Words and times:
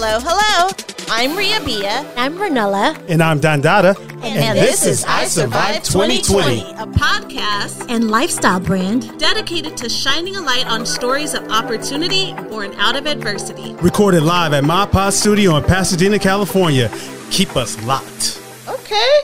Hello, 0.00 0.20
hello. 0.20 0.70
I'm 1.08 1.36
Ria 1.36 1.60
Bia. 1.64 2.08
I'm 2.16 2.34
Renella. 2.34 2.96
And 3.08 3.20
I'm 3.20 3.40
Don 3.40 3.60
Dada. 3.60 3.96
And, 4.22 4.56
this, 4.56 4.86
is 4.86 5.04
I 5.04 5.24
Survived 5.24 5.86
2020, 5.86 6.60
a 6.60 6.86
podcast 6.86 7.84
And 7.90 8.08
lifestyle 8.08 8.60
brand. 8.60 9.18
dedicated 9.18 9.76
to 9.78 9.88
shining 9.88 10.36
a 10.36 10.40
light 10.40 10.68
on 10.68 10.86
stories 10.86 11.34
of 11.34 11.48
opportunity 11.50 12.32
born 12.48 12.74
out 12.74 12.94
of 12.94 13.08
adversity. 13.08 13.74
Recorded 13.82 14.22
live 14.22 14.52
at 14.52 14.62
My 14.62 14.86
Pod 14.86 15.14
Studio 15.14 15.56
in 15.56 15.64
Pasadena, 15.64 16.20
California. 16.20 16.92
Keep 17.32 17.56
us 17.56 17.82
locked. 17.82 18.40
Okay. 18.68 19.22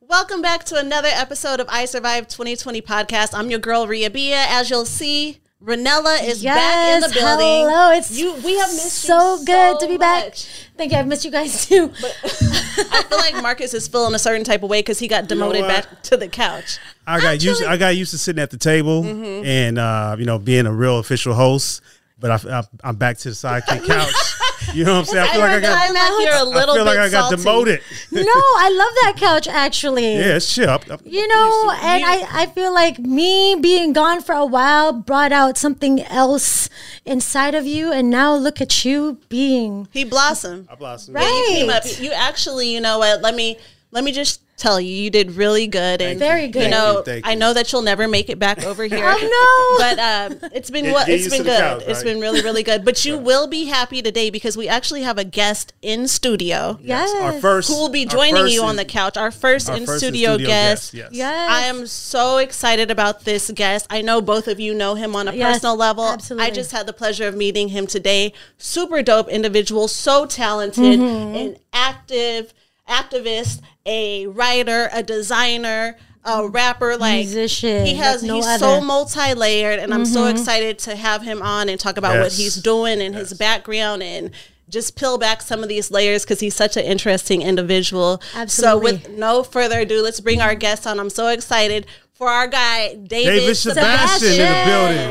Welcome 0.00 0.42
back 0.42 0.64
to 0.64 0.76
another 0.76 1.10
episode 1.12 1.60
of 1.60 1.68
I 1.70 1.84
Survived 1.84 2.30
2020 2.30 2.82
podcast. 2.82 3.28
I'm 3.32 3.48
your 3.48 3.60
girl 3.60 3.86
Ria 3.86 4.10
Bia. 4.10 4.44
As 4.48 4.70
you'll 4.70 4.86
see, 4.86 5.38
Renella 5.62 6.22
is 6.24 6.42
back 6.42 6.94
in 6.94 7.00
the 7.02 7.14
building. 7.14 7.68
Hello. 7.68 7.92
It's 7.92 8.10
you. 8.10 8.32
We 8.36 8.58
have 8.58 8.70
missed 8.70 8.94
so 8.94 9.32
you 9.34 9.44
good 9.44 9.46
so 9.46 9.74
good 9.74 9.80
to 9.80 9.88
be 9.88 9.98
back. 9.98 10.34
Thank 10.78 10.92
you. 10.92 10.98
I've 10.98 11.06
missed 11.06 11.24
you 11.24 11.30
guys 11.30 11.66
too. 11.66 11.92
I 12.02 13.04
feel 13.08 13.18
like 13.18 13.42
Marcus 13.42 13.74
is 13.74 13.86
feeling 13.86 14.14
a 14.14 14.18
certain 14.18 14.42
type 14.42 14.62
of 14.62 14.70
way 14.70 14.80
because 14.80 14.98
he 14.98 15.06
got 15.06 15.28
demoted 15.28 15.62
what? 15.62 15.68
back 15.68 16.02
to 16.04 16.16
the 16.16 16.28
couch. 16.28 16.78
I 17.06 17.20
got 17.20 17.42
used. 17.42 17.62
I 17.62 17.76
got 17.76 17.94
used 17.94 18.12
to 18.12 18.18
sitting 18.18 18.42
at 18.42 18.50
the 18.50 18.56
table 18.56 19.04
and 19.04 19.78
uh, 19.78 20.16
you 20.18 20.24
know 20.24 20.38
being 20.38 20.64
a 20.64 20.72
real 20.72 20.98
official 20.98 21.34
host. 21.34 21.82
But 22.18 22.46
I, 22.46 22.58
I, 22.58 22.62
I'm 22.82 22.96
back 22.96 23.18
to 23.18 23.28
the 23.28 23.34
sidekick 23.34 23.86
couch. 23.86 24.39
You 24.74 24.84
know 24.84 24.92
what 24.94 24.98
I'm 25.00 25.04
saying? 25.06 25.26
I 25.28 25.32
feel 25.32 25.40
like 25.40 25.50
I 25.50 25.60
got. 25.60 25.90
I'm 25.90 25.96
out 25.96 26.20
here 26.20 26.32
a 26.32 26.34
I 26.36 26.42
little 26.42 26.74
feel 26.74 26.84
bit 26.84 26.90
like 26.90 26.98
I 26.98 27.08
got 27.08 27.28
salty. 27.30 27.36
demoted. 27.36 27.80
no, 28.12 28.22
I 28.22 28.68
love 28.70 28.94
that 29.02 29.14
couch 29.16 29.48
actually. 29.48 30.14
Yeah, 30.20 30.36
it's 30.36 30.52
chill. 30.54 30.68
I'm- 30.68 30.80
I'm- 30.90 31.00
You 31.04 31.26
know, 31.28 31.64
used 31.72 31.84
and 31.84 32.04
I, 32.04 32.42
I 32.42 32.46
feel 32.46 32.72
like 32.74 32.98
me 32.98 33.56
being 33.60 33.92
gone 33.92 34.20
for 34.22 34.34
a 34.34 34.46
while 34.46 34.92
brought 34.92 35.32
out 35.32 35.56
something 35.58 36.02
else 36.02 36.68
inside 37.04 37.54
of 37.54 37.66
you, 37.66 37.92
and 37.92 38.10
now 38.10 38.34
look 38.34 38.60
at 38.60 38.84
you 38.84 39.18
being 39.28 39.88
He 39.92 40.04
blossomed. 40.04 40.68
I 40.70 40.74
blossomed. 40.74 41.14
Right. 41.16 41.46
You 41.50 41.54
came 41.56 41.70
up. 41.70 41.82
You 42.00 42.12
actually, 42.12 42.72
you 42.72 42.80
know 42.80 42.98
what? 42.98 43.22
Let 43.22 43.34
me 43.34 43.58
let 43.90 44.04
me 44.04 44.12
just 44.12 44.40
tell 44.60 44.80
you, 44.80 44.92
you 44.94 45.10
did 45.10 45.32
really 45.32 45.66
good, 45.66 46.00
and 46.02 46.18
Very 46.18 46.48
good. 46.48 46.64
You 46.64 46.68
know, 46.70 47.02
you, 47.06 47.20
I 47.24 47.34
know 47.34 47.52
that 47.54 47.72
you'll 47.72 47.82
never 47.82 48.06
make 48.06 48.28
it 48.28 48.38
back 48.38 48.64
over 48.64 48.84
here. 48.94 49.02
Oh, 49.04 49.78
no. 49.78 49.84
But 49.84 49.98
um, 50.42 50.50
it's 50.52 50.70
been 50.70 50.84
Get- 50.84 50.92
what 50.92 51.08
it's 51.08 51.28
been 51.28 51.42
good. 51.42 51.58
couch, 51.60 51.82
It's 51.86 51.98
right? 52.00 52.04
been 52.04 52.20
really 52.20 52.42
really 52.42 52.62
good. 52.62 52.84
But 52.84 53.04
you 53.04 53.16
will 53.18 53.46
be 53.46 53.64
happy 53.64 54.02
today 54.02 54.30
because 54.30 54.56
we 54.56 54.68
actually 54.68 55.02
have 55.02 55.18
a 55.18 55.24
guest 55.24 55.72
in 55.82 56.06
studio 56.08 56.78
yes, 56.82 57.10
Our 57.20 57.32
first. 57.40 57.68
who 57.70 57.76
will 57.76 57.88
be 57.88 58.04
joining 58.04 58.46
you 58.48 58.62
on 58.62 58.76
the 58.76 58.84
couch. 58.84 59.16
Our 59.16 59.30
first 59.30 59.68
our 59.70 59.76
in 59.76 59.86
first 59.86 60.00
studio 60.04 60.36
guest. 60.38 60.94
Yes. 60.94 61.08
Yes. 61.12 61.50
I 61.50 61.62
am 61.66 61.86
so 61.86 62.36
excited 62.38 62.90
about 62.90 63.24
this 63.24 63.50
guest. 63.54 63.86
I 63.90 64.02
know 64.02 64.20
both 64.20 64.46
of 64.48 64.60
you 64.60 64.74
know 64.74 64.94
him 64.94 65.16
on 65.16 65.26
a 65.28 65.32
Yes, 65.32 65.54
personal 65.56 65.76
level. 65.76 66.04
absolutely. 66.04 66.46
I 66.46 66.50
just 66.50 66.72
had 66.72 66.86
the 66.86 66.92
pleasure 66.92 67.26
of 67.26 67.34
meeting 67.36 67.68
him 67.68 67.86
today. 67.86 68.32
Super 68.58 69.02
dope 69.02 69.28
individual, 69.28 69.88
so 69.88 70.26
talented, 70.26 71.00
Mm-hmm. 71.00 71.36
an 71.36 71.56
active 71.72 72.52
activist, 72.90 73.62
a 73.86 74.26
writer, 74.26 74.90
a 74.92 75.02
designer, 75.02 75.96
a 76.24 76.46
rapper, 76.48 76.96
like 76.98 77.24
Musician, 77.24 77.86
He 77.86 77.94
has 77.94 78.22
no 78.22 78.34
he's 78.36 78.46
other. 78.46 78.58
so 78.58 78.80
multi-layered 78.82 79.78
and 79.78 79.94
I'm 79.94 80.04
so 80.04 80.24
Mm-hmm. 80.24 80.36
excited 80.36 80.78
to 80.80 80.94
have 80.96 81.22
him 81.22 81.40
on 81.40 81.68
and 81.70 81.80
talk 81.80 81.96
about 81.96 82.18
what 82.18 82.32
he's 82.32 82.56
doing 82.56 83.00
and 83.00 83.14
his 83.14 83.32
background 83.32 84.02
and 84.02 84.30
just 84.68 84.96
peel 84.96 85.16
back 85.18 85.40
some 85.42 85.62
of 85.62 85.68
these 85.68 85.90
layers 85.90 86.22
because 86.24 86.40
he's 86.40 86.54
such 86.54 86.76
an 86.76 86.84
interesting 86.84 87.40
individual. 87.42 88.20
Absolutely. 88.34 88.70
So 88.70 88.78
with 88.78 89.08
no 89.18 89.42
further 89.42 89.80
ado, 89.80 90.02
let's 90.02 90.20
bring 90.20 90.40
our 90.42 90.54
guest 90.54 90.86
on. 90.86 91.00
I'm 91.00 91.08
so 91.10 91.28
excited 91.28 91.86
for 92.12 92.28
our 92.28 92.46
guy, 92.46 92.94
David, 92.96 93.40
David 93.40 93.54
Sebastian 93.56 94.28
in 94.28 94.36
the 94.38 94.44
Sebastian. 94.44 94.66
building. 94.66 95.10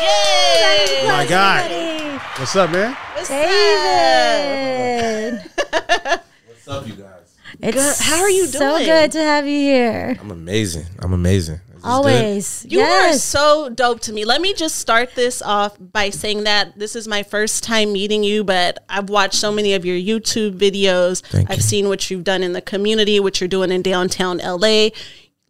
Yay! 0.00 1.04
My 1.08 1.26
God. 1.28 1.68
Buddy. 1.68 2.18
What's 2.40 2.54
up, 2.56 2.70
man? 2.70 2.96
What's 3.14 3.30
up? 3.30 3.38
David. 6.68 6.80
What's 6.80 6.90
up, 6.90 6.98
you 6.98 7.02
guys? 7.02 7.36
It's 7.60 8.00
How 8.00 8.20
are 8.20 8.30
you 8.30 8.46
doing? 8.46 8.50
So 8.52 8.78
good 8.84 9.12
to 9.12 9.20
have 9.20 9.46
you 9.46 9.58
here. 9.58 10.16
I'm 10.20 10.30
amazing. 10.30 10.84
I'm 10.98 11.14
amazing. 11.14 11.60
This 11.66 11.82
good. 11.82 11.88
Always. 11.88 12.66
You 12.68 12.78
yes. 12.78 13.16
are 13.16 13.18
so 13.18 13.70
dope 13.70 14.00
to 14.00 14.12
me. 14.12 14.26
Let 14.26 14.42
me 14.42 14.52
just 14.52 14.76
start 14.76 15.14
this 15.14 15.40
off 15.40 15.76
by 15.80 16.10
saying 16.10 16.44
that 16.44 16.78
this 16.78 16.94
is 16.94 17.08
my 17.08 17.22
first 17.22 17.64
time 17.64 17.92
meeting 17.92 18.22
you, 18.22 18.44
but 18.44 18.84
I've 18.90 19.08
watched 19.08 19.36
so 19.36 19.50
many 19.50 19.72
of 19.72 19.86
your 19.86 19.96
YouTube 19.96 20.58
videos. 20.58 21.22
Thank 21.22 21.50
I've 21.50 21.56
you. 21.56 21.62
seen 21.62 21.88
what 21.88 22.10
you've 22.10 22.24
done 22.24 22.42
in 22.42 22.52
the 22.52 22.60
community, 22.60 23.18
what 23.18 23.40
you're 23.40 23.48
doing 23.48 23.72
in 23.72 23.80
downtown 23.80 24.38
LA. 24.38 24.88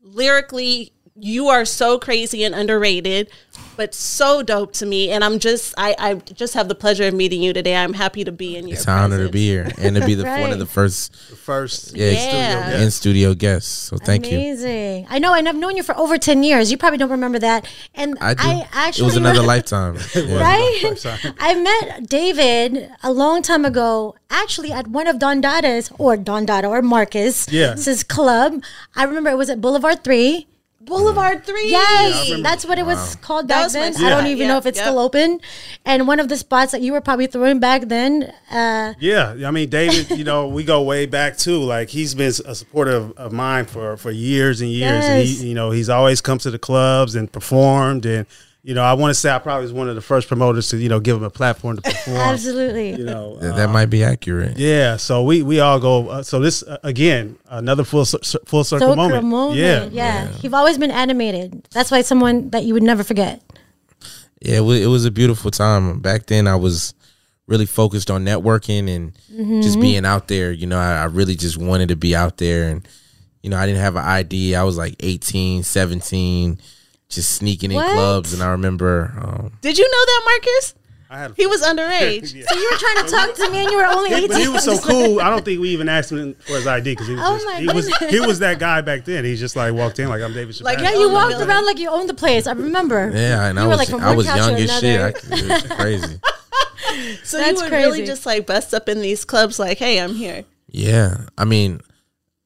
Lyrically, 0.02 0.92
you 1.20 1.48
are 1.48 1.64
so 1.64 1.98
crazy 1.98 2.44
and 2.44 2.54
underrated, 2.54 3.30
but 3.76 3.94
so 3.94 4.42
dope 4.42 4.72
to 4.74 4.86
me. 4.86 5.10
And 5.10 5.22
I'm 5.24 5.38
just, 5.38 5.74
I, 5.76 5.94
I 5.98 6.14
just 6.14 6.54
have 6.54 6.68
the 6.68 6.74
pleasure 6.74 7.06
of 7.08 7.14
meeting 7.14 7.42
you 7.42 7.52
today. 7.52 7.76
I'm 7.76 7.94
happy 7.94 8.24
to 8.24 8.32
be 8.32 8.56
in 8.56 8.68
your 8.68 8.76
It's 8.76 8.86
an 8.86 8.98
honor 8.98 9.24
to 9.26 9.30
be 9.30 9.46
here 9.48 9.70
and 9.78 9.96
to 9.96 10.04
be 10.04 10.14
the 10.14 10.24
one 10.40 10.52
of 10.52 10.58
the 10.58 10.66
first 10.66 11.14
First. 11.16 11.96
yeah, 11.96 12.10
Yeah. 12.10 12.80
in 12.82 12.90
studio 12.90 13.34
guests. 13.34 13.70
So 13.70 13.96
thank 13.96 14.30
you. 14.30 14.36
Amazing. 14.38 15.06
I 15.10 15.18
know, 15.18 15.34
and 15.34 15.48
I've 15.48 15.56
known 15.56 15.76
you 15.76 15.82
for 15.82 15.96
over 15.96 16.18
10 16.18 16.42
years. 16.42 16.70
You 16.70 16.76
probably 16.76 16.98
don't 16.98 17.10
remember 17.10 17.38
that. 17.38 17.66
And 17.94 18.16
I 18.20 18.34
do. 18.34 18.62
actually 18.72 19.02
it 19.02 19.06
was 19.06 19.16
another 19.16 19.42
lifetime. 19.54 19.96
Yeah. 20.14 20.40
Right? 20.40 21.06
I 21.40 21.54
met 21.54 22.08
David 22.08 22.90
a 23.02 23.12
long 23.12 23.42
time 23.42 23.64
ago, 23.64 24.14
actually 24.30 24.72
at 24.72 24.86
one 24.88 25.06
of 25.06 25.18
Don 25.18 25.40
Dada's 25.40 25.90
or 25.98 26.16
Don 26.16 26.46
Dada 26.46 26.68
or 26.68 26.82
Marcus. 26.82 27.48
Yeah. 27.50 27.74
This 27.74 28.02
club. 28.02 28.62
I 28.94 29.04
remember 29.04 29.30
it 29.30 29.36
was 29.38 29.50
at 29.50 29.60
Boulevard 29.60 30.04
3. 30.04 30.46
Boulevard 30.88 31.44
3. 31.44 31.70
Yes, 31.70 32.32
that's 32.42 32.64
what 32.66 32.78
it 32.78 32.86
was 32.86 33.16
called 33.16 33.46
back 33.48 33.64
was 33.64 33.72
then. 33.74 33.92
spot. 33.94 34.06
I 34.06 34.10
don't 34.10 34.26
even 34.26 34.38
Yeah, 34.46 34.48
know 34.48 34.58
if 34.58 34.66
it's 34.66 34.78
yep. 34.78 34.86
still 34.86 34.98
open. 34.98 35.40
And 35.84 36.06
one 36.06 36.20
of 36.20 36.28
the 36.28 36.36
spots 36.36 36.72
that 36.72 36.80
you 36.80 36.92
were 36.92 37.00
probably 37.00 37.26
throwing 37.26 37.60
back 37.60 37.82
then, 37.88 38.32
uh, 38.50 38.94
Yeah, 38.98 39.34
I 39.46 39.50
mean, 39.50 39.68
David. 39.68 40.10
You 40.10 40.24
know, 40.24 40.48
we 40.48 40.64
go 40.64 40.82
way 40.82 41.06
back 41.06 41.36
too. 41.36 41.58
Like 41.58 41.88
he's 41.90 42.14
been 42.14 42.32
a 42.46 42.54
supporter 42.54 42.92
of, 42.92 43.12
of 43.12 43.32
mine 43.32 43.66
for 43.66 43.96
for 43.96 44.10
years 44.10 44.60
and 44.60 44.70
years, 44.70 45.04
and 45.04 45.22
he, 45.26 45.48
you 45.48 45.54
know, 45.54 45.70
he's 45.70 45.88
always 45.88 46.20
come 46.20 46.38
to 46.38 46.50
the 46.50 46.58
clubs 46.58 47.14
and 47.14 47.30
performed. 47.30 48.04
And 48.06 48.26
you 48.68 48.74
know, 48.74 48.82
I 48.82 48.92
want 48.92 49.10
to 49.10 49.14
say 49.14 49.30
I 49.30 49.38
probably 49.38 49.62
was 49.62 49.72
one 49.72 49.88
of 49.88 49.94
the 49.94 50.02
first 50.02 50.28
promoters 50.28 50.68
to 50.68 50.76
you 50.76 50.90
know 50.90 51.00
give 51.00 51.16
him 51.16 51.22
a 51.24 51.30
platform 51.30 51.76
to 51.76 51.82
perform. 51.90 52.16
absolutely. 52.18 52.90
You 52.90 53.04
know, 53.06 53.36
That, 53.38 53.52
uh, 53.52 53.56
that 53.56 53.70
might 53.70 53.86
be 53.86 54.04
accurate. 54.04 54.58
yeah. 54.58 54.96
So 54.98 55.22
we 55.22 55.42
we 55.42 55.58
all 55.60 55.80
go. 55.80 56.08
Uh, 56.08 56.22
so 56.22 56.38
this 56.38 56.62
uh, 56.62 56.76
again 56.84 57.38
another 57.48 57.82
full 57.84 58.04
full 58.04 58.64
circle 58.64 58.88
So 58.90 58.94
moment. 58.94 59.24
moment. 59.24 59.58
Yeah, 59.58 59.88
yeah. 59.90 60.30
You've 60.42 60.54
always 60.54 60.76
been 60.76 60.90
animated. 60.90 61.66
That's 61.70 61.90
why 61.90 62.02
someone 62.02 62.50
that 62.50 62.64
you 62.64 62.74
would 62.74 62.82
never 62.82 63.02
forget. 63.02 63.42
Yeah, 64.42 64.58
it 64.58 64.60
was, 64.60 64.80
it 64.80 64.86
was 64.86 65.04
a 65.04 65.10
beautiful 65.10 65.50
time. 65.50 66.00
Back 66.00 66.26
then, 66.26 66.46
I 66.46 66.54
was 66.56 66.94
really 67.46 67.66
focused 67.66 68.10
on 68.10 68.24
networking 68.24 68.88
and 68.94 69.12
Mm-hmm. 69.32 69.60
just 69.62 69.80
being 69.80 70.04
out 70.04 70.26
there. 70.28 70.50
You 70.52 70.66
know, 70.66 70.78
I, 70.78 70.96
I 70.96 71.04
really 71.04 71.36
just 71.36 71.56
wanted 71.56 71.88
to 71.90 71.96
be 71.96 72.14
out 72.16 72.38
there. 72.38 72.68
And, 72.70 72.86
you 73.42 73.50
know, 73.50 73.56
I 73.56 73.66
didn't 73.66 73.80
have 73.80 73.94
an 73.96 74.04
ID. 74.04 74.56
I 74.56 74.64
was 74.64 74.76
like 74.76 74.96
18, 75.00 75.62
17, 75.62 76.58
just 77.08 77.30
sneaking 77.36 77.72
in 77.72 77.78
clubs. 77.80 78.32
And 78.32 78.42
I 78.42 78.48
remember, 78.50 79.12
um, 79.20 79.52
Did 79.60 79.78
you 79.78 79.84
know 79.84 80.04
that, 80.06 80.22
Marcus? 80.24 80.74
I 81.10 81.18
had. 81.20 81.32
He 81.36 81.46
was 81.46 81.62
underage. 81.62 82.34
Yeah. 82.34 82.44
So 82.46 82.54
you 82.54 82.68
were 82.70 82.76
trying 82.78 83.04
to 83.06 83.10
talk 83.10 83.34
to 83.36 83.50
me 83.50 83.58
and 83.62 83.70
you 83.70 83.78
were 83.78 83.86
only 83.86 84.10
18. 84.14 84.28
But 84.28 84.40
he 84.42 84.48
was 84.48 84.62
so 84.64 84.78
cool. 84.78 85.20
I 85.20 85.30
don't 85.30 85.42
think 85.42 85.58
we 85.60 85.70
even 85.70 85.88
asked 85.88 86.12
him 86.12 86.34
for 86.34 86.52
his 86.56 86.66
ID 86.66 86.92
because 86.92 87.06
he 87.08 87.14
was 87.14 87.22
Oh 87.24 87.34
just, 87.36 87.46
my 87.46 87.60
he 87.60 87.66
was 87.66 87.96
he 88.10 88.20
was 88.20 88.38
that 88.40 88.58
guy 88.58 88.82
back 88.82 89.06
then. 89.06 89.24
He 89.24 89.34
just 89.36 89.56
like 89.56 89.72
walked 89.72 89.98
in 89.98 90.08
like 90.10 90.20
I'm 90.20 90.34
David. 90.34 90.60
Like, 90.60 90.80
Yeah, 90.80 90.90
you 90.92 91.08
Oh, 91.08 91.12
walked 91.14 91.32
really? 91.32 91.46
around 91.46 91.64
like 91.64 91.78
you 91.78 91.88
owned 91.88 92.10
the 92.10 92.14
place. 92.14 92.46
I 92.46 92.52
remember. 92.52 93.10
yeah, 93.14 93.46
and 93.46 93.58
You 93.58 93.64
I 93.64 93.68
was, 93.68 93.90
like 93.90 94.02
I 94.02 94.14
was 94.14 94.26
young 94.26 94.54
as 94.56 94.78
shit. 94.80 95.00
I, 95.00 95.08
it 95.08 95.48
was 95.48 95.62
crazy. 95.78 96.20
So 97.22 97.36
That's 97.38 97.58
you 97.60 97.64
would 97.64 97.72
really 97.72 98.04
just 98.06 98.24
like 98.26 98.46
bust 98.46 98.72
up 98.74 98.88
in 98.88 99.00
these 99.00 99.24
clubs, 99.24 99.58
like, 99.58 99.78
"Hey, 99.78 100.00
I'm 100.00 100.14
here." 100.14 100.44
Yeah, 100.68 101.26
I 101.36 101.44
mean, 101.44 101.80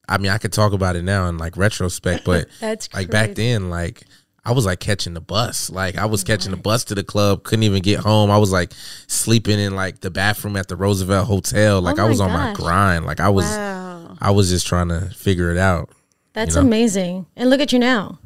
I 0.07 0.17
mean, 0.17 0.31
I 0.31 0.37
could 0.37 0.51
talk 0.51 0.73
about 0.73 0.95
it 0.95 1.03
now 1.03 1.27
in 1.27 1.37
like 1.37 1.55
retrospect, 1.55 2.25
but 2.25 2.47
That's 2.59 2.93
like 2.93 3.09
back 3.09 3.35
then, 3.35 3.69
like 3.69 4.03
I 4.45 4.51
was 4.51 4.65
like 4.65 4.79
catching 4.79 5.13
the 5.13 5.21
bus. 5.21 5.69
Like 5.69 5.97
I 5.97 6.05
was 6.05 6.23
catching 6.23 6.51
the 6.51 6.57
bus 6.57 6.83
to 6.85 6.95
the 6.95 7.03
club, 7.03 7.43
couldn't 7.43 7.63
even 7.63 7.81
get 7.81 7.99
home. 7.99 8.29
I 8.29 8.37
was 8.37 8.51
like 8.51 8.71
sleeping 9.07 9.59
in 9.59 9.75
like 9.75 10.01
the 10.01 10.11
bathroom 10.11 10.57
at 10.57 10.67
the 10.67 10.75
Roosevelt 10.75 11.27
Hotel. 11.27 11.81
Like 11.81 11.97
Oh 11.97 12.01
I 12.01 12.03
my 12.05 12.09
was 12.09 12.19
on 12.19 12.31
my 12.31 12.53
grind. 12.53 13.05
Like 13.05 13.19
I 13.21 13.29
was, 13.29 13.45
Wow. 13.45 14.17
I 14.19 14.31
was 14.31 14.49
just 14.49 14.67
trying 14.67 14.89
to 14.89 15.09
figure 15.15 15.51
it 15.51 15.57
out. 15.57 15.89
That's 16.33 16.55
you 16.55 16.61
know? 16.61 16.67
amazing. 16.67 17.25
And 17.35 17.49
look 17.49 17.61
at 17.61 17.71
you 17.71 17.79
now. 17.79 18.19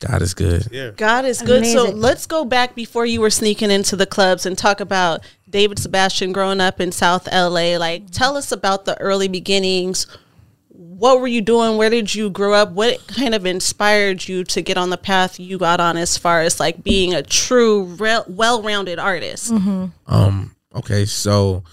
God 0.00 0.20
is 0.22 0.34
good. 0.34 0.66
yeah. 0.72 0.90
God 0.96 1.24
is 1.24 1.40
good. 1.42 1.64
So 1.64 1.84
let's 1.84 2.26
go 2.26 2.44
back 2.44 2.74
before 2.74 3.06
you 3.06 3.20
were 3.20 3.30
sneaking 3.30 3.70
into 3.70 3.94
the 3.94 4.06
clubs 4.06 4.44
and 4.44 4.58
talk 4.58 4.80
about 4.80 5.20
David 5.48 5.78
Sebastian 5.78 6.32
growing 6.32 6.60
up 6.60 6.80
in 6.80 6.90
South 6.90 7.28
LA. 7.30 7.76
Like, 7.76 8.10
tell 8.10 8.36
us 8.36 8.50
about 8.50 8.84
the 8.84 8.98
early 9.00 9.28
beginnings. 9.28 10.08
What 11.02 11.20
were 11.20 11.26
you 11.26 11.40
doing? 11.40 11.78
Where 11.78 11.90
did 11.90 12.14
you 12.14 12.30
grow 12.30 12.52
up? 12.54 12.70
What 12.70 13.04
kind 13.08 13.34
of 13.34 13.44
inspired 13.44 14.28
you 14.28 14.44
to 14.44 14.62
get 14.62 14.76
on 14.78 14.90
the 14.90 14.96
path 14.96 15.40
you 15.40 15.58
got 15.58 15.80
on 15.80 15.96
as 15.96 16.16
far 16.16 16.42
as 16.42 16.60
like 16.60 16.84
being 16.84 17.12
a 17.12 17.24
true, 17.24 17.82
re- 17.98 18.22
well-rounded 18.28 19.00
artist? 19.00 19.50
Um. 20.06 20.54
Okay. 20.72 21.04
So 21.06 21.64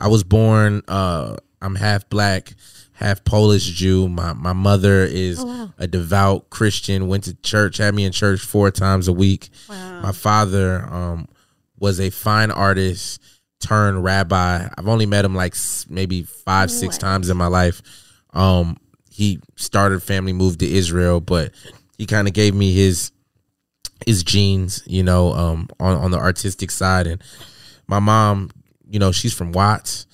I 0.00 0.08
was 0.08 0.24
born. 0.24 0.82
Uh. 0.88 1.36
I'm 1.60 1.76
half 1.76 2.08
black, 2.10 2.54
half 2.94 3.22
Polish 3.22 3.66
Jew. 3.70 4.08
My 4.08 4.32
my 4.32 4.52
mother 4.52 5.04
is 5.04 5.38
Oh, 5.38 5.46
wow. 5.46 5.70
a 5.78 5.86
devout 5.86 6.50
Christian. 6.50 7.06
Went 7.06 7.22
to 7.24 7.34
church. 7.34 7.76
Had 7.76 7.94
me 7.94 8.04
in 8.04 8.10
church 8.10 8.40
four 8.40 8.72
times 8.72 9.06
a 9.06 9.12
week. 9.12 9.48
Wow. 9.68 10.00
My 10.02 10.10
father 10.10 10.92
um 10.92 11.28
was 11.78 12.00
a 12.00 12.10
fine 12.10 12.50
artist. 12.50 13.22
turned 13.60 14.02
rabbi. 14.02 14.68
I've 14.76 14.88
only 14.88 15.06
met 15.06 15.24
him 15.24 15.36
like 15.36 15.54
maybe 15.88 16.24
five, 16.24 16.68
six 16.68 16.98
times 16.98 17.30
in 17.30 17.36
my 17.36 17.46
life. 17.46 17.80
Um, 18.32 18.78
he 19.10 19.40
started 19.56 20.02
family, 20.02 20.32
moved 20.32 20.60
to 20.60 20.70
Israel, 20.70 21.20
but 21.20 21.52
he 21.98 22.06
kind 22.06 22.26
of 22.26 22.34
gave 22.34 22.54
me 22.54 22.72
his 22.72 23.12
his 24.06 24.24
genes, 24.24 24.82
you 24.86 25.02
know, 25.02 25.32
um, 25.34 25.68
on 25.78 25.96
on 25.96 26.10
the 26.10 26.18
artistic 26.18 26.70
side. 26.70 27.06
And 27.06 27.22
my 27.86 27.98
mom, 27.98 28.50
you 28.88 28.98
know, 28.98 29.12
she's 29.12 29.34
from 29.34 29.52
Watts. 29.52 30.06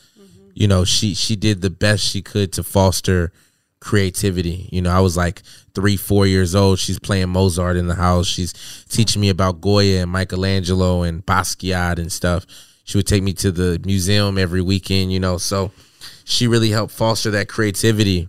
You 0.55 0.67
know, 0.67 0.85
she 0.85 1.15
she 1.15 1.37
did 1.37 1.63
the 1.63 1.71
best 1.71 2.05
she 2.05 2.21
could 2.21 2.53
to 2.55 2.63
foster 2.63 3.33
creativity. 3.81 4.69
You 4.73 4.83
know, 4.83 4.91
I 4.91 5.01
was 5.01 5.17
like 5.17 5.43
three, 5.75 5.97
four 5.97 6.27
years 6.27 6.55
old. 6.55 6.79
She's 6.81 6.99
playing 6.99 7.29
Mozart 7.29 7.77
in 7.77 7.87
the 7.87 7.95
house. 7.95 8.27
She's 8.27 8.53
teaching 8.89 9.21
me 9.21 9.29
about 9.29 9.61
Goya 9.61 10.03
and 10.03 10.11
Michelangelo 10.11 11.03
and 11.03 11.25
Basquiat 11.25 11.99
and 11.99 12.11
stuff. 12.11 12.45
She 12.85 12.99
would 12.99 13.07
take 13.07 13.23
me 13.23 13.33
to 13.35 13.53
the 13.53 13.81
museum 13.85 14.39
every 14.39 14.63
weekend, 14.63 15.13
you 15.13 15.21
know. 15.21 15.39
So 15.39 15.71
she 16.29 16.47
really 16.47 16.71
helped 16.71 16.93
foster 16.93 17.31
that 17.33 17.49
creativity. 17.49 18.29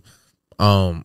Um 0.58 1.04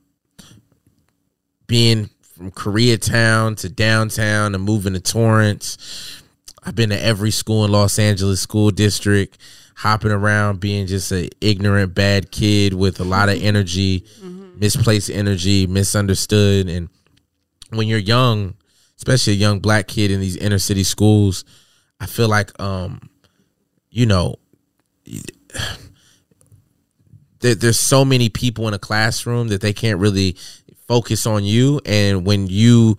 being 1.68 2.10
from 2.22 2.52
Koreatown 2.52 3.58
to 3.58 3.70
downtown 3.70 4.54
and 4.56 4.64
moving 4.64 4.94
to 4.94 5.00
Torrance. 5.00 6.22
I've 6.64 6.76
been 6.76 6.90
to 6.90 7.02
every 7.02 7.32
school 7.32 7.64
in 7.64 7.72
Los 7.72 7.98
Angeles 7.98 8.42
school 8.42 8.72
district, 8.72 9.38
hopping 9.76 10.12
around, 10.12 10.60
being 10.60 10.86
just 10.88 11.12
an 11.12 11.30
ignorant, 11.40 11.96
bad 11.96 12.32
kid 12.32 12.74
with 12.74 13.00
a 13.00 13.04
lot 13.04 13.30
of 13.30 13.42
energy, 13.42 14.06
misplaced 14.58 15.10
energy, 15.10 15.66
misunderstood. 15.68 16.68
And 16.68 16.90
when 17.70 17.88
you're 17.88 18.00
young, 18.00 18.56
especially 18.98 19.34
a 19.34 19.38
young 19.38 19.60
black 19.60 19.88
kid 19.88 20.12
in 20.12 20.20
these 20.20 20.36
inner 20.38 20.60
city 20.60 20.84
schools, 20.84 21.46
I 22.00 22.06
feel 22.06 22.28
like, 22.28 22.60
um, 22.60 23.10
you 23.90 24.06
know, 24.06 24.36
there, 27.46 27.56
there's 27.56 27.80
so 27.80 28.04
many 28.04 28.28
people 28.28 28.68
in 28.68 28.74
a 28.74 28.80
classroom 28.80 29.50
that 29.50 29.62
they 29.62 29.74
can't 29.74 30.00
really 30.00 30.36
focus 30.88 31.26
on 31.28 31.44
you 31.44 31.80
and 31.86 32.26
when 32.26 32.48
you 32.48 32.98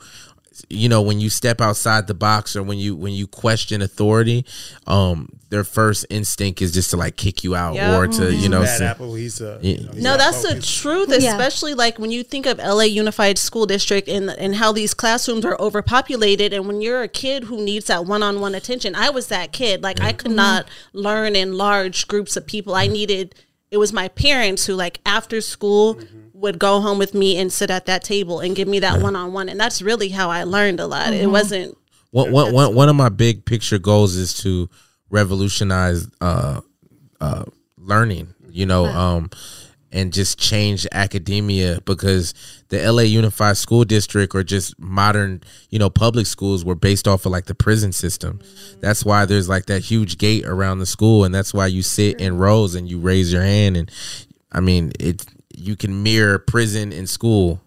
you 0.68 0.88
know 0.88 1.02
when 1.02 1.20
you 1.20 1.28
step 1.30 1.60
outside 1.60 2.06
the 2.06 2.14
box 2.14 2.56
or 2.56 2.62
when 2.62 2.78
you 2.78 2.96
when 2.96 3.12
you 3.12 3.26
question 3.26 3.82
authority 3.82 4.44
um 4.86 5.28
their 5.50 5.62
first 5.62 6.04
instinct 6.10 6.60
is 6.62 6.72
just 6.72 6.90
to 6.90 6.96
like 6.96 7.14
kick 7.16 7.44
you 7.44 7.54
out 7.54 7.74
Yeah. 7.74 7.96
or 7.96 8.08
to 8.08 8.34
you 8.34 8.48
know 8.48 8.62
Bad 8.62 8.78
say- 8.78 8.86
apple. 8.86 9.14
He's 9.14 9.40
uh, 9.40 9.60
Yeah. 9.62 9.70
you 9.76 9.84
know, 9.84 9.92
he's 9.92 10.02
No, 10.02 10.10
not 10.10 10.18
that's 10.18 10.42
the 10.42 10.48
focused. 10.48 10.78
truth, 10.82 11.08
Yeah. 11.20 11.30
especially 11.30 11.74
like 11.74 11.98
when 12.00 12.10
you 12.10 12.24
think 12.24 12.46
of 12.46 12.58
LA 12.58 12.84
Unified 13.02 13.38
School 13.38 13.66
District 13.66 14.08
and 14.08 14.30
and 14.30 14.56
how 14.56 14.72
these 14.72 14.92
classrooms 14.94 15.44
are 15.44 15.56
overpopulated 15.60 16.52
and 16.52 16.66
when 16.66 16.80
you're 16.80 17.02
a 17.02 17.08
kid 17.08 17.44
who 17.44 17.62
needs 17.62 17.86
that 17.86 18.04
one-on-one 18.06 18.54
attention. 18.56 18.96
I 18.96 19.10
was 19.10 19.28
that 19.28 19.52
kid. 19.52 19.82
Like 19.84 20.00
I 20.00 20.12
could 20.12 20.32
not 20.32 20.66
learn 20.92 21.36
in 21.36 21.52
large 21.56 22.08
groups 22.08 22.36
of 22.36 22.44
people. 22.46 22.74
I 22.74 22.88
needed 22.88 23.34
it 23.70 23.78
was 23.78 23.92
my 23.92 24.08
parents 24.08 24.66
who 24.66 24.74
like 24.74 25.00
after 25.04 25.40
school 25.40 26.00
would 26.32 26.58
go 26.58 26.80
home 26.80 26.98
with 26.98 27.14
me 27.14 27.38
and 27.38 27.52
sit 27.52 27.70
at 27.70 27.86
that 27.86 28.04
table 28.04 28.40
and 28.40 28.54
give 28.54 28.68
me 28.68 28.78
that 28.78 29.00
one-on-one 29.00 29.48
and 29.48 29.58
that's 29.58 29.80
really 29.80 30.10
how 30.10 30.30
I 30.30 30.44
learned 30.44 30.80
a 30.80 30.86
lot. 30.86 31.12
It 31.12 31.26
wasn't 31.28 31.76
one, 32.10 32.32
one, 32.32 32.52
one, 32.52 32.74
one 32.74 32.88
of 32.88 32.96
my 32.96 33.08
big 33.08 33.44
picture 33.44 33.78
goals 33.78 34.16
is 34.16 34.34
to 34.38 34.70
revolutionize 35.10 36.08
uh, 36.20 36.60
uh, 37.20 37.44
learning, 37.76 38.34
you 38.48 38.66
know, 38.66 38.86
um, 38.86 39.30
and 39.92 40.12
just 40.12 40.38
change 40.38 40.86
academia 40.92 41.80
because 41.84 42.34
the 42.68 42.90
LA 42.90 43.02
Unified 43.02 43.56
School 43.56 43.84
District 43.84 44.34
or 44.34 44.42
just 44.42 44.78
modern, 44.78 45.42
you 45.70 45.78
know, 45.78 45.90
public 45.90 46.26
schools 46.26 46.64
were 46.64 46.74
based 46.74 47.06
off 47.06 47.24
of 47.26 47.32
like 47.32 47.46
the 47.46 47.54
prison 47.54 47.92
system. 47.92 48.40
That's 48.80 49.04
why 49.04 49.24
there's 49.24 49.48
like 49.48 49.66
that 49.66 49.82
huge 49.82 50.18
gate 50.18 50.44
around 50.44 50.80
the 50.80 50.86
school, 50.86 51.24
and 51.24 51.34
that's 51.34 51.54
why 51.54 51.66
you 51.66 51.82
sit 51.82 52.20
in 52.20 52.38
rows 52.38 52.74
and 52.74 52.88
you 52.88 52.98
raise 52.98 53.32
your 53.32 53.42
hand. 53.42 53.76
And 53.76 53.90
I 54.50 54.60
mean, 54.60 54.92
it 54.98 55.24
you 55.54 55.76
can 55.76 56.02
mirror 56.02 56.38
prison 56.38 56.92
in 56.92 57.06
school. 57.06 57.60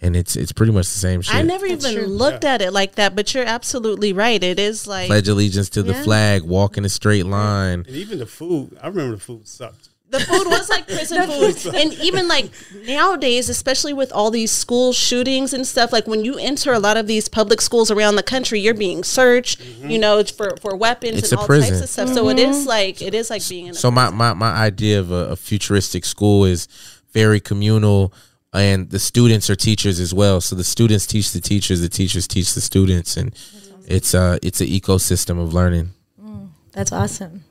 And 0.00 0.14
it's 0.14 0.36
it's 0.36 0.52
pretty 0.52 0.70
much 0.70 0.86
the 0.86 0.98
same 1.00 1.22
shit. 1.22 1.34
I 1.34 1.42
never 1.42 1.66
even 1.66 1.92
true. 1.92 2.06
looked 2.06 2.44
at 2.44 2.62
it 2.62 2.72
like 2.72 2.94
that, 2.94 3.16
but 3.16 3.34
you're 3.34 3.44
absolutely 3.44 4.12
right. 4.12 4.40
It 4.40 4.60
is 4.60 4.86
like 4.86 5.08
pledge 5.08 5.26
allegiance 5.26 5.68
to 5.70 5.82
the 5.82 5.92
flag, 5.92 6.44
walk 6.44 6.78
in 6.78 6.84
a 6.84 6.88
straight 6.88 7.26
line. 7.26 7.80
And 7.80 7.96
even 7.96 8.20
the 8.20 8.26
food, 8.26 8.78
I 8.80 8.86
remember 8.86 9.16
the 9.16 9.20
food 9.20 9.48
sucked. 9.48 9.87
The 10.10 10.20
food 10.20 10.46
was 10.46 10.68
like 10.70 10.86
prison 10.94 11.26
food 11.26 11.74
and 11.74 11.92
even 11.94 12.28
like 12.28 12.50
nowadays 12.86 13.48
especially 13.48 13.92
with 13.92 14.10
all 14.12 14.30
these 14.30 14.50
school 14.50 14.92
shootings 14.92 15.52
and 15.52 15.66
stuff 15.66 15.92
like 15.92 16.06
when 16.06 16.24
you 16.24 16.38
enter 16.38 16.72
a 16.72 16.78
lot 16.78 16.96
of 16.96 17.06
these 17.06 17.28
public 17.28 17.60
schools 17.60 17.90
around 17.90 18.16
the 18.16 18.22
country 18.22 18.58
you're 18.58 18.74
being 18.74 19.04
searched 19.04 19.60
you 19.80 19.98
know 19.98 20.22
for 20.24 20.56
for 20.60 20.74
weapons 20.76 21.18
It's 21.18 21.32
and 21.32 21.38
all 21.40 21.46
prison. 21.46 21.70
types 21.70 21.82
of 21.82 21.88
stuff 21.90 22.08
so 22.08 22.28
it 22.28 22.38
is 22.38 22.66
like 22.66 23.02
it 23.02 23.14
is 23.14 23.30
like 23.30 23.46
being 23.48 23.66
in 23.66 23.72
a 23.72 23.74
So 23.74 23.90
my, 23.90 24.10
my, 24.10 24.32
my 24.34 24.52
idea 24.52 24.98
of 25.00 25.10
a, 25.10 25.30
a 25.30 25.36
futuristic 25.36 26.04
school 26.04 26.44
is 26.44 26.68
very 27.12 27.40
communal 27.40 28.12
and 28.52 28.90
the 28.90 28.98
students 28.98 29.50
are 29.50 29.56
teachers 29.56 30.00
as 30.00 30.14
well. 30.14 30.40
So 30.40 30.56
the 30.56 30.64
students 30.64 31.06
teach 31.06 31.32
the 31.32 31.40
teachers, 31.40 31.80
the 31.82 31.88
teachers 31.88 32.26
teach 32.26 32.54
the 32.54 32.62
students 32.62 33.16
and 33.16 33.34
it's 33.86 34.14
uh 34.14 34.38
it's 34.42 34.60
an 34.60 34.68
ecosystem 34.68 35.40
of 35.40 35.52
learning. 35.52 35.90
That's 36.72 36.92
awesome. 36.92 37.44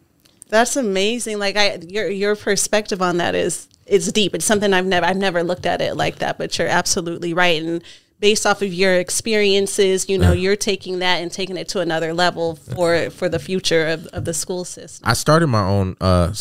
That's 0.49 0.75
amazing. 0.75 1.39
Like 1.39 1.57
i 1.57 1.75
your 1.87 2.09
your 2.09 2.35
perspective 2.35 3.01
on 3.01 3.17
that 3.17 3.35
is 3.35 3.67
it's 3.85 4.11
deep. 4.11 4.35
It's 4.35 4.45
something 4.45 4.73
i've 4.73 4.85
never 4.85 5.05
i've 5.05 5.17
never 5.17 5.43
looked 5.43 5.65
at 5.65 5.81
it 5.81 5.95
like 5.95 6.17
that 6.19 6.37
but 6.37 6.57
you're 6.57 6.67
absolutely 6.67 7.33
right. 7.33 7.61
And 7.61 7.83
based 8.19 8.45
off 8.45 8.61
of 8.63 8.73
your 8.73 8.95
experiences 8.95 10.09
you 10.09 10.17
know 10.17 10.31
you're 10.33 10.55
taking 10.55 10.99
that 10.99 11.17
and 11.21 11.31
taking 11.31 11.55
it 11.55 11.67
to 11.69 11.79
another 11.81 12.13
level 12.13 12.55
for 12.55 13.09
for 13.11 13.29
the 13.29 13.37
future 13.39 13.87
of, 13.87 14.07
of 14.07 14.25
the 14.25 14.33
school 14.33 14.65
system. 14.65 15.07
I 15.07 15.13
started 15.13 15.47
my 15.47 15.63
own 15.63 15.95
uh 16.01 16.33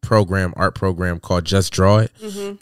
program, 0.00 0.52
art 0.56 0.74
program 0.74 1.18
called 1.20 1.44
Just 1.44 1.72
Draw 1.72 1.98
It. 1.98 2.12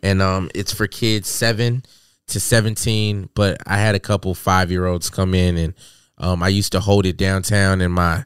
And 0.02 0.22
um 0.22 0.50
it's 0.54 0.72
for 0.72 0.86
kids 0.86 1.28
7 1.28 1.82
to 2.28 2.38
17, 2.40 3.30
but 3.34 3.58
I 3.66 3.78
had 3.78 3.94
a 3.94 4.00
couple 4.00 4.34
5-year-olds 4.34 5.10
come 5.10 5.34
in 5.34 5.56
and 5.56 5.74
um 6.18 6.42
I 6.42 6.48
used 6.48 6.72
to 6.72 6.80
hold 6.80 7.06
it 7.06 7.16
downtown 7.16 7.80
in 7.80 7.90
my 7.90 8.24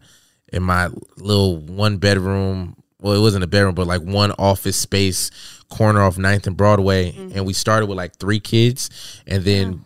in 0.52 0.62
my 0.62 0.90
little 1.16 1.56
one 1.58 1.98
bedroom. 1.98 2.76
Well 3.00 3.14
it 3.14 3.20
wasn't 3.20 3.44
a 3.44 3.48
bedroom 3.48 3.74
but 3.74 3.86
like 3.86 4.02
one 4.02 4.32
office 4.32 4.76
space 4.76 5.30
corner 5.68 6.00
off 6.00 6.16
9th 6.16 6.46
and 6.46 6.56
broadway. 6.56 7.14
And 7.34 7.44
we 7.44 7.52
started 7.52 7.86
with 7.86 7.98
like 7.98 8.16
three 8.16 8.40
kids. 8.40 8.90
And 9.26 9.44
then 9.44 9.84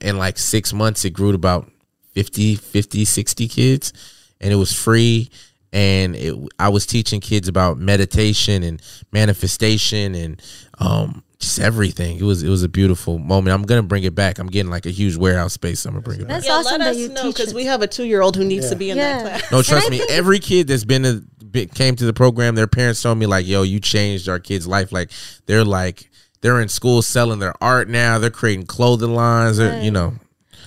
in 0.00 0.18
like 0.18 0.38
six 0.38 0.72
months 0.72 1.04
it 1.04 1.10
grew 1.10 1.32
to 1.32 1.36
about 1.36 1.70
50 2.12 2.56
50 2.56 3.04
60 3.04 3.48
kids. 3.48 3.92
And 4.40 4.52
it 4.52 4.56
was 4.56 4.72
free. 4.72 5.30
And 5.72 6.14
it, 6.14 6.36
i 6.58 6.68
was 6.68 6.86
teaching 6.86 7.20
kids 7.20 7.48
about 7.48 7.78
meditation 7.78 8.62
and 8.62 8.80
manifestation 9.12 10.14
and 10.14 10.42
um 10.78 11.24
just 11.44 11.60
everything. 11.60 12.16
It 12.18 12.22
was 12.22 12.42
it 12.42 12.48
was 12.48 12.62
a 12.62 12.68
beautiful 12.68 13.18
moment. 13.18 13.54
I'm 13.54 13.62
gonna 13.62 13.82
bring 13.82 14.04
it 14.04 14.14
back. 14.14 14.38
I'm 14.38 14.46
getting 14.48 14.70
like 14.70 14.86
a 14.86 14.90
huge 14.90 15.16
warehouse 15.16 15.52
space 15.52 15.84
i'm 15.84 15.92
gonna 15.92 16.02
bring 16.02 16.20
it 16.20 16.28
back. 16.28 16.36
That's 16.36 16.46
yeah 16.46 16.52
awesome 16.54 16.72
let 16.72 16.78
that 16.78 16.90
us 16.90 16.96
you 16.98 17.08
know 17.10 17.30
because 17.32 17.54
we 17.54 17.64
have 17.66 17.82
a 17.82 17.86
two-year-old 17.86 18.36
who 18.36 18.44
needs 18.44 18.70
to 18.70 18.76
be 18.76 18.90
in 18.90 18.96
Yeah. 18.96 19.22
that 19.22 19.40
class. 19.40 19.52
No 19.52 19.62
trust 19.62 19.90
me 19.90 20.02
every 20.08 20.38
kid 20.38 20.66
that's 20.68 20.84
been 20.84 21.02
to 21.04 21.24
be- 21.50 21.66
came 21.66 21.94
to 21.96 22.04
the 22.04 22.12
program 22.12 22.54
their 22.54 22.66
parents 22.66 23.00
told 23.02 23.18
me 23.18 23.26
like 23.26 23.46
yo 23.46 23.62
you 23.62 23.80
changed 23.80 24.28
our 24.28 24.38
kid's 24.38 24.66
life. 24.66 24.92
Like 24.92 25.10
they're 25.46 25.64
like 25.64 26.10
they're 26.40 26.60
in 26.60 26.68
school 26.68 27.00
selling 27.02 27.38
their 27.38 27.54
art 27.62 27.88
now. 27.88 28.18
They're 28.18 28.30
creating 28.30 28.66
clothing 28.66 29.14
lines. 29.14 29.58
Or 29.58 29.80
you 29.80 29.90
know. 29.90 30.14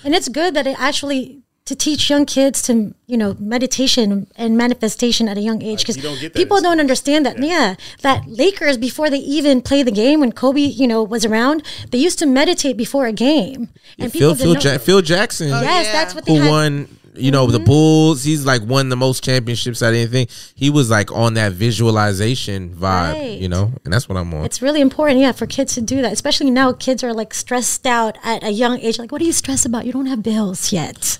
And 0.03 0.15
it's 0.15 0.29
good 0.29 0.53
that 0.55 0.65
it 0.67 0.75
actually 0.79 1.43
to 1.67 1.75
teach 1.75 2.09
young 2.09 2.25
kids 2.25 2.61
to 2.63 2.93
you 3.07 3.17
know 3.21 3.35
meditation 3.39 4.27
and 4.35 4.57
manifestation 4.57 5.27
at 5.27 5.37
a 5.37 5.41
young 5.41 5.61
age 5.61 5.79
because 5.79 5.97
you 5.97 6.03
don't 6.03 6.19
get 6.19 6.33
that 6.33 6.39
people 6.39 6.59
don't 6.61 6.79
understand 6.79 7.25
that. 7.25 7.37
Yeah. 7.37 7.75
that 8.01 8.19
Lakers 8.27 8.77
before 8.77 9.09
they 9.09 9.19
even 9.19 9.61
play 9.61 9.83
the 9.83 9.91
game 9.91 10.19
when 10.21 10.31
Kobe 10.31 10.61
you 10.61 10.87
know 10.87 11.03
was 11.03 11.23
around, 11.25 11.63
they 11.91 11.97
used 11.99 12.19
to 12.19 12.25
meditate 12.25 12.75
before 12.77 13.05
a 13.05 13.13
game, 13.13 13.69
and 13.99 14.11
Phil, 14.11 14.33
didn't 14.33 14.61
Phil, 14.61 14.73
ja- 14.73 14.77
Phil 14.79 15.01
Jackson 15.01 15.49
Yes, 15.49 15.61
oh, 15.61 15.63
yeah. 15.63 15.91
that's 15.91 16.13
what 16.15 16.25
they 16.25 16.35
who 16.35 16.41
had. 16.41 16.49
won 16.49 16.87
you 17.19 17.31
know 17.31 17.47
the 17.47 17.57
mm-hmm. 17.57 17.65
bulls 17.65 18.23
he's 18.23 18.45
like 18.45 18.61
won 18.61 18.89
the 18.89 18.95
most 18.95 19.23
championships 19.23 19.81
out 19.81 19.89
of 19.89 19.95
anything 19.95 20.27
he 20.53 20.69
was 20.69 20.87
like 20.91 21.11
on 21.11 21.33
that 21.33 21.51
visualization 21.51 22.69
vibe 22.69 23.13
Right. 23.13 23.39
you 23.39 23.49
know 23.49 23.71
and 23.83 23.91
that's 23.91 24.07
what 24.07 24.17
i'm 24.19 24.31
on 24.35 24.45
It's 24.45 24.61
really 24.61 24.81
important, 24.81 25.19
yeah, 25.19 25.31
for 25.31 25.47
kids 25.47 25.73
to 25.75 25.81
do 25.81 26.01
that. 26.03 26.13
Especially 26.13 26.51
now, 26.51 26.73
kids 26.73 27.03
are 27.03 27.13
like 27.13 27.33
stressed 27.33 27.87
out 27.87 28.17
at 28.23 28.43
a 28.43 28.51
young 28.51 28.79
age. 28.79 28.99
Like, 28.99 29.11
what 29.11 29.19
are 29.21 29.25
you 29.25 29.33
stressed 29.33 29.65
about? 29.65 29.85
You 29.87 29.93
don't 29.97 30.05
have 30.13 30.21
bills 30.21 30.71
yet. 30.71 31.17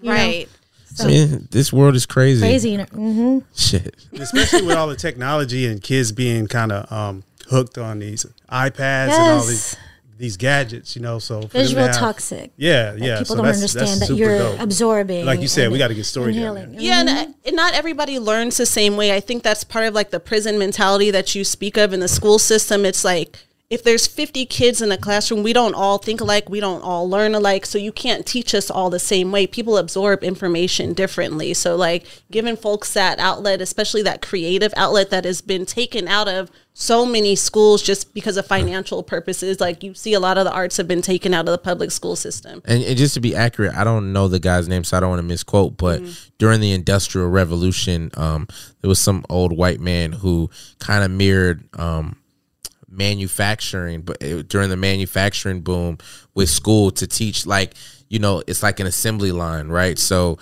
You 0.00 0.10
know? 0.10 0.14
right 0.16 0.48
I 1.00 1.06
mean, 1.06 1.48
this 1.50 1.72
world 1.72 1.94
is 1.94 2.04
crazy 2.04 2.40
Crazy. 2.40 2.76
hmm 2.76 3.38
shit 3.54 3.94
especially 4.12 4.62
with 4.62 4.76
all 4.76 4.88
the 4.88 4.96
technology 4.96 5.66
and 5.66 5.82
kids 5.82 6.10
being 6.12 6.46
kind 6.48 6.72
of 6.72 6.90
um, 6.92 7.22
hooked 7.48 7.78
on 7.78 8.00
these 8.00 8.26
iPads 8.50 9.10
and 9.10 9.30
all 9.32 9.44
these 9.44 9.76
these 10.20 10.36
gadgets, 10.36 10.94
you 10.94 11.00
know. 11.02 11.18
So 11.18 11.40
for 11.40 11.48
them 11.48 11.50
to 11.50 11.58
Visual 11.60 11.86
have- 11.86 11.96
toxic. 11.96 12.52
Yeah, 12.58 12.94
yeah. 12.94 13.20
people 13.20 13.24
so 13.24 13.34
don't 13.36 13.46
that's, 13.46 13.60
that's 13.60 13.74
understand 13.76 14.00
that 14.02 14.14
you're 14.14 14.38
dope. 14.38 14.60
absorbing. 14.60 15.24
Like 15.24 15.40
you 15.40 15.48
said, 15.48 15.72
we 15.72 15.78
got 15.78 15.88
to 15.88 15.94
get 15.94 16.04
story 16.04 16.34
down 16.34 16.42
inhaling. 16.58 16.72
there. 16.72 16.80
Yeah, 16.82 17.00
and, 17.00 17.08
uh, 17.08 17.26
and 17.46 17.56
not 17.56 17.72
everybody 17.72 18.18
learns 18.18 18.58
the 18.58 18.66
same 18.66 18.98
way. 18.98 19.14
I 19.16 19.20
think 19.20 19.42
that's 19.42 19.64
part 19.64 19.86
of 19.86 19.94
like 19.94 20.10
the 20.10 20.20
prison 20.20 20.58
mentality 20.58 21.10
that 21.10 21.34
you 21.34 21.42
speak 21.42 21.78
of 21.78 21.94
in 21.94 22.00
the 22.00 22.08
school 22.08 22.38
system. 22.38 22.84
It's 22.84 23.02
like 23.02 23.38
if 23.70 23.84
there's 23.84 24.04
50 24.04 24.46
kids 24.46 24.82
in 24.82 24.90
a 24.90 24.98
classroom, 24.98 25.44
we 25.44 25.52
don't 25.52 25.74
all 25.74 25.98
think 25.98 26.20
alike, 26.20 26.48
we 26.48 26.58
don't 26.58 26.82
all 26.82 27.08
learn 27.08 27.36
alike, 27.36 27.64
so 27.64 27.78
you 27.78 27.92
can't 27.92 28.26
teach 28.26 28.52
us 28.52 28.68
all 28.68 28.90
the 28.90 28.98
same 28.98 29.30
way. 29.30 29.46
People 29.46 29.78
absorb 29.78 30.24
information 30.24 30.92
differently. 30.92 31.54
So 31.54 31.76
like 31.76 32.04
giving 32.32 32.56
folks 32.56 32.92
that 32.94 33.20
outlet, 33.20 33.60
especially 33.60 34.02
that 34.02 34.22
creative 34.22 34.74
outlet 34.76 35.10
that 35.10 35.24
has 35.24 35.40
been 35.40 35.66
taken 35.66 36.08
out 36.08 36.26
of 36.26 36.50
so 36.72 37.06
many 37.06 37.36
schools 37.36 37.80
just 37.80 38.12
because 38.12 38.36
of 38.36 38.44
financial 38.44 39.04
purposes. 39.04 39.60
Like 39.60 39.84
you 39.84 39.94
see 39.94 40.14
a 40.14 40.20
lot 40.20 40.36
of 40.36 40.44
the 40.44 40.52
arts 40.52 40.76
have 40.76 40.88
been 40.88 41.02
taken 41.02 41.32
out 41.32 41.46
of 41.46 41.52
the 41.52 41.58
public 41.58 41.92
school 41.92 42.16
system. 42.16 42.62
And, 42.64 42.82
and 42.82 42.98
just 42.98 43.14
to 43.14 43.20
be 43.20 43.36
accurate, 43.36 43.76
I 43.76 43.84
don't 43.84 44.12
know 44.12 44.26
the 44.26 44.40
guy's 44.40 44.66
name, 44.66 44.82
so 44.82 44.96
I 44.96 45.00
don't 45.00 45.10
want 45.10 45.20
to 45.20 45.28
misquote. 45.28 45.76
But 45.76 46.02
during 46.38 46.60
the 46.60 46.72
Industrial 46.72 47.28
Revolution, 47.28 48.10
um, 48.14 48.48
there 48.80 48.88
was 48.88 48.98
some 48.98 49.24
old 49.28 49.56
white 49.56 49.78
man 49.78 50.10
who 50.10 50.50
kind 50.80 51.04
of 51.04 51.12
mirrored 51.12 51.68
um, 51.78 52.19
manufacturing, 52.90 54.02
but 54.02 54.18
it, 54.20 54.48
during 54.48 54.70
the 54.70 54.76
manufacturing 54.76 55.60
boom 55.60 55.98
with 56.34 56.50
school 56.50 56.90
to 56.92 57.06
teach, 57.06 57.46
like 57.46 57.74
you 58.08 58.18
know, 58.18 58.42
it's 58.46 58.62
like 58.62 58.80
an 58.80 58.86
assembly 58.86 59.32
line, 59.32 59.68
right? 59.68 59.98
So 59.98 60.38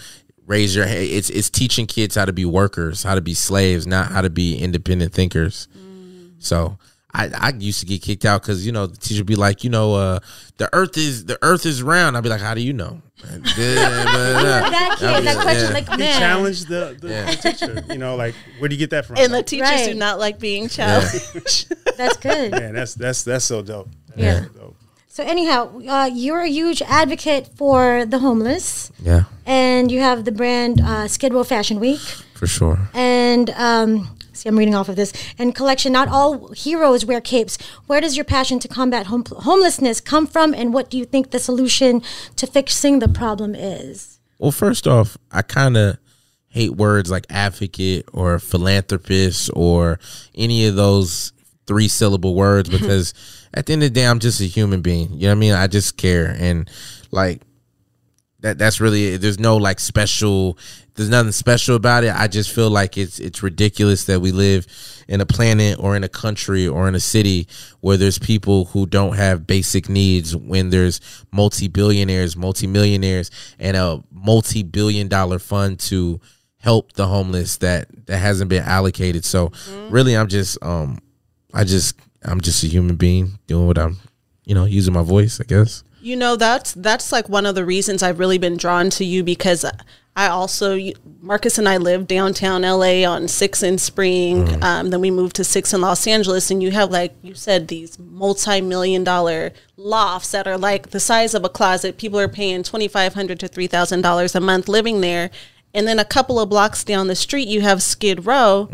raise 0.47 0.75
your 0.75 0.87
hand. 0.87 1.03
It's 1.03 1.31
it's 1.31 1.51
teaching 1.51 1.87
kids 1.87 2.17
how 2.17 2.25
to 2.25 2.33
be 2.33 2.45
workers, 2.45 3.03
how 3.03 3.15
to 3.15 3.21
be 3.21 3.35
slaves, 3.35 3.87
not 3.87 4.11
how 4.11 4.23
to 4.23 4.31
be 4.31 4.59
independent 4.59 5.13
thinkers. 5.13 5.69
Mm. 5.77 6.33
So 6.39 6.79
I, 7.19 7.31
I 7.49 7.53
used 7.59 7.81
to 7.81 7.87
get 7.87 8.01
kicked 8.01 8.25
out 8.25 8.43
because 8.43 8.65
you 8.65 8.73
know 8.73 8.87
the 8.87 8.97
teacher 8.97 9.21
would 9.21 9.27
be 9.27 9.35
like, 9.37 9.65
you 9.65 9.71
know, 9.71 9.95
uh, 9.95 10.19
the 10.57 10.69
earth 10.73 10.97
is 10.97 11.25
the 11.27 11.39
earth 11.43 11.67
is 11.67 11.83
round. 11.83 12.17
I'd 12.17 12.23
be 12.23 12.29
like, 12.29 12.41
how 12.41 12.55
do 12.55 12.61
you 12.63 12.73
know? 12.73 13.03
that 13.19 14.97
kid, 14.99 15.25
that 15.25 15.39
question, 15.43 15.67
Yeah. 15.69 15.73
like 15.75 15.89
He 15.91 16.07
challenged 16.19 16.69
the, 16.69 16.97
the, 17.01 17.09
Yeah. 17.09 17.31
the 17.31 17.37
teacher. 17.37 17.85
You 17.93 17.99
know, 17.99 18.17
like 18.17 18.35
where 18.59 18.69
do 18.69 18.75
you 18.75 18.79
get 18.79 18.91
that 18.91 19.07
from? 19.07 19.17
And 19.19 19.33
the 19.35 19.43
teachers 19.43 19.87
do 19.87 19.95
not 19.95 20.19
like 20.19 20.39
being 20.39 20.69
challenged. 20.69 21.73
that's 21.97 22.17
good. 22.19 22.53
Man, 22.53 22.75
that's 22.75 22.95
that's 22.95 23.25
that's 23.25 23.45
so 23.45 23.63
dope. 23.63 23.89
That's 24.09 24.21
Yeah. 24.21 24.43
so 24.45 24.49
dope. 24.61 24.77
So 25.09 25.25
anyhow, 25.25 25.81
uh, 25.89 26.11
you're 26.13 26.43
a 26.43 26.49
huge 26.49 26.81
advocate 26.83 27.49
for 27.57 28.05
the 28.07 28.21
homeless, 28.21 28.93
Yeah, 29.03 29.25
and 29.45 29.91
you 29.91 30.01
have 30.01 30.25
the 30.25 30.31
brand 30.31 30.81
uh, 30.81 31.09
Skid 31.09 31.35
Row 31.35 31.43
Fashion 31.43 31.81
Week, 31.81 31.99
for 32.35 32.47
sure. 32.47 32.79
and 32.95 33.51
um, 33.51 34.17
see, 34.39 34.49
I'm 34.49 34.59
reading 34.59 34.75
off 34.75 34.89
of 34.89 34.97
this 34.97 35.13
and 35.39 35.55
collection. 35.55 35.93
Not 35.93 36.09
all 36.09 36.53
heroes 36.53 37.05
wear 37.05 37.21
capes. 37.21 37.59
Where 37.87 38.01
does 38.01 38.17
your 38.17 38.25
passion 38.25 38.59
to 38.61 38.69
combat 38.69 39.07
hom- 39.07 39.25
homelessness 39.27 40.01
come 40.01 40.27
from, 40.27 40.55
and 40.55 40.73
what 40.73 40.91
do 40.91 40.99
you 40.99 41.05
think 41.05 41.31
the 41.31 41.39
solution 41.39 42.03
to 42.37 42.47
fixing 42.47 42.99
the 42.99 43.09
problem 43.09 43.55
is? 43.55 44.19
Well, 44.39 44.53
first 44.53 44.87
off, 44.87 45.17
I 45.33 45.43
kind 45.43 45.77
of 45.77 45.99
hate 46.49 46.77
words 46.77 47.11
like 47.11 47.27
advocate 47.29 48.09
or 48.13 48.39
philanthropist 48.39 49.51
or 49.55 49.99
any 50.35 50.67
of 50.67 50.77
those 50.77 51.33
three 51.67 51.89
syllable 51.89 52.35
words 52.35 52.69
because 52.79 53.15
at 53.55 53.67
the 53.67 53.73
end 53.73 53.83
of 53.83 53.91
the 53.91 54.01
day, 54.01 54.07
I'm 54.07 54.19
just 54.19 54.41
a 54.41 54.45
human 54.45 54.81
being. 54.81 55.13
You 55.13 55.23
know 55.23 55.29
what 55.29 55.33
I 55.33 55.35
mean? 55.41 55.53
I 55.55 55.67
just 55.67 55.97
care. 55.97 56.35
And 56.39 56.71
like, 57.11 57.43
that 58.41 58.59
that's 58.59 58.81
really 58.81 59.15
it. 59.15 59.21
there's 59.21 59.39
no 59.39 59.57
like 59.57 59.81
special 59.81 60.57
there's 60.99 61.09
nothing 61.09 61.31
special 61.31 61.77
about 61.77 62.03
it. 62.03 62.13
I 62.13 62.27
just 62.27 62.53
feel 62.53 62.71
like 62.71 62.99
it's 62.99 63.21
it's 63.21 63.41
ridiculous 63.43 64.05
that 64.07 64.21
we 64.21 64.33
live 64.33 64.67
in 65.07 65.21
a 65.21 65.27
planet 65.27 65.79
or 65.79 65.95
in 65.95 66.03
a 66.03 66.09
country 66.09 66.67
or 66.67 66.89
in 66.89 66.97
a 66.97 67.01
city 67.01 67.47
where 67.81 67.97
there's 67.97 68.19
people 68.19 68.67
who 68.67 68.85
don't 68.85 69.15
have 69.15 69.47
basic 69.47 69.89
needs 69.89 70.35
when 70.35 70.71
there's 70.71 71.01
multi-billionaires, 71.33 72.37
multi-millionaires 72.37 73.31
and 73.61 73.77
a 73.77 74.03
multi-billion 74.11 75.07
dollar 75.07 75.39
fund 75.39 75.79
to 75.79 76.21
help 76.59 76.93
the 76.95 77.07
homeless 77.07 77.59
that 77.59 77.87
that 78.07 78.19
hasn't 78.19 78.51
been 78.51 78.65
allocated. 78.65 79.25
So 79.25 79.53
really 79.91 80.17
I'm 80.17 80.27
just 80.27 80.61
um 80.63 80.99
I 81.55 81.63
just 81.63 81.97
I'm 82.25 82.41
just 82.41 82.65
a 82.65 82.67
human 82.67 82.97
being 82.97 83.39
doing 83.47 83.69
what 83.69 83.79
I'm 83.79 83.99
you 84.49 84.55
know, 84.55 84.65
using 84.65 84.95
my 84.95 85.03
voice, 85.03 85.41
I 85.41 85.45
guess. 85.45 85.85
You 86.01 86.17
know, 86.17 86.35
that's 86.35 86.73
that's 86.73 87.13
like 87.13 87.29
one 87.29 87.45
of 87.45 87.55
the 87.55 87.67
reasons 87.67 88.03
I've 88.03 88.19
really 88.19 88.39
been 88.39 88.57
drawn 88.57 88.89
to 88.91 89.05
you 89.05 89.23
because 89.23 89.65
I 90.19 90.27
also 90.31 90.77
Marcus 91.21 91.59
and 91.59 91.69
I 91.69 91.77
live 91.77 92.09
downtown 92.09 92.63
LA 92.63 93.05
on 93.09 93.29
Six 93.29 93.63
in 93.63 93.79
Spring. 93.79 94.61
Um, 94.65 94.91
then 94.91 95.01
we 95.01 95.13
moved 95.13 95.37
to 95.37 95.45
Six 95.45 95.73
in 95.73 95.81
Los 95.81 96.09
Angeles, 96.09 96.51
and 96.51 96.61
you 96.61 96.73
have 96.73 96.91
like 96.91 97.15
you 97.23 97.35
said 97.35 97.69
these 97.69 98.01
multi-million 98.01 99.05
dollar 99.05 99.53
lofts 99.77 100.33
that 100.33 100.49
are 100.49 100.59
like 100.59 100.91
the 100.91 100.99
size 100.99 101.35
of 101.35 101.45
a 101.45 101.49
closet. 101.49 101.99
People 101.99 102.19
are 102.19 102.27
paying 102.27 102.65
twenty 102.65 102.89
five 102.89 103.15
hundred 103.15 103.39
to 103.39 103.47
three 103.47 103.69
thousand 103.69 104.01
dollars 104.03 104.35
a 104.35 104.41
month 104.41 104.69
living 104.69 105.03
there, 105.03 105.31
and 105.73 105.87
then 105.87 106.01
a 106.01 106.05
couple 106.05 106.41
of 106.41 106.49
blocks 106.49 106.83
down 106.83 107.07
the 107.07 107.15
street 107.15 107.47
you 107.47 107.61
have 107.61 107.81
Skid 107.81 108.27
Row, 108.27 108.69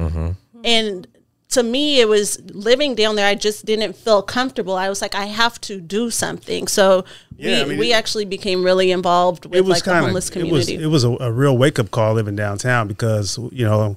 and 0.65 1.07
to 1.55 1.63
me 1.63 2.01
it 2.01 2.09
was 2.09 2.41
living 2.53 2.95
down 2.95 3.17
there 3.17 3.27
i 3.27 3.35
just 3.35 3.65
didn't 3.65 3.95
feel 4.05 4.23
comfortable. 4.23 4.75
I 4.77 4.89
was 4.89 5.01
like 5.03 5.15
i 5.15 5.27
have 5.43 5.57
to 5.63 5.81
do 5.81 6.11
something. 6.11 6.69
So 6.69 7.05
Yeah, 7.37 7.47
we, 7.47 7.61
I 7.63 7.65
mean, 7.69 7.79
we 7.79 7.91
it- 7.93 7.97
actually 8.01 8.27
became 8.37 8.61
really 8.65 8.91
involved 8.91 9.45
with 9.47 9.55
it 9.59 9.65
was 9.65 9.77
like 9.77 9.85
the 9.85 9.91
kind 9.91 10.05
homeless 10.07 10.29
of 10.31 10.37
it 10.37 10.51
was 10.51 10.69
it 10.69 10.87
was 10.97 11.05
a, 11.05 11.11
a 11.29 11.31
real 11.43 11.57
wake 11.57 11.79
up 11.79 11.91
call 11.91 12.15
living 12.15 12.37
downtown 12.37 12.87
because 12.89 13.39
you 13.53 13.65
know 13.69 13.97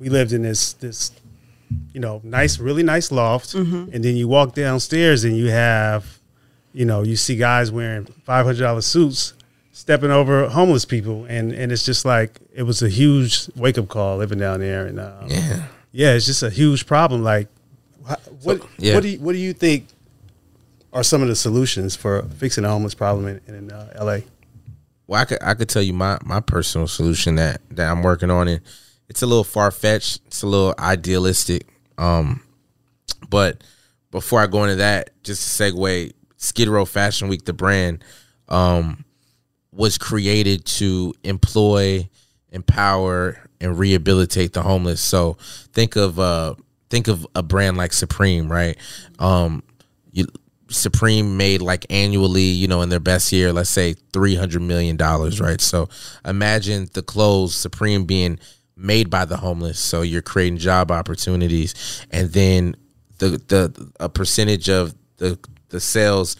we 0.00 0.08
lived 0.08 0.32
in 0.32 0.42
this 0.42 0.72
this 0.84 1.10
you 1.94 2.00
know 2.00 2.20
nice 2.24 2.58
really 2.58 2.82
nice 2.94 3.08
loft. 3.12 3.48
Mm-hmm. 3.54 3.90
and 3.92 4.00
then 4.04 4.14
you 4.16 4.26
walk 4.28 4.54
downstairs 4.54 5.24
and 5.24 5.36
you 5.36 5.48
have 5.50 6.18
you 6.72 6.84
know 6.84 7.02
you 7.02 7.16
see 7.16 7.36
guys 7.36 7.70
wearing 7.72 8.04
five 8.24 8.44
hundred 8.46 8.62
dollar 8.68 8.80
suits 8.82 9.34
stepping 9.72 10.10
over 10.10 10.48
homeless 10.48 10.84
people. 10.84 11.24
And 11.28 11.52
and 11.52 11.70
it's 11.72 11.84
just 11.84 12.04
like 12.04 12.40
it 12.54 12.64
was 12.64 12.82
a 12.82 12.88
huge 12.88 13.48
wake 13.56 13.78
up 13.78 13.88
call 13.88 14.18
living 14.18 14.38
down 14.38 14.60
there. 14.60 14.86
And 14.86 14.98
um, 15.00 15.26
Yeah. 15.28 15.66
Yeah 15.98 16.14
it's 16.14 16.26
just 16.26 16.42
a 16.42 16.50
huge 16.50 16.86
problem 16.86 17.22
like 17.22 17.48
wha- 18.06 18.16
what 18.42 18.62
yeah. 18.78 18.94
what 18.94 19.02
do 19.02 19.08
you, 19.08 19.18
what 19.18 19.32
do 19.32 19.38
you 19.38 19.52
think 19.52 19.88
are 20.92 21.02
some 21.02 21.22
of 21.22 21.28
the 21.28 21.36
solutions 21.36 21.94
for 21.96 22.22
fixing 22.22 22.62
the 22.62 22.68
homeless 22.68 22.94
problem 22.94 23.26
in, 23.26 23.54
in 23.54 23.70
uh, 23.70 23.92
LA? 24.00 24.18
Well, 25.06 25.20
I 25.20 25.24
could 25.24 25.38
I 25.42 25.54
could 25.54 25.68
tell 25.68 25.82
you 25.82 25.92
my 25.92 26.18
my 26.24 26.40
personal 26.40 26.86
solution 26.86 27.36
that 27.36 27.60
that 27.70 27.90
I'm 27.90 28.02
working 28.02 28.30
on, 28.30 28.48
and 28.48 28.60
it's 29.08 29.22
a 29.22 29.26
little 29.26 29.44
far 29.44 29.70
fetched. 29.70 30.22
It's 30.26 30.42
a 30.42 30.46
little 30.46 30.74
idealistic. 30.78 31.66
Um, 31.96 32.42
but 33.28 33.62
before 34.10 34.40
I 34.40 34.46
go 34.46 34.64
into 34.64 34.76
that, 34.76 35.10
just 35.22 35.58
to 35.58 35.64
segue, 35.64 36.12
Skid 36.36 36.68
Row 36.68 36.84
Fashion 36.84 37.28
Week, 37.28 37.44
the 37.44 37.52
brand, 37.52 38.04
um, 38.48 39.04
was 39.72 39.98
created 39.98 40.64
to 40.64 41.14
employ, 41.24 42.08
empower, 42.50 43.47
and 43.60 43.78
rehabilitate 43.78 44.52
the 44.52 44.62
homeless. 44.62 45.00
So 45.00 45.36
think 45.72 45.96
of 45.96 46.18
uh 46.18 46.54
think 46.90 47.08
of 47.08 47.26
a 47.34 47.42
brand 47.42 47.76
like 47.76 47.92
Supreme, 47.92 48.50
right? 48.50 48.76
Um, 49.18 49.62
you 50.12 50.26
Supreme 50.70 51.38
made 51.38 51.62
like 51.62 51.86
annually, 51.88 52.42
you 52.42 52.68
know, 52.68 52.82
in 52.82 52.90
their 52.90 53.00
best 53.00 53.32
year, 53.32 53.52
let's 53.52 53.70
say 53.70 53.94
three 54.12 54.34
hundred 54.34 54.62
million 54.62 54.96
dollars, 54.96 55.40
right? 55.40 55.60
So 55.60 55.88
imagine 56.24 56.88
the 56.92 57.02
clothes 57.02 57.56
Supreme 57.56 58.04
being 58.04 58.38
made 58.76 59.10
by 59.10 59.24
the 59.24 59.38
homeless. 59.38 59.78
So 59.78 60.02
you're 60.02 60.22
creating 60.22 60.58
job 60.58 60.90
opportunities, 60.90 62.04
and 62.10 62.30
then 62.32 62.76
the 63.18 63.42
the 63.48 63.92
a 63.98 64.08
percentage 64.08 64.68
of 64.68 64.94
the 65.16 65.38
the 65.70 65.80
sales 65.80 66.36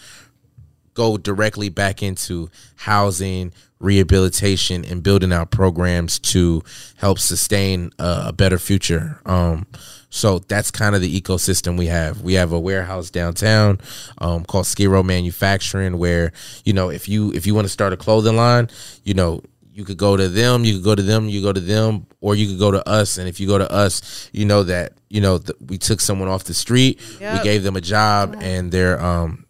go 0.95 1.17
directly 1.17 1.69
back 1.69 2.03
into 2.03 2.51
housing, 2.77 3.53
rehabilitation, 3.80 4.85
and 4.85 5.02
building 5.02 5.32
out 5.32 5.50
programs 5.50 6.18
to 6.18 6.62
help 6.97 7.18
sustain 7.18 7.90
a, 7.99 8.25
a 8.26 8.32
better 8.32 8.58
future. 8.58 9.20
Um, 9.26 9.66
so 10.11 10.38
that's 10.38 10.70
kind 10.70 10.94
of 10.94 11.02
the 11.02 11.20
ecosystem 11.20 11.78
we 11.78 11.87
have. 11.87 12.23
We 12.23 12.35
have 12.35 12.52
a 12.52 12.58
warehouse 12.58 13.11
downtown 13.11 13.78
um, 14.18 14.44
called 14.44 14.66
Skid 14.66 14.88
Row 14.88 15.02
Manufacturing, 15.02 15.99
where 15.99 16.32
you 16.64 16.73
know 16.73 16.90
if 16.90 17.08
you 17.08 17.32
if 17.32 17.47
you 17.47 17.54
want 17.54 17.66
to 17.66 17.73
start 17.73 17.92
a 17.92 17.97
clothing 17.97 18.37
line, 18.37 18.68
you 19.04 19.14
know 19.14 19.42
you 19.73 19.85
could 19.85 19.99
go 19.99 20.16
to 20.16 20.28
them, 20.28 20.64
you 20.64 20.75
could 20.75 20.85
go 20.85 20.94
to 20.94 21.02
them, 21.02 21.28
you 21.28 21.40
go 21.40 21.52
to 21.52 21.61
them, 21.61 22.06
or 22.20 22.35
you 22.35 22.49
could 22.49 22.58
go 22.58 22.73
to 22.73 22.88
us. 22.88 23.16
And 23.16 23.28
if 23.28 23.38
you 23.38 23.47
go 23.47 23.58
to 23.58 23.70
us, 23.70 24.28
you 24.32 24.44
know 24.44 24.62
that 24.64 24.94
you 25.08 25.20
know 25.20 25.38
th- 25.38 25.58
we 25.61 25.78
took 25.78 26.00
someone 26.00 26.28
off 26.28 26.44
the 26.44 26.54
street, 26.54 27.00
we 27.38 27.44
gave 27.44 27.62
them 27.62 27.76
a 27.76 27.80
job, 27.80 28.35
and 28.40 28.73
they're 28.73 29.00
um 29.00 29.44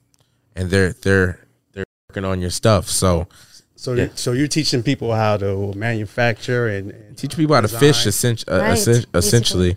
and 0.56 0.68
they're 0.70 0.92
they're 0.92 1.46
they're 1.72 1.84
working 2.10 2.24
on 2.24 2.40
your 2.40 2.50
stuff. 2.50 2.88
So 2.88 3.28
So, 3.78 3.92
Yeah. 3.94 4.08
so 4.16 4.32
you're 4.32 4.48
teaching 4.48 4.82
people 4.82 5.14
how 5.14 5.36
to 5.36 5.72
manufacture 5.74 6.66
and, 6.66 6.90
and 6.90 7.16
teach 7.16 7.36
people 7.36 7.54
how 7.54 7.60
to 7.60 7.68
fish 7.68 8.06
essen- 8.08 8.36
uh, 8.48 8.58
Right, 8.58 8.70
essen- 8.72 8.92
basically. 9.12 9.18
essentially. 9.18 9.76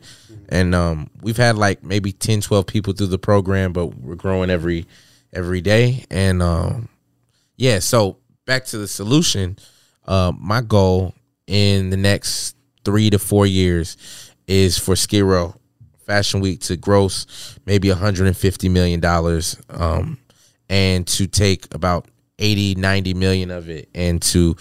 And 0.49 0.73
um, 0.73 1.09
we've 1.21 1.37
had 1.37 1.55
like 1.55 1.83
maybe 1.83 2.11
10, 2.11 2.41
12 2.41 2.65
people 2.65 2.93
through 2.93 3.07
the 3.07 3.19
program, 3.19 3.73
but 3.73 3.87
we're 3.95 4.15
growing 4.15 4.49
every 4.49 4.87
every 5.33 5.61
day. 5.61 6.03
And 6.09 6.41
um, 6.41 6.89
yeah, 7.57 7.77
so 7.79 8.17
back 8.45 8.65
to 8.65 8.77
the 8.79 8.87
solution. 8.87 9.57
Uh, 10.05 10.31
my 10.37 10.61
goal 10.61 11.13
in 11.45 11.91
the 11.91 11.97
next 11.97 12.55
three 12.83 13.09
to 13.11 13.19
four 13.19 13.45
years 13.45 13.97
is 14.47 14.77
for 14.79 14.95
Skid 14.95 15.23
Row 15.23 15.53
Fashion 16.07 16.41
Week 16.41 16.59
to 16.61 16.75
gross 16.75 17.57
maybe 17.67 17.87
150 17.89 18.67
million 18.67 18.99
dollars, 18.99 19.55
um, 19.69 20.17
and 20.69 21.05
to 21.07 21.27
take 21.27 21.73
about 21.73 22.07
80, 22.39 22.75
90 22.75 23.13
million 23.13 23.51
of 23.51 23.69
it, 23.69 23.89
and 23.93 24.21
to 24.23 24.55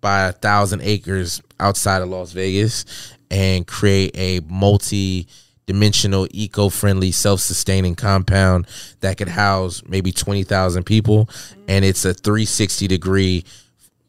buy 0.00 0.28
a 0.28 0.32
thousand 0.32 0.82
acres 0.82 1.42
outside 1.58 2.02
of 2.02 2.08
Las 2.08 2.32
Vegas 2.32 2.84
and 3.30 3.66
create 3.66 4.12
a 4.16 4.40
multi 4.48 5.26
dimensional, 5.66 6.28
eco-friendly, 6.30 7.10
self-sustaining 7.10 7.96
compound 7.96 8.68
that 9.00 9.18
could 9.18 9.28
house 9.28 9.82
maybe 9.86 10.12
20,000 10.12 10.84
people. 10.84 11.28
And 11.66 11.84
it's 11.84 12.04
a 12.04 12.14
360 12.14 12.86
degree 12.86 13.44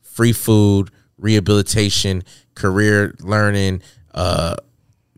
free 0.04 0.34
food, 0.34 0.92
rehabilitation, 1.18 2.24
career 2.56 3.16
learning, 3.20 3.82
uh 4.14 4.56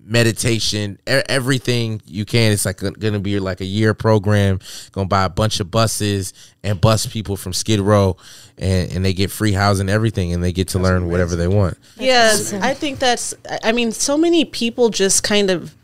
meditation, 0.09 0.99
everything 1.05 2.01
you 2.05 2.25
can. 2.25 2.51
It's 2.51 2.65
like 2.65 2.77
going 2.77 3.13
to 3.13 3.19
be 3.19 3.39
like 3.39 3.61
a 3.61 3.65
year 3.65 3.93
program. 3.93 4.59
Going 4.91 5.05
to 5.05 5.09
buy 5.09 5.23
a 5.23 5.29
bunch 5.29 5.59
of 5.59 5.69
buses 5.69 6.33
and 6.63 6.81
bus 6.81 7.05
people 7.05 7.37
from 7.37 7.53
Skid 7.53 7.79
Row, 7.79 8.17
and, 8.57 8.91
and 8.91 9.05
they 9.05 9.13
get 9.13 9.31
free 9.31 9.53
housing, 9.53 9.87
everything, 9.89 10.33
and 10.33 10.43
they 10.43 10.51
get 10.51 10.67
to 10.69 10.79
learn 10.79 11.07
whatever 11.09 11.35
they 11.35 11.47
want. 11.47 11.77
Yes, 11.97 12.51
I 12.53 12.73
think 12.73 12.99
that's. 12.99 13.33
I 13.63 13.71
mean, 13.71 13.91
so 13.91 14.17
many 14.17 14.43
people 14.45 14.89
just 14.89 15.23
kind 15.23 15.49
of 15.49 15.75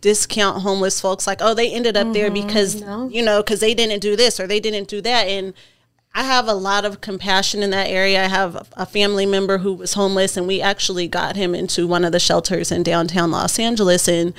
discount 0.00 0.62
homeless 0.62 1.00
folks, 1.00 1.26
like, 1.26 1.38
oh, 1.40 1.54
they 1.54 1.72
ended 1.72 1.96
up 1.96 2.12
there 2.12 2.30
because 2.30 2.80
No. 2.80 3.08
you 3.08 3.22
know, 3.22 3.42
because 3.42 3.60
they 3.60 3.74
didn't 3.74 4.00
do 4.00 4.16
this 4.16 4.38
or 4.40 4.46
they 4.46 4.60
didn't 4.60 4.88
do 4.88 5.00
that, 5.02 5.28
and. 5.28 5.52
I 6.14 6.22
have 6.22 6.46
a 6.46 6.54
lot 6.54 6.84
of 6.84 7.00
compassion 7.00 7.62
in 7.62 7.70
that 7.70 7.88
area. 7.88 8.22
I 8.22 8.28
have 8.28 8.68
a 8.74 8.86
family 8.86 9.26
member 9.26 9.58
who 9.58 9.72
was 9.74 9.94
homeless, 9.94 10.36
and 10.36 10.46
we 10.46 10.60
actually 10.60 11.08
got 11.08 11.34
him 11.34 11.54
into 11.54 11.88
one 11.88 12.04
of 12.04 12.12
the 12.12 12.20
shelters 12.20 12.70
in 12.70 12.84
downtown 12.84 13.32
Los 13.32 13.58
Angeles. 13.58 14.06
And 14.06 14.32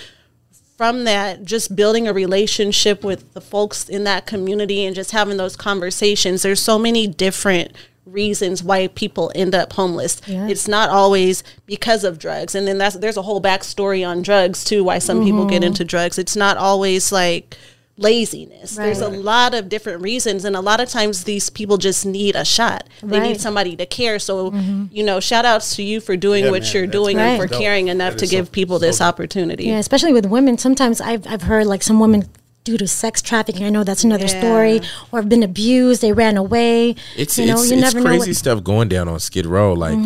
from 0.77 1.03
that, 1.03 1.43
just 1.43 1.75
building 1.75 2.07
a 2.07 2.13
relationship 2.13 3.03
with 3.03 3.33
the 3.33 3.41
folks 3.41 3.89
in 3.89 4.05
that 4.05 4.25
community 4.25 4.85
and 4.85 4.95
just 4.95 5.11
having 5.11 5.35
those 5.35 5.57
conversations. 5.57 6.43
There's 6.43 6.61
so 6.61 6.79
many 6.79 7.07
different 7.07 7.73
reasons 8.05 8.63
why 8.63 8.87
people 8.87 9.31
end 9.35 9.53
up 9.53 9.73
homeless. 9.73 10.21
Yeah. 10.27 10.47
It's 10.47 10.69
not 10.69 10.89
always 10.89 11.43
because 11.65 12.05
of 12.05 12.19
drugs, 12.19 12.55
and 12.55 12.67
then 12.67 12.77
that's 12.77 12.95
there's 12.95 13.17
a 13.17 13.21
whole 13.21 13.41
backstory 13.41 14.07
on 14.07 14.21
drugs 14.21 14.63
too. 14.63 14.83
Why 14.83 14.99
some 14.99 15.23
people 15.23 15.45
get 15.45 15.57
mm-hmm. 15.57 15.65
into 15.65 15.83
drugs. 15.83 16.17
It's 16.17 16.35
not 16.35 16.55
always 16.55 17.11
like 17.11 17.57
laziness. 17.97 18.75
There's 18.75 18.99
a 19.01 19.07
lot 19.09 19.53
of 19.53 19.69
different 19.69 20.01
reasons, 20.01 20.43
and 20.45 20.55
a 20.55 20.61
lot 20.61 20.79
of 20.81 20.89
times 20.89 21.23
these 21.23 21.49
people 21.49 21.77
just 21.77 22.05
need 22.05 22.35
a 22.35 22.43
shot. 22.45 22.85
They 23.01 23.19
need 23.19 23.39
somebody 23.41 23.75
to 23.77 23.85
care. 23.85 24.19
So 24.19 24.53
you 24.91 25.03
know, 25.03 25.19
shout 25.19 25.45
outs 25.45 25.75
to 25.77 25.83
you 25.83 25.99
for 26.01 26.15
doing 26.17 26.45
Yeah, 26.45 26.51
what 26.51 26.63
man, 26.63 26.71
you're 26.73 26.87
that's 26.87 26.91
doing 26.93 27.17
and 27.19 27.41
for 27.41 27.47
caring 27.47 27.87
enough 27.87 28.13
That 28.13 28.19
to 28.19 28.25
is 28.25 28.31
so- 28.31 28.37
give 28.37 28.51
people 28.51 28.79
so 28.79 28.85
this 28.85 28.99
dope. 28.99 29.07
opportunity. 29.07 29.65
Yeah, 29.65 29.79
especially 29.79 30.13
with 30.13 30.25
women. 30.25 30.57
Sometimes 30.57 30.99
I've 31.01 31.25
I've 31.27 31.43
heard 31.43 31.67
like 31.67 31.83
some 31.83 31.99
women 31.99 32.25
due 32.65 32.77
to 32.77 32.87
sex 32.87 33.21
trafficking. 33.21 33.63
I 33.63 33.69
know 33.69 33.83
that's 33.83 34.03
another 34.03 34.25
Yeah. 34.25 34.39
story, 34.39 34.81
or 35.11 35.19
have 35.21 35.29
been 35.29 35.43
abused. 35.43 36.01
They 36.01 36.11
ran 36.11 36.35
away. 36.35 36.95
It's 37.15 37.37
you 37.37 37.45
know, 37.45 37.53
it's, 37.61 37.69
you 37.69 37.77
it's 37.77 37.81
never 37.81 37.99
know 37.99 38.05
crazy 38.05 38.19
what. 38.19 38.27
Mm-hmm. 38.29 38.33
stuff 38.33 38.63
going 38.63 38.89
down 38.89 39.07
on 39.07 39.19
Skid 39.19 39.45
Row. 39.45 39.73
Like 39.73 39.97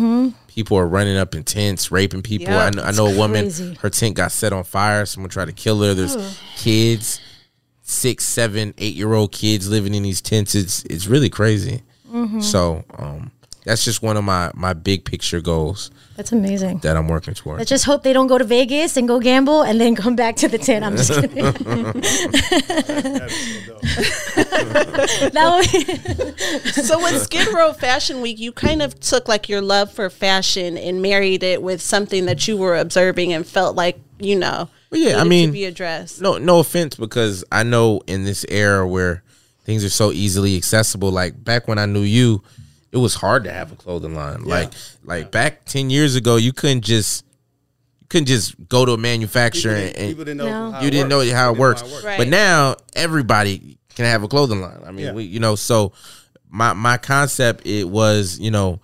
people 0.46 0.76
are 0.76 0.86
running 0.86 1.16
up 1.16 1.34
in 1.34 1.42
tents, 1.42 1.90
raping 1.90 2.22
people. 2.22 2.52
Yeah, 2.52 2.66
I, 2.66 2.70
know, 2.70 2.82
I 2.82 2.90
know 2.92 3.06
a 3.06 3.16
woman, 3.16 3.44
crazy. 3.46 3.74
her 3.80 3.88
tent 3.90 4.14
got 4.16 4.30
set 4.32 4.52
on 4.52 4.62
fire. 4.64 5.06
Someone 5.06 5.30
tried 5.30 5.46
to 5.46 5.52
kill 5.52 5.80
her. 5.82 5.94
There's 5.94 6.38
kids, 6.56 7.20
six, 7.90 8.24
seven, 8.24 8.74
eight 8.78 8.94
year 8.94 9.12
old 9.12 9.32
kids 9.32 9.68
living 9.68 9.94
in 9.94 10.02
these 10.02 10.20
tents. 10.20 10.54
It's 10.54 10.84
it's 10.84 11.06
really 11.06 11.30
crazy. 11.30 11.82
Mm-hmm. 12.10 12.40
So 12.40 12.84
um, 12.96 13.30
that's 13.64 13.84
just 13.84 14.02
one 14.02 14.16
of 14.16 14.24
my 14.24 14.50
my 14.54 14.72
big 14.72 15.04
picture 15.04 15.40
goals 15.40 15.90
That's 16.16 16.32
amazing. 16.32 16.78
that 16.78 16.96
I'm 16.96 17.08
working 17.08 17.34
towards. 17.34 17.58
Let's 17.58 17.68
just 17.68 17.84
hope 17.84 18.02
they 18.02 18.12
don't 18.12 18.26
go 18.26 18.38
to 18.38 18.44
Vegas 18.44 18.96
and 18.96 19.06
go 19.06 19.20
gamble 19.20 19.62
and 19.62 19.80
then 19.80 19.94
come 19.94 20.16
back 20.16 20.36
to 20.36 20.48
the 20.48 20.58
tent. 20.58 20.84
I'm 20.84 20.96
just 20.96 21.12
kidding. 21.12 21.44
that 25.32 26.72
so 26.84 26.98
with 26.98 27.22
Skid 27.22 27.48
Row 27.48 27.72
Fashion 27.72 28.20
Week, 28.20 28.38
you 28.38 28.52
kind 28.52 28.82
of 28.82 28.98
took 28.98 29.28
like 29.28 29.48
your 29.48 29.60
love 29.60 29.92
for 29.92 30.08
fashion 30.10 30.78
and 30.78 31.02
married 31.02 31.42
it 31.42 31.62
with 31.62 31.80
something 31.80 32.26
that 32.26 32.48
you 32.48 32.56
were 32.56 32.76
observing 32.76 33.32
and 33.32 33.46
felt 33.46 33.76
like 33.76 34.00
you 34.18 34.36
know. 34.36 34.68
Well, 34.90 35.00
yeah, 35.00 35.20
I 35.20 35.24
mean, 35.24 35.48
to 35.48 35.52
be 35.52 35.64
addressed. 35.66 36.20
No, 36.20 36.38
no 36.38 36.58
offense, 36.58 36.96
because 36.96 37.44
I 37.52 37.62
know 37.62 38.00
in 38.06 38.24
this 38.24 38.44
era 38.48 38.86
where 38.86 39.22
things 39.64 39.84
are 39.84 39.88
so 39.90 40.10
easily 40.12 40.56
accessible, 40.56 41.10
like 41.10 41.42
back 41.44 41.68
when 41.68 41.78
I 41.78 41.86
knew 41.86 42.02
you, 42.02 42.42
it 42.92 42.96
was 42.96 43.14
hard 43.14 43.44
to 43.44 43.52
have 43.52 43.70
a 43.70 43.76
clothing 43.76 44.14
line. 44.16 44.42
Like, 44.44 44.72
like 45.04 45.30
back 45.30 45.64
ten 45.64 45.90
years 45.90 46.16
ago, 46.16 46.36
you 46.36 46.52
couldn't 46.52 46.80
just 46.82 47.24
you 48.00 48.06
couldn't 48.08 48.26
just 48.26 48.68
go 48.68 48.84
to 48.84 48.92
a 48.92 48.98
manufacturer 48.98 49.74
and, 49.76 49.96
and 49.96 50.08
People 50.08 50.24
didn't 50.24 50.38
know 50.38 50.46
No. 50.46 50.70
how 50.72 50.80
you 50.80 50.90
didn't 50.90 51.08
know 51.08 51.18
works. 51.18 51.30
how 51.32 51.52
it 51.52 51.58
works. 51.58 51.82
didn't 51.82 52.02
know 52.02 52.08
Right. 52.08 52.18
But 52.18 52.28
now 52.28 52.74
everybody 52.96 53.78
can 53.94 54.06
have 54.06 54.24
a 54.24 54.28
clothing 54.28 54.60
line. 54.60 54.80
I 54.84 54.90
mean, 54.90 55.06
Yeah. 55.06 55.12
we, 55.12 55.22
you 55.22 55.38
know, 55.38 55.54
so 55.54 55.92
my 56.48 56.72
my 56.72 56.96
concept 56.96 57.64
it 57.64 57.88
was, 57.88 58.40
you 58.40 58.50
know, 58.50 58.80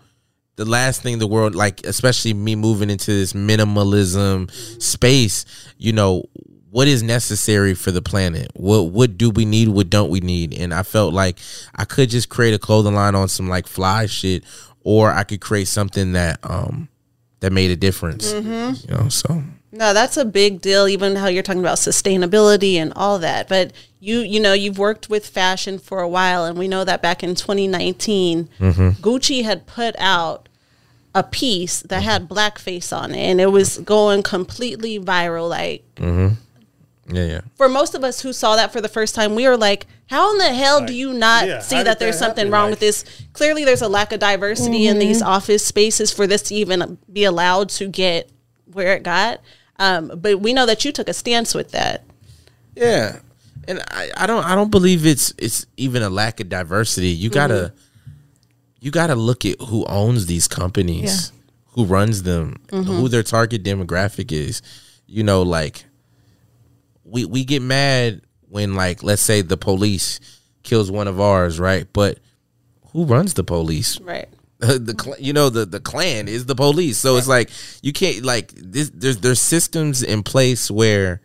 the 0.56 0.64
last 0.64 1.02
thing 1.02 1.18
the 1.18 1.26
world 1.26 1.54
like, 1.54 1.86
especially 1.86 2.34
me 2.34 2.56
moving 2.56 2.90
into 2.90 3.12
this 3.12 3.32
minimalism 3.34 4.50
space, 4.82 5.44
you 5.78 5.92
know, 5.92 6.24
what 6.70 6.88
is 6.88 7.02
necessary 7.02 7.74
for 7.74 7.90
the 7.90 8.02
planet? 8.02 8.50
What 8.54 8.90
what 8.90 9.16
do 9.16 9.30
we 9.30 9.44
need? 9.44 9.68
What 9.68 9.88
don't 9.88 10.10
we 10.10 10.20
need? 10.20 10.52
And 10.52 10.74
I 10.74 10.82
felt 10.82 11.14
like 11.14 11.38
I 11.74 11.84
could 11.84 12.10
just 12.10 12.28
create 12.28 12.54
a 12.54 12.58
clothing 12.58 12.94
line 12.94 13.14
on 13.14 13.28
some 13.28 13.48
like 13.48 13.66
fly 13.66 14.06
shit, 14.06 14.44
or 14.82 15.10
I 15.10 15.24
could 15.24 15.40
create 15.40 15.68
something 15.68 16.12
that 16.12 16.38
um 16.42 16.88
that 17.40 17.52
made 17.52 17.70
a 17.70 17.76
difference. 17.76 18.32
Mm-hmm. 18.32 18.90
You 18.90 18.98
know, 18.98 19.08
so 19.08 19.42
No, 19.72 19.92
that's 19.94 20.16
a 20.16 20.24
big 20.24 20.60
deal. 20.60 20.88
Even 20.88 21.16
how 21.16 21.28
you're 21.28 21.42
talking 21.42 21.60
about 21.60 21.78
sustainability 21.78 22.74
and 22.74 22.92
all 22.94 23.18
that. 23.20 23.48
But 23.48 23.72
you, 24.00 24.20
you 24.20 24.40
know, 24.40 24.52
you've 24.52 24.78
worked 24.78 25.08
with 25.08 25.26
fashion 25.26 25.78
for 25.78 26.00
a 26.00 26.08
while, 26.08 26.44
and 26.44 26.58
we 26.58 26.68
know 26.68 26.84
that 26.84 27.02
back 27.02 27.22
in 27.22 27.34
2019, 27.34 28.48
Mm-hmm. 28.58 28.88
Gucci 29.02 29.44
had 29.44 29.66
put 29.66 29.94
out 29.98 30.45
a 31.16 31.22
piece 31.22 31.80
that 31.80 32.02
had 32.02 32.28
blackface 32.28 32.94
on 32.94 33.12
it, 33.12 33.16
and 33.16 33.40
it 33.40 33.50
was 33.50 33.78
going 33.78 34.22
completely 34.22 35.00
viral. 35.00 35.48
Like 35.48 35.82
mm-hmm. 35.94 36.34
yeah, 37.14 37.24
yeah. 37.24 37.40
for 37.54 37.70
most 37.70 37.94
of 37.94 38.04
us 38.04 38.20
who 38.20 38.34
saw 38.34 38.54
that 38.56 38.70
for 38.70 38.82
the 38.82 38.88
first 38.88 39.14
time, 39.14 39.34
we 39.34 39.48
were 39.48 39.56
like, 39.56 39.86
"How 40.10 40.30
in 40.32 40.38
the 40.38 40.52
hell 40.52 40.84
do 40.84 40.92
you 40.92 41.14
not 41.14 41.46
yeah, 41.46 41.60
see 41.60 41.82
that 41.82 41.98
there's 41.98 42.16
that 42.16 42.26
something 42.26 42.46
happen? 42.46 42.52
wrong 42.52 42.64
Like- 42.64 42.72
with 42.72 42.80
this?" 42.80 43.04
Clearly, 43.32 43.64
there's 43.64 43.80
a 43.80 43.88
lack 43.88 44.12
of 44.12 44.20
diversity 44.20 44.86
in 44.86 44.98
these 44.98 45.20
mm-hmm. 45.20 45.28
office 45.28 45.64
spaces 45.64 46.12
for 46.12 46.26
this 46.26 46.42
to 46.42 46.54
even 46.54 46.98
be 47.10 47.24
allowed 47.24 47.70
to 47.70 47.88
get 47.88 48.30
where 48.70 48.94
it 48.94 49.02
got. 49.02 49.40
Um, 49.78 50.12
but 50.16 50.40
we 50.40 50.52
know 50.52 50.66
that 50.66 50.84
you 50.84 50.92
took 50.92 51.08
a 51.08 51.14
stance 51.14 51.54
with 51.54 51.70
that. 51.70 52.04
Yeah, 52.74 53.20
and 53.66 53.82
I, 53.90 54.10
I 54.18 54.26
don't 54.26 54.44
I 54.44 54.54
don't 54.54 54.70
believe 54.70 55.06
it's 55.06 55.32
it's 55.38 55.64
even 55.78 56.02
a 56.02 56.10
lack 56.10 56.40
of 56.40 56.50
diversity. 56.50 57.08
You 57.08 57.30
gotta 57.30 57.54
mm-hmm. 57.54 57.85
You 58.86 58.92
gotta 58.92 59.16
look 59.16 59.44
at 59.44 59.60
who 59.60 59.84
owns 59.86 60.26
these 60.26 60.46
companies, 60.46 61.32
who 61.70 61.86
runs 61.86 62.22
them, 62.22 62.60
who 62.70 62.84
mm-hmm. 62.84 63.06
their 63.08 63.24
target 63.24 63.64
demographic 63.64 64.30
is. 64.30 64.62
You 65.08 65.24
know, 65.24 65.42
like 65.42 65.86
we 67.02 67.24
we 67.24 67.44
get 67.44 67.62
mad 67.62 68.22
when 68.48 68.76
like 68.76 69.02
let's 69.02 69.22
say 69.22 69.40
the 69.42 69.56
police 69.56 70.20
kills 70.62 70.88
one 70.88 71.08
of 71.08 71.20
ours, 71.20 71.58
right? 71.58 71.88
But 71.92 72.20
who 72.92 73.06
runs 73.06 73.34
the 73.34 73.42
police? 73.42 73.98
Right. 74.04 74.28
the 74.58 75.16
you 75.18 75.32
know 75.32 75.50
the 75.50 75.66
the 75.66 75.80
Klan 75.80 76.28
is 76.28 76.46
the 76.46 76.54
police 76.54 76.96
so 76.96 77.16
it's 77.16 77.26
like 77.26 77.50
you 77.82 77.92
can't 77.92 78.24
like 78.24 78.52
this 78.52 78.92
there's 78.94 79.18
there's 79.18 79.42
systems 79.42 80.04
in 80.04 80.22
place 80.22 80.70
where 80.70 81.20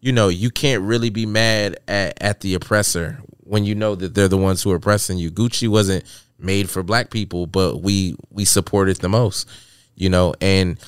you 0.00 0.12
know 0.12 0.28
you 0.28 0.50
can't 0.50 0.82
really 0.82 1.10
be 1.10 1.24
mad 1.24 1.80
at, 1.88 2.22
at 2.22 2.40
the 2.40 2.52
oppressor 2.52 3.18
when 3.38 3.64
you 3.64 3.74
know 3.74 3.96
that 3.96 4.14
they're 4.14 4.28
the 4.28 4.36
ones 4.36 4.62
who 4.62 4.70
are 4.70 4.76
oppressing 4.76 5.18
you 5.18 5.28
gucci 5.28 5.66
wasn't 5.66 6.04
made 6.42 6.68
for 6.68 6.82
black 6.82 7.10
people 7.10 7.46
but 7.46 7.78
we 7.82 8.14
we 8.30 8.44
support 8.44 8.88
it 8.88 8.98
the 9.00 9.08
most 9.08 9.48
you 9.94 10.08
know 10.08 10.34
and 10.40 10.78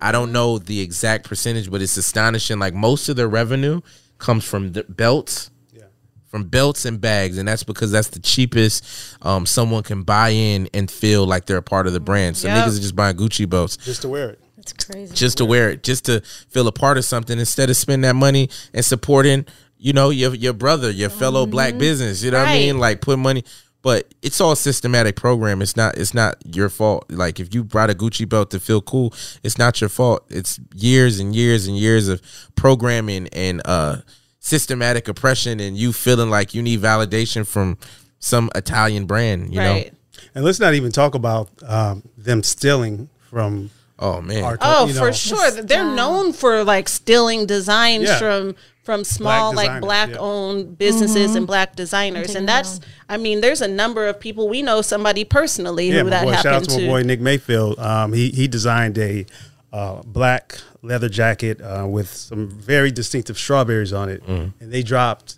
i 0.00 0.10
don't 0.12 0.32
know 0.32 0.58
the 0.58 0.80
exact 0.80 1.28
percentage 1.28 1.70
but 1.70 1.80
it's 1.82 1.96
astonishing 1.96 2.58
like 2.58 2.74
most 2.74 3.08
of 3.08 3.16
their 3.16 3.28
revenue 3.28 3.80
comes 4.18 4.44
from 4.44 4.72
the 4.72 4.82
belts 4.84 5.50
Yeah. 5.72 5.84
from 6.28 6.44
belts 6.44 6.84
and 6.84 7.00
bags, 7.00 7.38
and 7.38 7.48
that's 7.48 7.64
because 7.64 7.90
that's 7.90 8.08
the 8.08 8.18
cheapest 8.20 8.84
um, 9.22 9.46
someone 9.46 9.82
can 9.82 10.02
buy 10.02 10.28
in 10.30 10.68
and 10.74 10.90
feel 10.90 11.24
like 11.26 11.46
they're 11.46 11.56
a 11.56 11.62
part 11.62 11.86
of 11.86 11.92
the 11.94 12.00
brand. 12.00 12.36
So 12.36 12.48
Yep. 12.48 12.56
niggas 12.66 12.76
are 12.78 12.82
just 12.82 12.94
buying 12.96 13.16
Gucci 13.16 13.48
belts 13.48 13.76
Just 13.78 14.02
to 14.02 14.08
wear 14.08 14.30
it. 14.30 14.38
that's 14.56 14.72
crazy. 14.74 15.14
just 15.14 15.38
to 15.38 15.44
wear 15.46 15.70
it, 15.70 15.82
just 15.82 16.04
to 16.06 16.20
feel 16.50 16.66
a 16.68 16.72
part 16.72 16.98
of 16.98 17.04
something 17.06 17.38
instead 17.38 17.70
of 17.70 17.76
spending 17.78 18.02
that 18.02 18.14
money 18.16 18.50
and 18.74 18.84
supporting, 18.84 19.46
you 19.78 19.94
know, 19.94 20.10
your 20.10 20.34
your 20.34 20.52
brother, 20.52 20.90
your 20.90 21.08
fellow 21.10 21.46
black 21.46 21.78
business. 21.78 22.22
You 22.22 22.30
know 22.30 22.38
what 22.40 22.48
I 22.48 22.58
mean? 22.58 22.78
Like 22.78 23.00
put 23.00 23.18
money. 23.18 23.42
But 23.82 24.12
it's 24.20 24.40
all 24.40 24.54
systematic 24.56 25.16
program. 25.16 25.62
It's 25.62 25.76
not. 25.76 25.96
It's 25.96 26.12
not 26.12 26.36
your 26.44 26.68
fault. 26.68 27.06
Like 27.10 27.40
if 27.40 27.54
you 27.54 27.64
brought 27.64 27.88
a 27.88 27.94
Gucci 27.94 28.28
belt 28.28 28.50
to 28.50 28.60
feel 28.60 28.82
cool, 28.82 29.14
it's 29.42 29.56
not 29.56 29.80
your 29.80 29.88
fault. 29.88 30.24
It's 30.28 30.60
years 30.74 31.18
and 31.18 31.34
years 31.34 31.66
and 31.66 31.78
years 31.78 32.08
of 32.08 32.20
programming 32.56 33.28
and 33.28 33.62
uh 33.64 33.98
systematic 34.40 35.08
oppression, 35.08 35.60
and 35.60 35.76
you 35.76 35.92
feeling 35.92 36.30
like 36.30 36.54
you 36.54 36.62
need 36.62 36.80
validation 36.80 37.46
from 37.46 37.78
some 38.18 38.50
Italian 38.54 39.06
brand. 39.06 39.52
You 39.54 39.60
right. 39.60 39.92
know? 39.92 39.96
And 40.34 40.44
let's 40.44 40.60
not 40.60 40.74
even 40.74 40.92
talk 40.92 41.14
about 41.14 41.50
um, 41.66 42.02
them 42.16 42.42
stealing 42.42 43.08
from 43.30 43.70
Oh 44.00 44.20
man. 44.20 44.42
our. 44.42 44.58
Oh, 44.60 44.86
you 44.86 44.94
know, 44.94 45.00
for 45.00 45.12
sure. 45.12 45.50
They're 45.50 45.84
known 45.84 46.32
for 46.32 46.64
like 46.64 46.88
stealing 46.88 47.46
designs 47.46 48.04
Yeah. 48.04 48.18
from 48.18 48.54
from 48.82 49.04
small 49.04 49.54
like 49.54 49.80
black 49.82 50.08
yeah. 50.10 50.16
owned 50.18 50.78
businesses 50.78 51.34
and 51.36 51.46
black 51.46 51.76
designers. 51.76 52.34
And 52.34 52.48
that's. 52.48 52.80
I 53.08 53.18
mean, 53.18 53.40
there's 53.42 53.60
a 53.60 53.68
number 53.68 54.06
of 54.08 54.18
people 54.18 54.48
we 54.48 54.62
know 54.62 54.80
somebody 54.82 55.24
personally 55.24 55.88
Yeah, 55.90 55.98
who 55.98 56.04
my 56.04 56.10
that 56.10 56.24
boy, 56.24 56.32
shout 56.32 56.46
out 56.46 56.52
happened 56.54 56.70
to 56.70 56.80
my 56.80 56.86
boy 56.86 57.02
Nick 57.02 57.20
Mayfield. 57.20 57.78
Um, 57.78 58.12
he 58.14 58.30
he 58.30 58.48
designed 58.48 58.96
a 58.98 59.26
uh, 59.72 60.00
black 60.04 60.58
leather 60.82 61.08
jacket 61.10 61.60
uh, 61.60 61.86
with 61.86 62.08
some 62.08 62.48
very 62.48 62.90
distinctive 62.90 63.38
strawberries 63.38 63.92
on 63.92 64.08
it, 64.08 64.26
Mm. 64.26 64.52
and 64.60 64.72
they 64.72 64.82
dropped. 64.82 65.36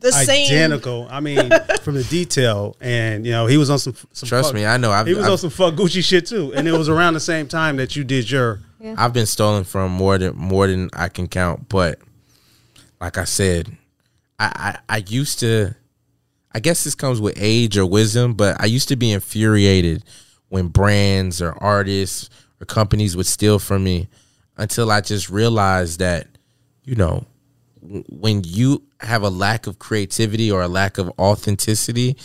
The 0.00 0.12
same- 0.12 0.46
identical. 0.46 1.06
I 1.10 1.20
mean, 1.20 1.50
from 1.82 1.94
the 1.94 2.04
detail, 2.04 2.76
and 2.80 3.26
you 3.26 3.32
know, 3.32 3.46
he 3.46 3.56
was 3.56 3.70
on 3.70 3.78
some. 3.78 3.94
some 4.12 4.28
Trust 4.28 4.48
fuck- 4.48 4.54
me, 4.54 4.64
I 4.66 4.76
know. 4.76 4.90
I've, 4.90 5.06
he 5.06 5.14
was 5.14 5.24
I've, 5.26 5.32
on 5.32 5.38
some 5.38 5.50
fuck 5.50 5.74
Gucci 5.74 6.02
shit 6.04 6.26
too, 6.26 6.52
and 6.54 6.68
it 6.68 6.72
was 6.72 6.88
around 6.88 7.14
the 7.14 7.20
same 7.20 7.48
time 7.48 7.76
that 7.76 7.96
you 7.96 8.04
did 8.04 8.30
your. 8.30 8.60
I've 8.96 9.12
been 9.12 9.26
stolen 9.26 9.64
from 9.64 9.90
more 9.90 10.18
than 10.18 10.36
more 10.36 10.66
than 10.68 10.88
I 10.92 11.08
can 11.08 11.26
count. 11.26 11.68
But 11.68 11.98
like 13.00 13.18
I 13.18 13.24
said, 13.24 13.76
I, 14.38 14.78
I 14.88 14.96
I 14.96 15.04
used 15.08 15.40
to. 15.40 15.74
I 16.54 16.60
guess 16.60 16.82
this 16.84 16.94
comes 16.94 17.20
with 17.20 17.34
age 17.36 17.76
or 17.76 17.84
wisdom, 17.84 18.34
but 18.34 18.60
I 18.60 18.64
used 18.66 18.88
to 18.88 18.96
be 18.96 19.12
infuriated 19.12 20.02
when 20.48 20.68
brands 20.68 21.42
or 21.42 21.52
artists 21.62 22.30
or 22.60 22.64
companies 22.66 23.16
would 23.16 23.26
steal 23.26 23.58
from 23.58 23.84
me 23.84 24.08
until 24.56 24.90
I 24.90 25.02
just 25.02 25.28
realized 25.28 25.98
that, 26.00 26.26
you 26.84 26.94
know, 26.96 27.08
w- 27.16 27.26
when 27.82 28.42
you 28.44 28.82
have 29.00 29.22
a 29.22 29.30
lack 29.30 29.66
of 29.66 29.78
creativity 29.78 30.50
or 30.50 30.62
a 30.62 30.68
lack 30.68 30.98
of 30.98 31.10
authenticity, 31.18 32.16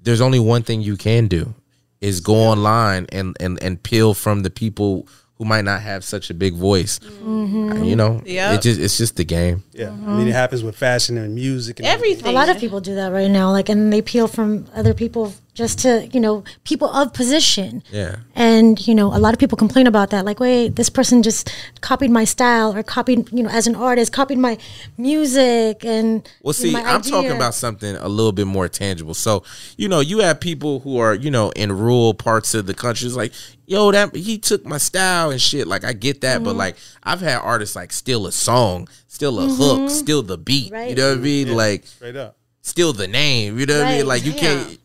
there's 0.00 0.20
only 0.20 0.38
one 0.38 0.62
thing 0.62 0.82
you 0.82 0.96
can 0.96 1.26
do 1.28 1.54
is 2.00 2.20
go 2.20 2.34
online 2.34 3.06
and, 3.12 3.36
and, 3.40 3.62
and 3.62 3.82
peel 3.82 4.14
from 4.14 4.42
the 4.42 4.50
people 4.50 5.06
who 5.36 5.44
might 5.44 5.64
not 5.64 5.80
have 5.80 6.04
such 6.04 6.30
a 6.30 6.34
big 6.34 6.54
voice. 6.54 6.98
Mm-hmm. 6.98 7.84
You 7.84 7.96
know, 7.96 8.22
Yep. 8.24 8.54
it 8.54 8.62
just 8.62 8.80
it's 8.80 8.96
just 8.96 9.16
the 9.16 9.24
game. 9.24 9.64
Yeah, 9.72 9.90
I 9.90 10.16
mean, 10.16 10.28
it 10.28 10.34
happens 10.34 10.62
with 10.62 10.76
fashion 10.76 11.18
and 11.18 11.34
music 11.34 11.80
and 11.80 11.86
Everything. 11.86 12.26
A 12.26 12.32
lot 12.32 12.48
of 12.48 12.58
people 12.58 12.80
do 12.80 12.94
that 12.96 13.12
right 13.12 13.30
now, 13.30 13.50
like, 13.50 13.68
and 13.68 13.92
they 13.92 14.02
peel 14.02 14.28
from 14.28 14.66
other 14.74 14.94
people 14.94 15.32
just 15.54 15.80
to, 15.80 16.08
you 16.12 16.18
know, 16.20 16.44
people 16.64 16.88
of 16.88 17.12
position. 17.12 17.82
Yeah. 17.90 18.16
And, 18.34 18.84
you 18.86 18.94
know, 18.94 19.08
a 19.14 19.18
lot 19.18 19.34
of 19.34 19.38
people 19.38 19.58
complain 19.58 19.86
about 19.86 20.08
that. 20.10 20.24
Like, 20.24 20.40
wait, 20.40 20.76
this 20.76 20.88
person 20.88 21.22
just 21.22 21.52
copied 21.82 22.10
my 22.10 22.24
style 22.24 22.74
or 22.74 22.82
copied, 22.82 23.30
you 23.30 23.42
know, 23.42 23.50
as 23.50 23.66
an 23.66 23.74
artist, 23.74 24.12
copied 24.12 24.38
my 24.38 24.56
music 24.96 25.84
and. 25.84 26.26
Well, 26.42 26.54
you 26.58 26.72
know, 26.72 26.78
see, 26.78 26.84
my 26.84 26.94
I'm 26.94 27.02
talking 27.02 27.32
about 27.32 27.54
something 27.54 27.96
a 27.96 28.08
little 28.08 28.32
bit 28.32 28.46
more 28.46 28.68
tangible. 28.68 29.14
So, 29.14 29.44
you 29.76 29.88
know, 29.88 30.00
you 30.00 30.20
have 30.20 30.40
people 30.40 30.80
who 30.80 30.98
are, 30.98 31.14
you 31.14 31.30
know, 31.30 31.50
in 31.50 31.70
rural 31.72 32.14
parts 32.14 32.54
of 32.54 32.66
the 32.66 32.74
country. 32.74 33.06
It's 33.06 33.16
like, 33.16 33.32
yo, 33.66 33.90
that 33.92 34.14
he 34.16 34.38
took 34.38 34.64
my 34.64 34.78
style 34.78 35.30
and 35.30 35.40
shit. 35.40 35.66
Like, 35.66 35.84
I 35.84 35.92
get 35.92 36.22
that, 36.22 36.36
Mm-hmm. 36.36 36.44
but 36.44 36.56
like, 36.56 36.76
I've 37.02 37.20
had 37.20 37.38
artists 37.38 37.76
like 37.76 37.92
steal 37.92 38.26
a 38.26 38.32
song, 38.32 38.88
steal 39.06 39.38
a 39.38 39.46
hook, 39.46 39.90
steal 39.90 40.22
the 40.22 40.38
beat. 40.38 40.72
You 40.72 40.94
know 40.94 41.10
what 41.10 41.18
I 41.18 41.20
mean? 41.20 41.54
Like, 41.54 41.84
straight 41.86 42.16
up. 42.16 42.36
steal 42.62 42.94
the 42.94 43.06
name. 43.06 43.58
You 43.58 43.66
know 43.66 43.78
what 43.80 43.88
I 43.88 43.96
mean? 43.98 44.06
Like, 44.06 44.24
you 44.24 44.32
can't. 44.32 44.78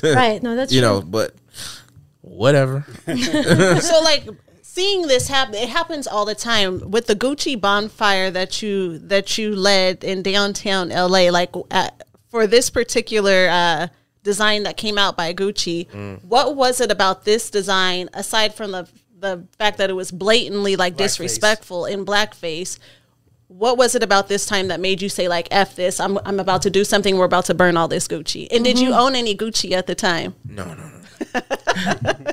Right. 0.14 0.42
No, 0.42 0.54
that's 0.56 0.72
you 0.72 0.80
true. 0.80 0.88
know, 0.88 1.02
but 1.02 1.34
whatever. 2.20 2.84
so 3.06 4.00
like 4.02 4.26
seeing 4.62 5.06
this 5.08 5.28
happen 5.28 5.54
it 5.54 5.68
happens 5.68 6.06
all 6.06 6.24
the 6.24 6.34
time 6.34 6.90
with 6.90 7.06
the 7.06 7.16
gucci 7.16 7.60
bonfire 7.60 8.30
that 8.30 8.62
you 8.62 8.98
that 8.98 9.36
you 9.38 9.56
led 9.56 10.04
in 10.04 10.22
downtown 10.22 10.90
la 10.90 11.06
like 11.30 11.52
at, 11.70 12.06
for 12.28 12.46
this 12.46 12.70
particular 12.70 13.48
uh 13.50 13.88
design 14.22 14.62
that 14.64 14.76
came 14.76 14.96
out 14.98 15.16
by 15.16 15.32
gucci 15.34 15.88
Mm. 15.88 16.22
what 16.24 16.54
was 16.54 16.80
it 16.80 16.92
about 16.92 17.24
this 17.24 17.50
design 17.50 18.08
aside 18.14 18.54
from 18.54 18.70
the 18.72 18.86
the 19.18 19.44
fact 19.58 19.78
that 19.78 19.90
it 19.90 19.94
was 19.94 20.12
blatantly 20.12 20.76
like 20.76 20.96
disrespectful 20.96 21.86
in 21.86 22.04
blackface 22.04 22.78
what 23.48 23.76
was 23.78 23.94
it 23.94 24.02
about 24.02 24.28
this 24.28 24.44
time 24.46 24.68
that 24.68 24.78
made 24.78 25.00
you 25.02 25.08
say 25.08 25.26
like 25.28 25.48
f 25.50 25.74
this 25.74 25.98
i'm, 26.00 26.18
I'm 26.24 26.38
about 26.38 26.62
to 26.62 26.70
do 26.70 26.84
something 26.84 27.16
we're 27.16 27.24
about 27.24 27.46
to 27.46 27.54
burn 27.54 27.76
all 27.76 27.88
this 27.88 28.06
gucci 28.06 28.46
and 28.50 28.62
did 28.62 28.78
you 28.78 28.92
own 28.92 29.14
any 29.14 29.34
gucci 29.34 29.72
at 29.72 29.86
the 29.86 29.94
time 29.94 30.34
No, 30.44 30.64
no, 30.66 30.74
no. 30.74 32.32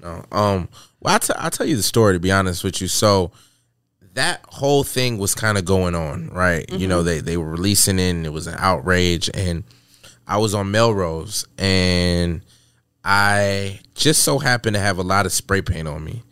no. 0.00 0.24
Um. 0.32 0.68
Well, 1.00 1.14
I 1.14 1.18
t- 1.18 1.32
I'll 1.36 1.50
tell 1.50 1.66
you 1.66 1.76
the 1.76 1.82
story. 1.82 2.14
To 2.14 2.20
be 2.20 2.32
honest 2.32 2.64
with 2.64 2.80
you, 2.80 2.88
so 2.88 3.30
that 4.14 4.40
whole 4.48 4.82
thing 4.84 5.18
was 5.18 5.34
kind 5.34 5.56
of 5.56 5.64
going 5.64 5.94
on, 5.94 6.28
right? 6.30 6.70
You 6.72 6.88
know, 6.88 7.02
they 7.02 7.20
they 7.20 7.36
were 7.36 7.48
releasing 7.50 7.98
it, 7.98 8.10
and 8.10 8.26
it 8.26 8.30
was 8.30 8.46
an 8.46 8.56
outrage, 8.58 9.30
and 9.32 9.64
I 10.26 10.38
was 10.38 10.54
on 10.54 10.70
Melrose, 10.70 11.46
and 11.58 12.42
I 13.04 13.80
just 13.94 14.22
so 14.22 14.38
happened 14.38 14.74
to 14.74 14.80
have 14.80 14.98
a 14.98 15.02
lot 15.02 15.26
of 15.26 15.32
spray 15.32 15.62
paint 15.62 15.88
on 15.88 16.04
me. 16.04 16.22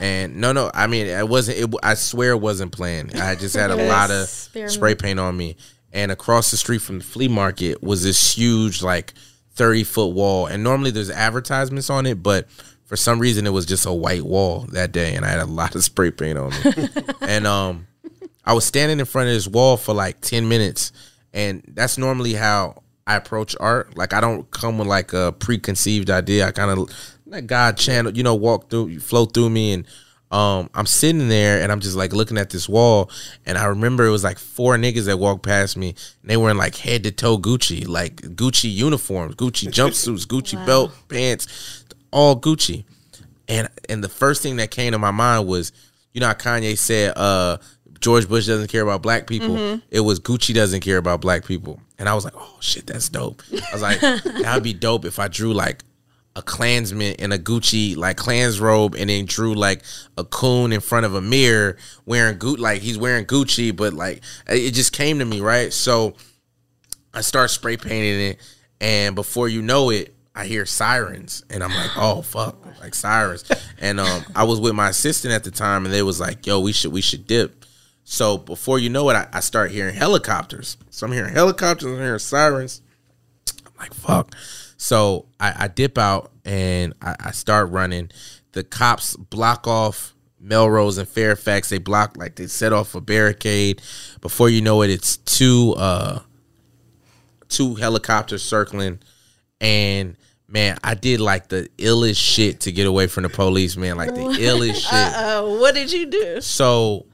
And 0.00 0.36
no, 0.36 0.52
no, 0.52 0.70
I 0.74 0.86
mean, 0.86 1.06
it 1.06 1.28
wasn't. 1.28 1.58
It, 1.58 1.74
I 1.82 1.94
swear, 1.94 2.32
it 2.32 2.40
wasn't 2.40 2.72
planned. 2.72 3.14
I 3.14 3.34
just 3.34 3.54
had 3.54 3.70
a 3.70 3.88
lot 3.88 4.10
of 4.10 4.26
spray 4.28 4.94
paint 4.94 5.20
on 5.20 5.36
me. 5.36 5.56
And 5.92 6.10
across 6.10 6.50
the 6.50 6.56
street 6.56 6.82
from 6.82 6.98
the 6.98 7.04
flea 7.04 7.28
market 7.28 7.82
was 7.82 8.02
this 8.02 8.34
huge, 8.34 8.82
like 8.82 9.14
thirty 9.52 9.84
foot 9.84 10.08
wall. 10.08 10.46
And 10.46 10.64
normally 10.64 10.90
there's 10.90 11.10
advertisements 11.10 11.90
on 11.90 12.06
it, 12.06 12.22
but 12.22 12.48
for 12.84 12.96
some 12.96 13.18
reason 13.18 13.46
it 13.46 13.50
was 13.50 13.66
just 13.66 13.86
a 13.86 13.92
white 13.92 14.24
wall 14.24 14.66
that 14.72 14.92
day, 14.92 15.14
and 15.14 15.24
I 15.24 15.28
had 15.28 15.40
a 15.40 15.46
lot 15.46 15.74
of 15.74 15.84
spray 15.84 16.10
paint 16.10 16.38
on 16.38 16.50
me. 16.50 16.88
and 17.20 17.46
um, 17.46 17.86
I 18.44 18.52
was 18.52 18.64
standing 18.64 18.98
in 18.98 19.06
front 19.06 19.28
of 19.28 19.34
this 19.34 19.48
wall 19.48 19.76
for 19.76 19.94
like 19.94 20.20
ten 20.20 20.48
minutes, 20.48 20.92
and 21.32 21.62
that's 21.68 21.96
normally 21.96 22.34
how 22.34 22.82
I 23.06 23.16
approach 23.16 23.54
art. 23.60 23.96
Like 23.96 24.12
I 24.12 24.20
don't 24.20 24.50
come 24.50 24.78
with 24.78 24.88
like 24.88 25.12
a 25.12 25.32
preconceived 25.32 26.10
idea. 26.10 26.46
I 26.46 26.52
kind 26.52 26.70
of 26.70 26.90
let 27.26 27.46
God 27.46 27.76
channel, 27.76 28.12
you 28.12 28.22
know, 28.22 28.34
walk 28.34 28.70
through, 28.70 29.00
flow 29.00 29.24
through 29.24 29.50
me, 29.50 29.72
and 29.72 29.86
um, 30.30 30.68
I'm 30.74 30.86
sitting 30.86 31.28
there 31.28 31.62
and 31.62 31.70
I'm 31.70 31.80
just 31.80 31.96
like 31.96 32.12
looking 32.12 32.38
at 32.38 32.50
this 32.50 32.68
wall, 32.68 33.10
and 33.46 33.56
I 33.56 33.66
remember 33.66 34.04
it 34.04 34.10
was 34.10 34.24
like 34.24 34.38
four 34.38 34.76
niggas 34.76 35.06
that 35.06 35.18
walked 35.18 35.44
past 35.44 35.76
me, 35.76 35.90
and 35.90 36.30
they 36.30 36.36
were 36.36 36.50
in 36.50 36.56
like 36.56 36.76
head 36.76 37.04
to 37.04 37.12
toe 37.12 37.38
Gucci, 37.38 37.86
like 37.86 38.16
Gucci 38.16 38.72
uniforms, 38.72 39.36
Gucci 39.36 39.68
jumpsuits, 39.68 40.26
Gucci 40.26 40.64
belt, 40.66 40.92
pants, 41.08 41.84
all 42.10 42.40
Gucci, 42.40 42.84
and 43.48 43.68
and 43.88 44.02
the 44.02 44.08
first 44.08 44.42
thing 44.42 44.56
that 44.56 44.70
came 44.70 44.92
to 44.92 44.98
my 44.98 45.10
mind 45.10 45.46
was, 45.46 45.72
you 46.12 46.20
know, 46.20 46.26
how 46.28 46.34
Kanye 46.34 46.76
said, 46.78 47.12
uh. 47.16 47.58
George 48.00 48.28
Bush 48.28 48.46
doesn't 48.46 48.68
care 48.68 48.82
about 48.82 49.00
black 49.00 49.26
people. 49.26 49.80
It 49.88 50.00
was 50.00 50.20
Gucci 50.20 50.52
doesn't 50.52 50.80
care 50.80 50.98
about 50.98 51.22
black 51.22 51.46
people. 51.46 51.80
And 51.98 52.06
I 52.06 52.12
was 52.14 52.22
like, 52.22 52.34
oh 52.36 52.58
shit, 52.60 52.86
that's 52.86 53.08
dope. 53.08 53.42
I 53.50 53.72
was 53.72 53.80
like, 53.80 53.98
that'd 54.42 54.62
be 54.62 54.74
dope 54.74 55.06
if 55.06 55.18
I 55.18 55.28
drew 55.28 55.54
like 55.54 55.82
a 56.36 56.42
Klansman 56.42 57.14
in 57.14 57.32
a 57.32 57.38
Gucci 57.38 57.96
like 57.96 58.16
Klans 58.16 58.60
robe 58.60 58.96
and 58.96 59.08
then 59.08 59.24
drew 59.24 59.54
like 59.54 59.82
a 60.18 60.24
coon 60.24 60.72
in 60.72 60.80
front 60.80 61.06
of 61.06 61.14
a 61.14 61.20
mirror 61.20 61.76
wearing 62.06 62.38
Gucci 62.38 62.58
like 62.58 62.82
he's 62.82 62.98
wearing 62.98 63.24
Gucci, 63.24 63.74
but 63.74 63.92
like 63.92 64.22
it 64.48 64.72
just 64.72 64.92
came 64.92 65.20
to 65.20 65.24
me, 65.24 65.40
right? 65.40 65.72
So 65.72 66.14
I 67.12 67.20
start 67.20 67.50
spray 67.50 67.76
painting 67.76 68.20
it, 68.20 68.40
and 68.80 69.14
before 69.14 69.48
you 69.48 69.62
know 69.62 69.90
it, 69.90 70.14
I 70.34 70.46
hear 70.46 70.66
sirens, 70.66 71.44
and 71.48 71.62
I'm 71.62 71.70
like, 71.70 71.96
"Oh 71.96 72.22
fuck!" 72.22 72.56
Like 72.80 72.94
sirens, 72.94 73.44
and 73.80 74.00
um, 74.00 74.24
I 74.34 74.42
was 74.42 74.60
with 74.60 74.74
my 74.74 74.88
assistant 74.88 75.32
at 75.32 75.44
the 75.44 75.52
time, 75.52 75.84
and 75.84 75.94
they 75.94 76.02
was 76.02 76.18
like, 76.18 76.44
"Yo, 76.44 76.58
we 76.58 76.72
should 76.72 76.92
we 76.92 77.00
should 77.00 77.26
dip." 77.28 77.64
So 78.02 78.36
before 78.36 78.80
you 78.80 78.90
know 78.90 79.08
it, 79.10 79.14
I, 79.14 79.28
I 79.32 79.40
start 79.40 79.70
hearing 79.70 79.94
helicopters. 79.94 80.76
So 80.90 81.06
I'm 81.06 81.12
hearing 81.12 81.32
helicopters, 81.32 81.90
I'm 81.90 81.98
hearing 81.98 82.18
sirens. 82.18 82.82
I'm 83.64 83.72
like, 83.78 83.94
"Fuck!" 83.94 84.34
So 84.84 85.24
I, 85.40 85.54
I 85.60 85.68
dip 85.68 85.96
out 85.96 86.30
and 86.44 86.92
I, 87.00 87.16
I 87.18 87.30
start 87.30 87.70
running. 87.70 88.10
The 88.52 88.62
cops 88.62 89.16
block 89.16 89.66
off 89.66 90.14
Melrose 90.38 90.98
and 90.98 91.08
Fairfax. 91.08 91.70
They 91.70 91.78
block 91.78 92.18
like 92.18 92.36
they 92.36 92.48
set 92.48 92.74
off 92.74 92.94
a 92.94 93.00
barricade. 93.00 93.80
Before 94.20 94.50
you 94.50 94.60
know 94.60 94.82
it, 94.82 94.90
it's 94.90 95.16
two 95.16 95.74
uh 95.78 96.18
two 97.48 97.76
helicopters 97.76 98.42
circling 98.42 98.98
and 99.60 100.16
man 100.48 100.76
i 100.82 100.94
did 100.94 101.20
like 101.20 101.48
the 101.48 101.68
illest 101.78 102.16
shit 102.16 102.58
to 102.60 102.72
get 102.72 102.86
away 102.86 103.06
from 103.06 103.22
the 103.22 103.28
police 103.28 103.76
man 103.76 103.96
like 103.96 104.12
the 104.12 104.20
illest 104.40 104.74
shit 104.74 104.92
uh, 104.92 105.44
what 105.60 105.72
did 105.72 105.92
you 105.92 106.06
do 106.06 106.40
so 106.40 107.06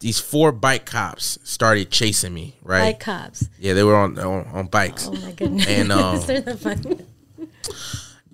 these 0.00 0.20
four 0.20 0.52
bike 0.52 0.84
cops 0.86 1.38
started 1.42 1.90
chasing 1.90 2.32
me 2.32 2.56
right 2.62 2.92
bike 2.92 3.00
cops. 3.00 3.48
yeah 3.58 3.72
they 3.74 3.82
were 3.82 3.96
on 3.96 4.18
on, 4.18 4.46
on 4.52 4.66
bikes 4.66 5.08
Oh 5.08 5.12
my 5.12 5.32
goodness. 5.32 5.66
And, 5.66 5.90
um, 6.00 6.20
They're 6.26 6.40
the 6.40 6.56
fun. 6.56 7.06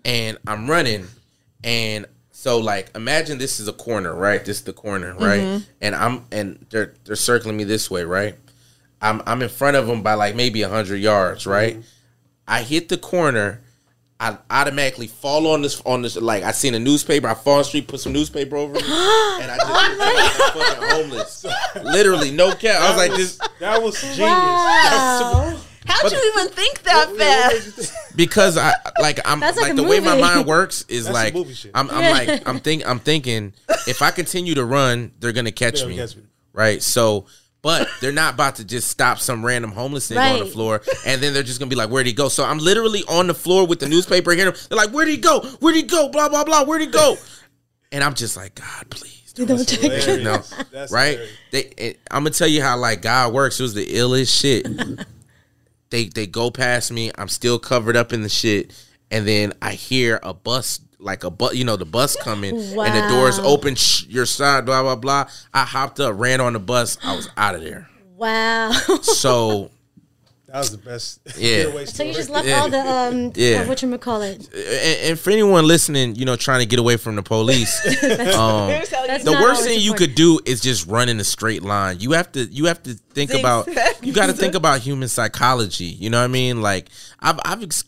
and 0.04 0.38
I'm 0.46 0.68
running, 0.70 1.06
and 1.62 2.06
so 2.30 2.58
like 2.58 2.90
imagine 2.94 3.38
this 3.38 3.60
is 3.60 3.68
a 3.68 3.72
corner, 3.72 4.14
right? 4.14 4.44
This 4.44 4.58
is 4.58 4.64
the 4.64 4.72
corner, 4.72 5.14
right? 5.14 5.62
And 5.80 5.94
I'm 5.94 6.24
and 6.30 6.66
they're 6.70 6.94
they're 7.04 7.16
circling 7.16 7.56
me 7.56 7.64
this 7.64 7.90
way, 7.90 8.04
right? 8.04 8.36
I'm 9.00 9.22
I'm 9.26 9.40
in 9.42 9.48
front 9.48 9.76
of 9.76 9.86
them 9.86 10.02
by 10.02 10.14
like 10.14 10.34
maybe 10.34 10.62
hundred 10.62 10.96
yards, 10.96 11.46
right? 11.46 11.78
I 12.46 12.62
hit 12.62 12.88
the 12.90 12.98
corner. 12.98 13.62
I 14.24 14.38
automatically 14.62 15.06
fall 15.06 15.46
on 15.48 15.60
this 15.60 15.82
on 15.84 16.00
this 16.00 16.16
like 16.16 16.44
I 16.44 16.52
seen 16.52 16.74
a 16.74 16.78
newspaper. 16.78 17.28
I 17.28 17.34
fall 17.34 17.54
on 17.54 17.58
the 17.58 17.64
street, 17.64 17.88
put 17.88 18.00
some 18.00 18.12
newspaper 18.14 18.56
over 18.56 18.72
me, 18.72 18.80
and 18.82 19.50
I 19.50 19.56
just 19.58 19.98
like 19.98 20.52
fucking 20.54 20.88
homeless. 20.90 21.44
Literally, 21.82 22.30
no 22.30 22.54
cap. 22.54 22.80
I 22.80 22.88
was 22.88 22.96
like, 22.96 23.16
this 23.18 23.38
That 23.60 23.82
was 23.82 24.00
genius. 24.00 24.18
Wow. 24.20 25.56
how'd 25.86 26.10
you 26.10 26.32
even 26.34 26.48
think 26.54 26.82
that 26.84 27.14
fast 27.18 28.16
because 28.16 28.56
I 28.56 28.72
like 28.98 29.20
I'm 29.26 29.40
That's 29.40 29.58
like, 29.58 29.64
like 29.64 29.72
a 29.74 29.76
the 29.76 29.82
way 29.82 30.00
my 30.00 30.18
mind 30.18 30.46
works 30.46 30.86
is 30.88 31.04
That's 31.04 31.14
like 31.14 31.32
some 31.34 31.42
movie 31.42 31.54
shit. 31.54 31.72
I'm, 31.74 31.90
I'm 31.90 32.10
like 32.10 32.48
I'm 32.48 32.60
think 32.60 32.88
I'm 32.88 33.00
thinking 33.00 33.52
if 33.86 34.00
I 34.00 34.10
continue 34.10 34.54
to 34.54 34.64
run, 34.64 35.12
they're 35.20 35.32
gonna 35.32 35.52
catch 35.52 35.80
They'll 35.80 35.90
me, 35.90 35.96
catch 35.96 36.16
me. 36.16 36.22
right? 36.54 36.82
So, 36.82 37.26
but 37.64 37.88
they're 38.00 38.12
not 38.12 38.34
about 38.34 38.56
to 38.56 38.64
just 38.64 38.88
stop 38.88 39.18
some 39.18 39.44
random 39.44 39.72
homeless 39.72 40.08
nigga 40.10 40.34
on 40.34 40.38
the 40.38 40.46
floor 40.46 40.82
and 41.04 41.20
then 41.20 41.34
they're 41.34 41.42
just 41.42 41.58
gonna 41.58 41.68
be 41.68 41.74
like, 41.74 41.90
"Where'd 41.90 42.06
he 42.06 42.12
go?" 42.12 42.28
So 42.28 42.44
I'm 42.44 42.58
literally 42.58 43.02
on 43.08 43.26
the 43.26 43.34
floor 43.34 43.66
with 43.66 43.80
the 43.80 43.88
newspaper 43.88 44.30
here. 44.32 44.52
They're 44.52 44.78
like, 44.78 44.90
"Where'd 44.90 45.08
he 45.08 45.16
go? 45.16 45.40
Where'd 45.58 45.74
he 45.74 45.82
go?" 45.82 46.08
Blah 46.10 46.28
blah 46.28 46.44
blah. 46.44 46.62
Where'd 46.64 46.82
he 46.82 46.86
go? 46.86 47.16
and 47.90 48.02
I'm 48.02 48.14
just 48.14 48.36
like, 48.36 48.54
God, 48.56 48.90
please. 48.90 49.32
Do 49.34 49.44
the 49.46 49.56
Hilarious. 49.56 50.22
No, 50.22 50.64
That's 50.72 50.92
right? 50.92 51.18
They, 51.50 51.62
it, 51.76 52.00
I'm 52.10 52.22
gonna 52.22 52.30
tell 52.30 52.46
you 52.46 52.62
how 52.62 52.76
like 52.76 53.02
God 53.02 53.32
works. 53.32 53.58
It 53.58 53.64
was 53.64 53.74
the 53.74 53.86
illest 53.86 54.40
shit. 54.40 54.66
they 55.90 56.04
they 56.04 56.26
go 56.26 56.50
past 56.52 56.92
me. 56.92 57.10
I'm 57.16 57.28
still 57.28 57.58
covered 57.58 57.96
up 57.96 58.12
in 58.12 58.22
the 58.22 58.28
shit, 58.28 58.72
and 59.10 59.26
then 59.26 59.52
I 59.60 59.72
hear 59.72 60.20
a 60.22 60.32
bus, 60.34 60.78
like 61.04 61.22
a 61.22 61.30
bus, 61.30 61.54
you 61.54 61.64
know, 61.64 61.76
the 61.76 61.84
bus 61.84 62.16
coming, 62.16 62.56
and 62.56 62.94
the 62.96 63.08
doors 63.14 63.38
open. 63.38 63.74
Shh, 63.76 64.06
your 64.06 64.26
side, 64.26 64.64
blah 64.66 64.82
blah 64.82 64.96
blah. 64.96 65.26
I 65.52 65.64
hopped 65.64 66.00
up, 66.00 66.14
ran 66.18 66.40
on 66.40 66.54
the 66.54 66.58
bus. 66.58 66.98
I 67.04 67.14
was 67.14 67.28
out 67.36 67.54
of 67.54 67.60
there. 67.62 67.88
Wow. 68.16 68.72
So 69.02 69.70
That 70.46 70.58
was 70.60 70.70
the 70.70 70.78
best. 70.78 71.18
Yeah. 71.36 71.64
getaway 71.64 71.84
so 71.84 72.04
you 72.04 72.14
just 72.14 72.30
left 72.30 72.46
Yeah. 72.46 72.60
all 72.60 72.68
the 72.70 72.78
um 72.78 73.32
Yeah. 73.36 73.66
what 73.66 73.82
you 73.82 73.98
call 73.98 74.22
it? 74.22 74.48
and, 74.54 75.10
and 75.10 75.18
for 75.18 75.30
anyone 75.30 75.66
listening, 75.66 76.14
you 76.14 76.24
know, 76.24 76.36
trying 76.36 76.60
to 76.60 76.66
get 76.66 76.78
away 76.78 76.96
from 76.96 77.16
the 77.16 77.24
police, 77.24 77.74
um, 78.36 78.68
That's 78.68 79.24
the 79.24 79.32
worst 79.42 79.64
thing 79.64 79.80
you 79.80 79.90
important. 79.90 79.98
could 79.98 80.14
do 80.14 80.38
is 80.46 80.60
just 80.60 80.86
run 80.86 81.08
in 81.08 81.18
a 81.18 81.24
straight 81.24 81.64
line. 81.64 81.98
You 81.98 82.12
have 82.12 82.30
to 82.32 82.44
you 82.44 82.66
have 82.66 82.80
to 82.84 82.94
think 82.94 83.34
about 83.34 83.66
you 84.02 84.12
got 84.12 84.26
to 84.26 84.32
think 84.32 84.54
about 84.54 84.78
human 84.80 85.08
psychology. 85.08 85.86
You 85.86 86.08
know 86.10 86.18
what 86.20 86.24
I 86.24 86.28
mean? 86.28 86.62
Like 86.62 86.88
I've 87.18 87.40
I've 87.44 87.62
ex- 87.64 87.84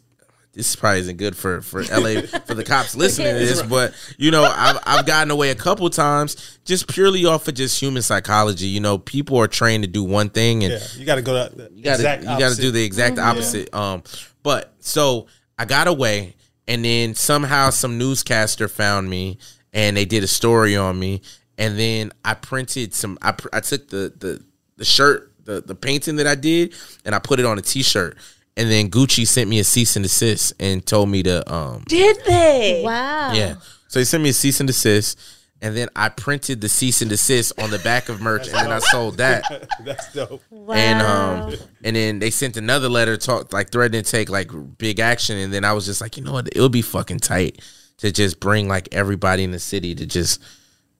this 0.56 0.74
probably 0.74 1.00
isn't 1.00 1.18
good 1.18 1.36
for 1.36 1.60
for 1.60 1.82
LA 1.96 2.22
for 2.46 2.54
the 2.54 2.64
cops 2.64 2.96
listening 2.96 3.34
to 3.34 3.38
this, 3.38 3.62
but 3.62 3.94
you 4.16 4.30
know 4.30 4.42
I've 4.42 4.78
I've 4.86 5.06
gotten 5.06 5.30
away 5.30 5.50
a 5.50 5.54
couple 5.54 5.88
times 5.90 6.58
just 6.64 6.88
purely 6.88 7.26
off 7.26 7.46
of 7.46 7.54
just 7.54 7.78
human 7.78 8.02
psychology. 8.02 8.66
You 8.66 8.80
know, 8.80 8.96
people 8.96 9.36
are 9.38 9.48
trained 9.48 9.84
to 9.84 9.88
do 9.88 10.02
one 10.02 10.30
thing 10.30 10.64
and 10.64 10.72
Yeah, 10.72 10.86
you 10.96 11.04
got 11.04 11.16
to 11.16 11.22
go 11.22 11.48
to 11.48 11.54
the 11.54 11.70
you 11.74 11.84
gotta 11.84 11.96
exact 11.96 12.22
you 12.22 12.38
gotta 12.38 12.56
do 12.56 12.70
the 12.70 12.82
exact 12.82 13.18
opposite. 13.18 13.72
Um, 13.74 14.02
but 14.42 14.72
so 14.80 15.26
I 15.58 15.66
got 15.66 15.88
away, 15.88 16.36
and 16.66 16.84
then 16.84 17.14
somehow 17.14 17.68
some 17.70 17.98
newscaster 17.98 18.66
found 18.66 19.10
me, 19.10 19.38
and 19.74 19.94
they 19.96 20.06
did 20.06 20.24
a 20.24 20.26
story 20.26 20.74
on 20.74 20.98
me, 20.98 21.20
and 21.58 21.78
then 21.78 22.12
I 22.24 22.32
printed 22.32 22.94
some. 22.94 23.18
I 23.20 23.32
pr- 23.32 23.48
I 23.52 23.60
took 23.60 23.88
the 23.88 24.12
the 24.18 24.42
the 24.76 24.84
shirt, 24.86 25.32
the 25.44 25.60
the 25.60 25.74
painting 25.74 26.16
that 26.16 26.26
I 26.26 26.34
did, 26.34 26.74
and 27.04 27.14
I 27.14 27.18
put 27.18 27.40
it 27.40 27.44
on 27.44 27.58
a 27.58 27.62
T-shirt. 27.62 28.16
And 28.56 28.70
then 28.70 28.90
Gucci 28.90 29.26
sent 29.26 29.50
me 29.50 29.58
a 29.58 29.64
cease 29.64 29.96
and 29.96 30.02
desist 30.02 30.54
and 30.58 30.84
told 30.84 31.08
me 31.10 31.22
to 31.24 31.52
um 31.52 31.82
did 31.86 32.16
they? 32.24 32.82
Wow. 32.84 33.32
yeah. 33.34 33.56
So 33.88 34.00
he 34.00 34.04
sent 34.04 34.22
me 34.22 34.30
a 34.30 34.32
cease 34.32 34.60
and 34.60 34.66
desist, 34.66 35.18
and 35.62 35.76
then 35.76 35.88
I 35.96 36.08
printed 36.08 36.60
the 36.60 36.68
cease 36.68 37.00
and 37.00 37.10
desist 37.10 37.52
on 37.58 37.70
the 37.70 37.78
back 37.78 38.08
of 38.08 38.20
merch, 38.20 38.46
and 38.46 38.56
then 38.56 38.72
I 38.72 38.78
sold 38.78 39.18
that. 39.18 39.44
That's 39.84 40.12
dope. 40.12 40.42
Wow. 40.50 40.74
And 40.74 41.02
um, 41.02 41.54
and 41.84 41.96
then 41.96 42.18
they 42.18 42.30
sent 42.30 42.56
another 42.56 42.88
letter, 42.88 43.16
talk 43.16 43.52
like 43.52 43.70
threatening 43.70 44.02
to 44.02 44.10
take 44.10 44.28
like 44.28 44.50
big 44.78 45.00
action. 45.00 45.38
And 45.38 45.52
then 45.52 45.64
I 45.64 45.72
was 45.72 45.86
just 45.86 46.00
like, 46.00 46.16
you 46.16 46.24
know 46.24 46.32
what, 46.32 46.48
it 46.54 46.60
would 46.60 46.72
be 46.72 46.82
fucking 46.82 47.20
tight 47.20 47.60
to 47.98 48.12
just 48.12 48.40
bring 48.40 48.68
like 48.68 48.88
everybody 48.92 49.44
in 49.44 49.50
the 49.50 49.58
city 49.58 49.94
to 49.94 50.06
just 50.06 50.42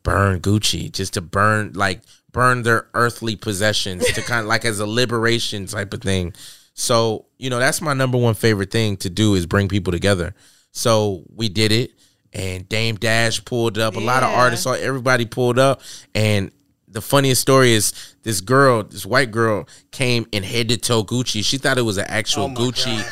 burn 0.02 0.40
Gucci, 0.40 0.90
just 0.90 1.14
to 1.14 1.20
burn 1.20 1.72
like 1.74 2.02
burn 2.32 2.62
their 2.62 2.88
earthly 2.94 3.34
possessions, 3.36 4.04
to 4.12 4.22
kind 4.22 4.40
of 4.40 4.46
like 4.46 4.64
as 4.64 4.78
a 4.78 4.86
liberation 4.86 5.66
type 5.66 5.92
of 5.92 6.02
thing. 6.02 6.34
So 6.76 7.26
you 7.38 7.50
know, 7.50 7.58
that's 7.58 7.80
my 7.80 7.94
number 7.94 8.18
one 8.18 8.34
favorite 8.34 8.70
thing 8.70 8.96
to 8.98 9.10
do 9.10 9.34
is 9.34 9.46
bring 9.46 9.68
people 9.68 9.92
together. 9.92 10.34
So 10.72 11.24
we 11.34 11.48
did 11.48 11.72
it, 11.72 11.92
and 12.32 12.68
Dame 12.68 12.96
Dash 12.96 13.44
pulled 13.44 13.78
up. 13.78 13.96
A 13.96 14.00
lot 14.00 14.22
of 14.22 14.30
artists, 14.30 14.66
everybody 14.66 15.26
pulled 15.26 15.58
up, 15.58 15.80
and 16.14 16.50
the 16.88 17.00
funniest 17.00 17.40
story 17.40 17.72
is 17.72 18.14
this 18.22 18.40
girl, 18.40 18.82
this 18.82 19.04
white 19.04 19.30
girl, 19.30 19.66
came 19.90 20.26
in 20.32 20.42
head 20.42 20.68
to 20.68 20.76
toe 20.76 21.02
Gucci. 21.04 21.44
She 21.44 21.58
thought 21.58 21.78
it 21.78 21.82
was 21.82 21.98
an 21.98 22.06
actual 22.08 22.44
Oh 22.44 22.48
Gucci 22.48 23.02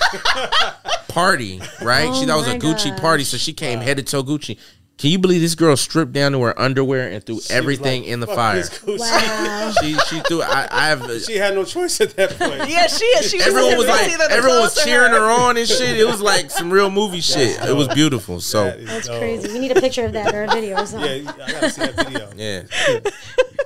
party, 1.09 1.61
right? 1.83 2.09
Oh 2.09 2.21
she 2.21 2.27
thought 2.27 2.47
it 2.47 2.47
was 2.47 2.49
a 2.49 2.59
Gucci 2.59 2.91
gosh. 2.91 3.01
party, 3.01 3.25
so 3.25 3.37
she 3.37 3.53
came 3.53 3.81
head 3.81 3.97
to 3.97 4.03
toe 4.03 4.23
Gucci. 4.23 4.59
Can 4.97 5.11
you 5.11 5.19
believe 5.19 5.41
this 5.41 5.57
girl 5.57 5.77
stripped 5.77 6.13
down 6.13 6.33
to 6.33 6.43
her 6.43 6.59
underwear 6.59 7.09
and 7.09 7.25
threw 7.25 7.41
She 7.41 7.53
everything 7.53 8.03
like, 8.03 8.11
in 8.11 8.21
the 8.21 8.27
fire? 8.29 8.63
Wow. 8.87 9.73
She 9.81 9.95
she 9.95 10.21
threw. 10.21 10.41
I, 10.43 10.69
I 10.71 10.87
have. 10.89 11.23
She 11.23 11.37
had 11.37 11.55
no 11.55 11.65
choice 11.65 12.01
at 12.01 12.11
that 12.17 12.39
point. 12.39 12.69
Yeah, 12.71 12.87
she 12.87 13.05
is. 13.05 13.29
She 13.31 13.39
was 13.39 13.47
Everyone 13.49 13.77
was 13.77 13.87
you 13.87 13.93
like, 13.93 14.11
see 14.11 14.17
that 14.17 14.29
the 14.31 14.35
everyone 14.37 14.61
was 14.61 14.85
cheering 14.85 15.11
her. 15.13 15.19
her 15.19 15.31
on 15.31 15.57
and 15.57 15.67
shit. 15.69 15.99
It 15.99 16.07
was 16.07 16.21
like 16.23 16.51
some 16.51 16.71
real 16.71 16.91
movie 16.91 17.21
shit. 17.21 17.61
It 17.65 17.75
was 17.75 17.89
beautiful. 17.89 18.41
So 18.41 18.65
That 18.67 18.79
is 18.79 18.87
That's 18.89 19.07
dope. 19.09 19.19
crazy. 19.19 19.53
We 19.53 19.59
need 19.59 19.77
a 19.77 19.81
picture 19.81 20.05
of 20.05 20.13
that 20.13 20.33
or 20.35 20.45
a 20.45 20.49
video 20.49 20.81
or 20.81 20.87
something. 20.87 21.25
Yeah, 21.25 21.33
I 21.45 21.53
gotta 21.53 21.71
see 21.71 21.81
that 21.81 21.97
video. 22.07 22.31
yeah, 22.37 23.11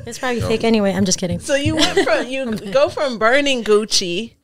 It's 0.07 0.19
probably 0.19 0.41
fake 0.41 0.65
anyway. 0.65 0.93
I'm 0.95 1.05
just 1.05 1.19
kidding. 1.19 1.41
So 1.41 1.55
you 1.57 1.77
went 1.77 1.99
from 2.01 2.27
you 2.27 2.57
go 2.73 2.89
from 2.89 3.19
burning 3.19 3.65
Gucci, 3.65 4.35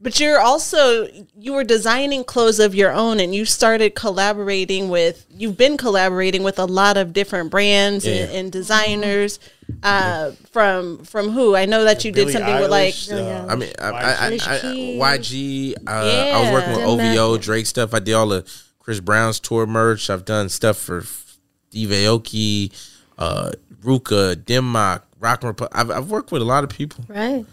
but 0.00 0.20
you're 0.20 0.38
also 0.40 1.08
you 1.36 1.52
were 1.52 1.64
designing 1.64 2.24
clothes 2.24 2.60
of 2.60 2.74
your 2.74 2.92
own, 2.92 3.20
and 3.20 3.34
you 3.34 3.44
started 3.44 3.94
collaborating 3.94 4.88
with. 4.88 5.26
You've 5.30 5.56
been 5.56 5.76
collaborating 5.76 6.42
with 6.42 6.58
a 6.58 6.64
lot 6.66 6.96
of 6.96 7.12
different 7.12 7.50
brands 7.50 8.06
and, 8.06 8.14
Yeah. 8.30 8.38
and 8.38 8.52
designers. 8.52 9.40
Uh, 9.82 10.32
from 10.50 11.04
from 11.04 11.30
who? 11.30 11.54
I 11.54 11.66
know 11.66 11.84
that 11.84 12.04
you 12.04 12.10
did 12.10 12.22
Billie 12.28 12.32
something 12.32 12.60
with 12.60 12.70
like. 12.70 12.94
Uh. 13.10 13.46
I 13.48 13.54
mean, 13.54 13.70
I, 13.78 13.88
I, 13.90 14.12
I, 14.12 14.26
I, 14.26 15.18
YG. 15.18 15.74
Uh, 15.86 15.90
I 15.90 16.40
was 16.42 16.52
working 16.52 16.72
with 16.72 16.84
OVO, 16.86 17.36
Drake 17.38 17.66
stuff. 17.66 17.92
I 17.92 17.98
did 17.98 18.14
all 18.14 18.28
the 18.28 18.48
Chris 18.78 19.00
Brown's 19.00 19.38
tour 19.40 19.66
merch. 19.66 20.08
I've 20.08 20.24
done 20.24 20.48
stuff 20.48 20.78
for 20.78 21.02
Steve 21.68 21.90
Aoki, 21.90 22.72
uh, 23.18 23.50
Ruka, 23.82 24.42
Denmark, 24.42 25.04
Rock 25.20 25.44
and 25.44 25.54
Repu- 25.54 25.68
I've, 25.72 25.90
I've 25.90 26.10
worked 26.10 26.32
with 26.32 26.40
a 26.40 26.46
lot 26.46 26.64
of 26.64 26.70
people. 26.70 27.04
Right. 27.06 27.44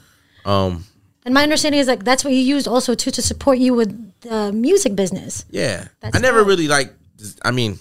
Um, 0.46 0.86
And 1.26 1.34
my 1.34 1.44
understanding 1.44 1.82
is 1.82 1.88
like 1.88 2.04
that's 2.04 2.24
what 2.24 2.34
you 2.34 2.40
used 2.40 2.68
also 2.68 2.94
too 2.96 3.10
to 3.12 3.22
support 3.22 3.58
you 3.58 3.74
with 3.74 3.92
the 4.22 4.52
music 4.54 4.96
business. 4.96 5.44
yeah, 5.50 5.88
That's 6.00 6.16
I 6.16 6.20
never 6.20 6.40
dope. 6.40 6.48
really 6.48 6.68
like. 6.68 6.94
I 7.44 7.50
mean, 7.52 7.80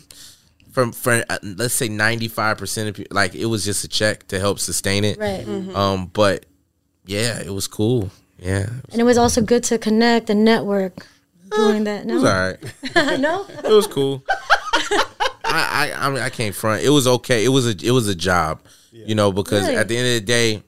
from 0.72 0.92
from 0.92 1.22
uh, 1.28 1.38
let's 1.42 1.74
say 1.74 1.88
ninety 1.88 2.28
five 2.28 2.56
percent 2.56 2.88
of 2.88 2.94
people, 2.94 3.14
like 3.14 3.34
it 3.34 3.44
was 3.46 3.64
just 3.64 3.84
a 3.84 3.88
check 3.88 4.26
to 4.28 4.40
help 4.40 4.58
sustain 4.58 5.04
it. 5.04 5.18
Right. 5.18 5.46
Um, 5.74 6.06
but 6.06 6.46
yeah, 7.04 7.38
it 7.40 7.50
was 7.52 7.66
cool. 7.68 8.10
Yeah, 8.38 8.66
And 8.90 9.00
it 9.00 9.04
was 9.04 9.16
also 9.18 9.40
good 9.42 9.62
to 9.64 9.78
connect 9.78 10.28
and 10.28 10.44
network 10.44 11.06
doing 11.54 11.84
that. 11.84 12.04
it 12.04 12.12
was 12.12 12.22
No. 12.24 12.28
all 12.30 12.34
right. 12.34 13.20
no? 13.20 13.46
It 13.48 13.72
was 13.72 13.86
cool. 13.86 14.24
I, 15.44 15.92
I 15.94 16.06
I 16.06 16.10
mean 16.10 16.22
I 16.22 16.30
can't 16.30 16.54
front. 16.54 16.82
It 16.82 16.88
was 16.90 17.06
okay. 17.06 17.44
It 17.44 17.48
was 17.50 17.66
a 17.66 17.74
it 17.86 17.90
was 17.92 18.08
a 18.08 18.14
job, 18.14 18.60
you 18.90 19.14
know, 19.14 19.32
because 19.32 19.64
Really? 19.64 19.76
at 19.76 19.88
the 19.88 19.96
end 19.96 20.06
of 20.08 20.14
the 20.14 20.20
day, 20.26 20.62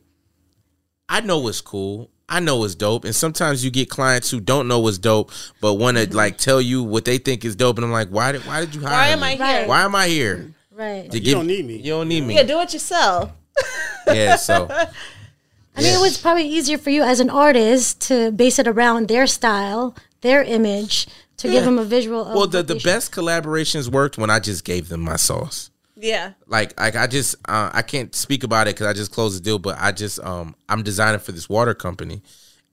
I 1.08 1.20
know 1.22 1.46
it's 1.48 1.60
cool. 1.60 2.10
I 2.28 2.40
know 2.40 2.64
it's 2.64 2.74
dope, 2.74 3.04
and 3.04 3.14
sometimes 3.14 3.64
you 3.64 3.70
get 3.70 3.88
clients 3.88 4.30
who 4.30 4.40
don't 4.40 4.66
know 4.66 4.80
what's 4.80 4.98
dope, 4.98 5.30
but 5.60 5.74
want 5.74 5.96
to 5.96 6.06
mm-hmm. 6.06 6.16
like 6.16 6.38
tell 6.38 6.60
you 6.60 6.82
what 6.82 7.04
they 7.04 7.18
think 7.18 7.44
is 7.44 7.54
dope, 7.54 7.78
and 7.78 7.84
I'm 7.84 7.92
like, 7.92 8.08
why 8.08 8.32
did 8.32 8.44
why 8.46 8.60
did 8.60 8.74
you 8.74 8.80
hire 8.80 8.90
Why 8.90 9.08
am 9.08 9.20
me? 9.20 9.26
I 9.26 9.58
here? 9.58 9.68
Why 9.68 9.82
am 9.82 9.94
I 9.94 10.08
here? 10.08 10.54
Right. 10.72 11.10
To 11.10 11.18
You 11.18 11.34
don't 11.34 11.46
need 11.46 11.64
me. 11.64 11.76
You 11.76 11.92
don't 11.92 12.08
need 12.08 12.24
me. 12.24 12.34
Yeah, 12.34 12.42
do 12.42 12.60
it 12.60 12.72
yourself. 12.72 13.32
Yeah, 14.08 14.36
so 14.36 14.68
I 15.76 15.82
mean, 15.82 15.94
it 15.94 16.00
was 16.00 16.16
probably 16.16 16.46
easier 16.46 16.78
for 16.78 16.90
you 16.90 17.02
as 17.02 17.18
an 17.18 17.28
artist 17.28 18.00
to 18.02 18.30
base 18.30 18.60
it 18.60 18.68
around 18.68 19.08
their 19.08 19.26
style, 19.26 19.96
their 20.20 20.44
image, 20.44 21.08
to 21.38 21.48
give 21.48 21.64
them 21.64 21.76
a 21.76 21.84
visual. 21.84 22.20
Of 22.20 22.28
well, 22.28 22.46
the 22.46 22.58
what 22.58 22.68
the 22.68 22.74
they 22.74 22.78
should- 22.78 22.86
best 22.86 23.12
collaborations 23.12 23.88
worked 23.88 24.16
when 24.16 24.30
I 24.30 24.38
just 24.38 24.64
gave 24.64 24.88
them 24.88 25.00
my 25.00 25.16
sauce. 25.16 25.70
Yeah. 25.98 26.34
like 26.46 26.78
like 26.78 26.94
I 26.94 27.06
just 27.06 27.36
uh, 27.48 27.70
I 27.72 27.82
can't 27.82 28.14
speak 28.14 28.44
about 28.44 28.68
it 28.68 28.74
because 28.74 28.86
I 28.86 28.92
just 28.92 29.12
closed 29.12 29.36
the 29.38 29.42
deal, 29.42 29.58
but 29.58 29.76
I 29.80 29.92
just 29.92 30.20
um 30.20 30.54
I'm 30.68 30.82
designing 30.82 31.20
for 31.20 31.32
this 31.32 31.48
water 31.48 31.74
company, 31.74 32.22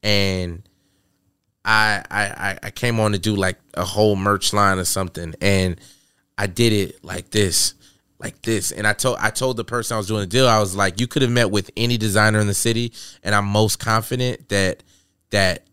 and 0.02 0.62
I 1.66 2.04
I 2.12 2.60
I- 2.64 2.72
came 2.72 3.00
on 3.00 3.14
to 3.14 3.20
do 3.20 3.36
like 3.36 3.58
a 3.76 3.86
whole 3.86 4.16
merch 4.16 4.52
line 4.54 4.78
or 4.78 4.86
something, 4.86 5.34
and 5.42 5.80
I 6.38 6.48
did 6.48 6.74
it 6.74 7.04
like 7.04 7.30
this, 7.30 7.76
like 8.20 8.42
this, 8.42 8.72
and 8.72 8.86
I 8.86 8.92
told 8.94 9.18
I 9.22 9.30
told 9.30 9.56
the 9.56 9.64
person 9.64 9.96
I 9.96 9.98
was 9.98 10.08
doing 10.08 10.22
the 10.22 10.28
deal, 10.28 10.48
I 10.48 10.60
was 10.60 10.76
like, 10.76 11.00
you 11.00 11.08
could 11.08 11.22
have 11.22 11.32
met 11.32 11.50
with 11.52 11.72
any 11.78 11.98
designer 11.98 12.40
in 12.40 12.48
the 12.48 12.54
city, 12.54 12.92
and 13.24 13.34
I'm 13.34 13.46
most 13.46 13.80
confident 13.80 14.50
that 14.50 14.84
that 15.30 15.66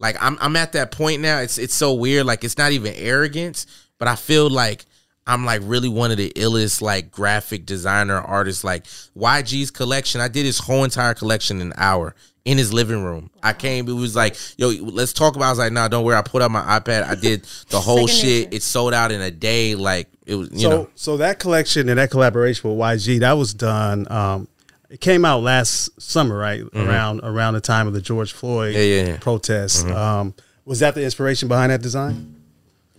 like 0.00 0.16
I'm 0.20 0.36
I'm 0.40 0.56
at 0.56 0.72
that 0.72 0.90
point 0.90 1.22
now. 1.22 1.38
It's 1.38 1.58
it's 1.58 1.74
so 1.74 1.92
weird. 1.94 2.26
Like 2.26 2.42
it's 2.42 2.58
not 2.58 2.72
even 2.72 2.92
arrogance, 2.96 3.66
but 3.98 4.08
I 4.08 4.16
feel 4.16 4.50
like 4.50 4.84
I'm 5.26 5.44
like 5.44 5.60
really 5.64 5.88
one 5.88 6.10
of 6.10 6.16
the 6.16 6.32
illest 6.34 6.82
like 6.82 7.10
graphic 7.10 7.64
designer 7.66 8.18
artists. 8.18 8.64
Like 8.64 8.84
YG's 9.16 9.70
collection, 9.70 10.20
I 10.20 10.28
did 10.28 10.44
his 10.44 10.58
whole 10.58 10.84
entire 10.84 11.14
collection 11.14 11.60
in 11.60 11.68
an 11.68 11.72
hour 11.76 12.14
in 12.44 12.58
his 12.58 12.72
living 12.72 13.04
room. 13.04 13.30
I 13.42 13.52
came, 13.52 13.88
it 13.88 13.92
was 13.92 14.16
like, 14.16 14.36
yo, 14.56 14.70
let's 14.80 15.12
talk 15.12 15.36
about. 15.36 15.44
it. 15.44 15.48
I 15.48 15.50
was 15.50 15.58
like, 15.60 15.72
nah, 15.72 15.86
don't 15.88 16.04
worry. 16.04 16.16
I 16.16 16.22
put 16.22 16.42
out 16.42 16.50
my 16.50 16.62
iPad. 16.80 17.04
I 17.04 17.14
did 17.14 17.44
the 17.68 17.78
whole 17.80 18.08
shit. 18.08 18.46
nature. 18.46 18.56
It 18.56 18.62
sold 18.62 18.94
out 18.94 19.12
in 19.12 19.20
a 19.20 19.30
day. 19.30 19.76
Like 19.76 20.08
it 20.26 20.34
was, 20.34 20.50
you 20.50 20.60
so 20.60 20.70
know. 20.70 20.90
so 20.96 21.16
that 21.18 21.38
collection 21.38 21.88
and 21.88 21.98
that 21.98 22.10
collaboration 22.10 22.68
with 22.68 22.78
YG 22.78 23.20
that 23.20 23.32
was 23.34 23.54
done. 23.54 24.10
Um, 24.10 24.48
it 24.90 25.00
came 25.00 25.24
out 25.24 25.42
last 25.42 26.00
summer, 26.02 26.36
right 26.36 26.62
around 26.74 27.20
around 27.22 27.54
the 27.54 27.60
time 27.62 27.86
of 27.86 27.94
the 27.94 28.02
George 28.02 28.32
Floyd 28.32 28.74
Mm-hmm. 28.74 28.78
Yeah, 28.82 29.02
yeah, 29.02 29.08
yeah. 29.12 29.16
protests. 29.20 29.84
Um, 29.84 30.34
was 30.64 30.80
that 30.80 30.94
the 30.94 31.02
inspiration 31.04 31.48
behind 31.48 31.72
that 31.72 31.80
design? 31.80 32.41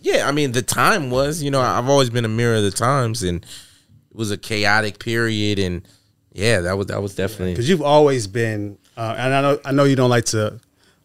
Yeah, 0.03 0.27
I 0.27 0.31
mean 0.33 0.51
the 0.51 0.61
time 0.61 1.09
was, 1.09 1.41
you 1.41 1.49
know, 1.49 1.61
I've 1.61 1.87
always 1.87 2.09
been 2.09 2.25
a 2.25 2.29
mirror 2.29 2.57
of 2.57 2.63
the 2.63 2.71
times, 2.71 3.23
and 3.23 3.43
it 3.43 4.15
was 4.15 4.31
a 4.31 4.37
chaotic 4.37 4.99
period, 4.99 5.59
and 5.59 5.87
yeah, 6.33 6.59
that 6.59 6.77
was 6.77 6.87
that 6.87 7.01
was 7.01 7.15
definitely 7.15 7.53
Because 7.53 7.69
you've 7.69 7.81
always 7.81 8.27
been, 8.27 8.77
uh, 8.97 9.15
and 9.17 9.33
I 9.33 9.41
know 9.41 9.59
I 9.63 9.71
know 9.71 9.85
you 9.85 9.95
don't 9.95 10.09
like 10.09 10.25
to 10.25 10.59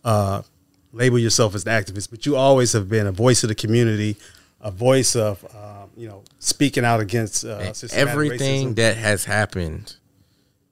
uh, 0.04 0.42
label 0.92 1.18
yourself 1.18 1.54
as 1.54 1.64
an 1.64 1.72
activist, 1.72 2.10
but 2.10 2.26
you 2.26 2.34
always 2.34 2.72
have 2.72 2.88
been 2.88 3.06
a 3.06 3.12
voice 3.12 3.44
of 3.44 3.48
the 3.48 3.54
community, 3.54 4.16
a 4.60 4.72
voice 4.72 5.14
of 5.14 5.44
um, 5.54 5.90
you 5.96 6.08
know, 6.08 6.22
speaking 6.40 6.84
out 6.84 7.00
against 7.00 7.44
uh, 7.44 7.72
everything 7.92 8.72
racism. 8.72 8.76
that 8.76 8.96
has 8.96 9.24
happened 9.24 9.94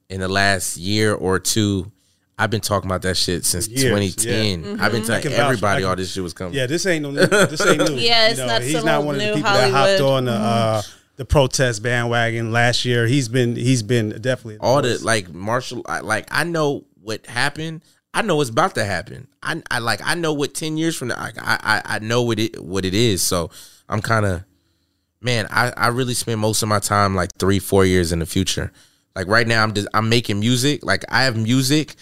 in 0.09 0.21
the 0.21 0.29
last 0.29 0.77
year 0.77 1.15
or 1.15 1.39
two. 1.39 1.93
I've 2.39 2.51
been 2.51 2.61
talking 2.61 2.89
about 2.89 3.03
that 3.03 3.17
shit 3.17 3.47
since 3.47 3.67
Years, 3.67 3.83
2010. 3.83 4.63
Mm-hmm. 4.63 4.83
I've 4.83 4.93
been 4.93 5.05
telling 5.05 5.23
can 5.23 5.31
vouch 5.33 5.41
everybody 5.41 5.85
I 5.85 5.89
all 5.89 5.97
this 5.97 6.13
shit 6.13 6.23
was 6.23 6.35
coming. 6.35 6.53
Yeah, 6.53 6.67
this 6.67 6.85
ain't 6.85 7.03
no. 7.03 7.11
New, 7.11 7.27
this 7.27 7.65
ain't 7.67 7.79
new. 7.79 7.97
Yeah, 7.99 8.29
it's 8.29 8.39
You 8.39 8.47
know, 8.47 8.53
not 8.53 8.63
He's 8.63 8.73
some 8.73 8.85
not 8.85 9.05
one 9.05 9.15
of 9.15 9.21
the 9.21 9.27
new 9.29 9.35
people 9.37 9.53
that 9.53 9.71
hopped 9.71 9.91
Hollywood. 9.99 10.13
on 10.13 10.25
the 10.27 10.33
uh, 10.33 10.83
the 11.17 11.25
protest 11.25 11.83
bandwagon 11.83 12.53
last 12.53 12.85
year. 12.85 13.07
He's 13.07 13.29
been 13.29 13.57
he's 13.57 13.83
been 13.83 14.11
definitely 14.21 14.59
all 14.59 14.83
the 14.83 14.99
like 15.03 15.33
Marshall, 15.33 15.83
like 16.03 16.29
I 16.31 16.45
know 16.45 16.85
what 17.01 17.27
happened. 17.27 17.83
I 18.13 18.23
know 18.23 18.37
what's 18.37 18.51
about 18.51 18.75
to 18.75 18.85
happen. 18.85 19.29
I, 19.43 19.63
I 19.71 19.79
like 19.79 20.01
I 20.05 20.15
know 20.15 20.35
what 20.35 20.53
ten 20.53 20.77
years 20.77 20.95
from 20.95 21.09
now. 21.09 21.17
I 21.17 21.33
I, 21.39 21.83
I 21.85 21.99
know 22.01 22.23
what 22.23 22.39
it 22.39 22.63
what 22.63 22.85
it 22.85 22.95
is. 22.95 23.23
So 23.23 23.51
I'm 23.89 24.03
kind 24.03 24.27
of 24.27 24.45
man. 25.23 25.47
I 25.51 25.73
I 25.75 25.87
really 25.89 26.15
spend 26.15 26.41
most 26.41 26.63
of 26.63 26.69
my 26.69 26.81
time 26.81 27.15
like 27.15 27.35
three 27.39 27.61
four 27.61 27.87
years 27.87 28.13
in 28.13 28.19
the 28.19 28.27
future. 28.27 28.73
Like 29.15 29.27
right 29.27 29.47
now, 29.47 29.63
I'm 29.63 29.73
just 29.73 29.89
I'm 29.95 30.11
making 30.11 30.41
music. 30.41 30.85
Like 30.85 31.03
I 31.09 31.25
have 31.25 31.37
music. 31.37 31.95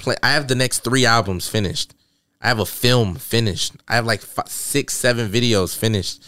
Play. 0.00 0.16
I 0.22 0.32
have 0.32 0.48
the 0.48 0.54
next 0.54 0.80
three 0.80 1.04
albums 1.06 1.48
finished. 1.48 1.94
I 2.40 2.48
have 2.48 2.58
a 2.58 2.66
film 2.66 3.16
finished. 3.16 3.74
I 3.86 3.94
have 3.96 4.06
like 4.06 4.20
five, 4.22 4.48
six 4.48 4.94
seven 4.96 5.30
videos 5.30 5.76
finished. 5.76 6.24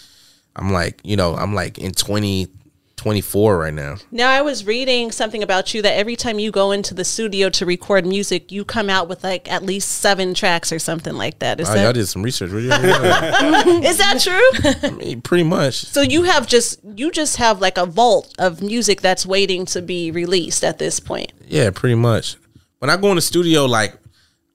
I'm 0.54 0.70
like 0.70 1.00
you 1.02 1.16
know 1.16 1.34
I'm 1.34 1.54
like 1.54 1.78
in 1.78 1.92
2024 1.92 3.58
right 3.58 3.72
now. 3.74 3.96
Now, 4.10 4.30
I 4.30 4.42
was 4.42 4.66
reading 4.66 5.10
something 5.10 5.42
about 5.42 5.72
you 5.72 5.80
that 5.82 5.94
every 5.96 6.14
time 6.14 6.38
you 6.38 6.50
go 6.50 6.70
into 6.70 6.92
the 6.94 7.04
studio 7.04 7.48
to 7.50 7.64
record 7.66 8.06
music, 8.06 8.52
you 8.52 8.64
come 8.64 8.90
out 8.90 9.08
with 9.08 9.24
like 9.24 9.50
at 9.50 9.62
least 9.62 9.88
seven 9.88 10.34
tracks 10.34 10.70
or 10.70 10.78
something 10.78 11.14
like 11.14 11.38
that. 11.38 11.58
Is 11.58 11.70
Oh, 11.70 11.74
y'all 11.74 11.92
did 11.94 12.06
some 12.06 12.22
research. 12.22 12.50
What 12.52 12.60
do 12.60 12.66
y'all 12.66 12.82
know? 12.82 13.80
is 13.82 13.96
that 13.98 14.20
true? 14.20 14.88
I 14.88 14.92
mean, 14.92 15.22
pretty 15.22 15.44
much. 15.44 15.86
so 15.86 16.02
you 16.02 16.24
have 16.24 16.46
just 16.46 16.80
you 16.94 17.10
just 17.10 17.38
have 17.38 17.60
like 17.60 17.78
a 17.78 17.86
vault 17.86 18.34
of 18.38 18.60
music 18.60 19.00
that's 19.00 19.24
waiting 19.24 19.64
to 19.66 19.80
be 19.80 20.10
released 20.10 20.62
at 20.62 20.78
this 20.78 21.00
point. 21.00 21.32
Yeah, 21.48 21.70
pretty 21.70 21.96
much. 21.96 22.36
When 22.82 22.90
I 22.90 22.96
go 22.96 23.10
in 23.10 23.14
the 23.14 23.20
studio, 23.22 23.66
like 23.66 23.94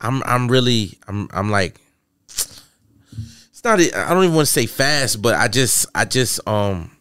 I'm, 0.01 0.21
I'm 0.25 0.49
really, 0.49 0.97
I'm, 1.07 1.29
I'm 1.31 1.49
like, 1.49 1.79
it's 2.27 3.63
not. 3.63 3.79
I 3.79 4.13
don't 4.13 4.25
even 4.25 4.35
want 4.35 4.47
to 4.47 4.51
say 4.53 4.65
fast, 4.65 5.21
but 5.21 5.33
I 5.35 5.47
just, 5.47 5.85
I 5.95 6.03
just, 6.03 6.45
um, 6.45 6.91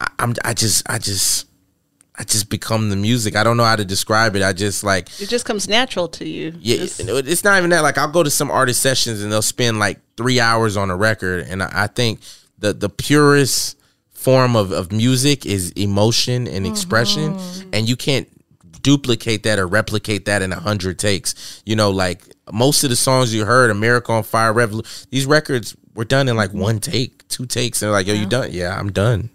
I, 0.00 0.06
I'm, 0.18 0.34
I 0.46 0.54
just, 0.54 0.88
I 0.88 0.96
just, 0.98 1.46
I 2.16 2.24
just 2.24 2.48
become 2.48 2.88
the 2.88 2.96
music. 2.96 3.36
I 3.36 3.44
don't 3.44 3.58
know 3.58 3.64
how 3.66 3.76
to 3.76 3.84
describe 3.84 4.34
it. 4.34 4.42
I 4.42 4.54
just 4.54 4.82
like, 4.82 5.08
It 5.20 5.28
just 5.28 5.44
comes 5.44 5.68
natural 5.68 6.08
to 6.08 6.26
you. 6.26 6.54
yeah, 6.58 6.78
Just- 6.78 7.00
it- 7.00 7.28
it's 7.28 7.44
not 7.44 7.58
even 7.58 7.68
that. 7.68 7.82
Like 7.82 7.98
I'll 7.98 8.10
go 8.10 8.22
to 8.22 8.30
some 8.30 8.50
artist 8.50 8.80
sessions 8.80 9.22
and 9.22 9.30
they'll 9.30 9.42
spend 9.42 9.78
like 9.78 9.98
three 10.16 10.40
hours 10.40 10.78
on 10.78 10.88
a 10.90 10.96
record, 10.96 11.46
and 11.50 11.62
I, 11.62 11.70
I 11.84 11.86
think 11.86 12.20
the 12.58 12.72
the 12.72 12.88
purest 12.88 13.76
form 14.10 14.56
of, 14.56 14.72
of 14.72 14.90
music 14.90 15.44
is 15.44 15.70
emotion 15.72 16.48
and 16.48 16.66
expression, 16.66 17.38
and 17.74 17.86
you 17.86 17.96
can't 17.96 18.26
duplicate 18.82 19.42
that 19.44 19.58
or 19.58 19.66
replicate 19.66 20.24
that 20.24 20.42
in 20.42 20.52
a 20.52 20.60
hundred 20.60 20.98
takes. 20.98 21.62
You 21.66 21.76
know, 21.76 21.90
like 21.90 22.22
most 22.52 22.84
of 22.84 22.90
the 22.90 22.96
songs 22.96 23.34
you 23.34 23.44
heard, 23.44 23.70
America 23.70 24.12
on 24.12 24.22
Fire, 24.22 24.52
Revolu 24.52 25.08
these 25.10 25.26
records 25.26 25.76
were 25.94 26.04
done 26.04 26.28
in 26.28 26.36
like 26.36 26.52
one 26.52 26.78
take, 26.80 27.26
two 27.28 27.46
takes, 27.46 27.82
and 27.82 27.88
they're 27.88 27.92
like, 27.92 28.06
"Yo, 28.06 28.14
you 28.14 28.26
done? 28.26 28.50
Yeah, 28.52 28.78
I'm 28.78 28.92
done." 28.92 29.30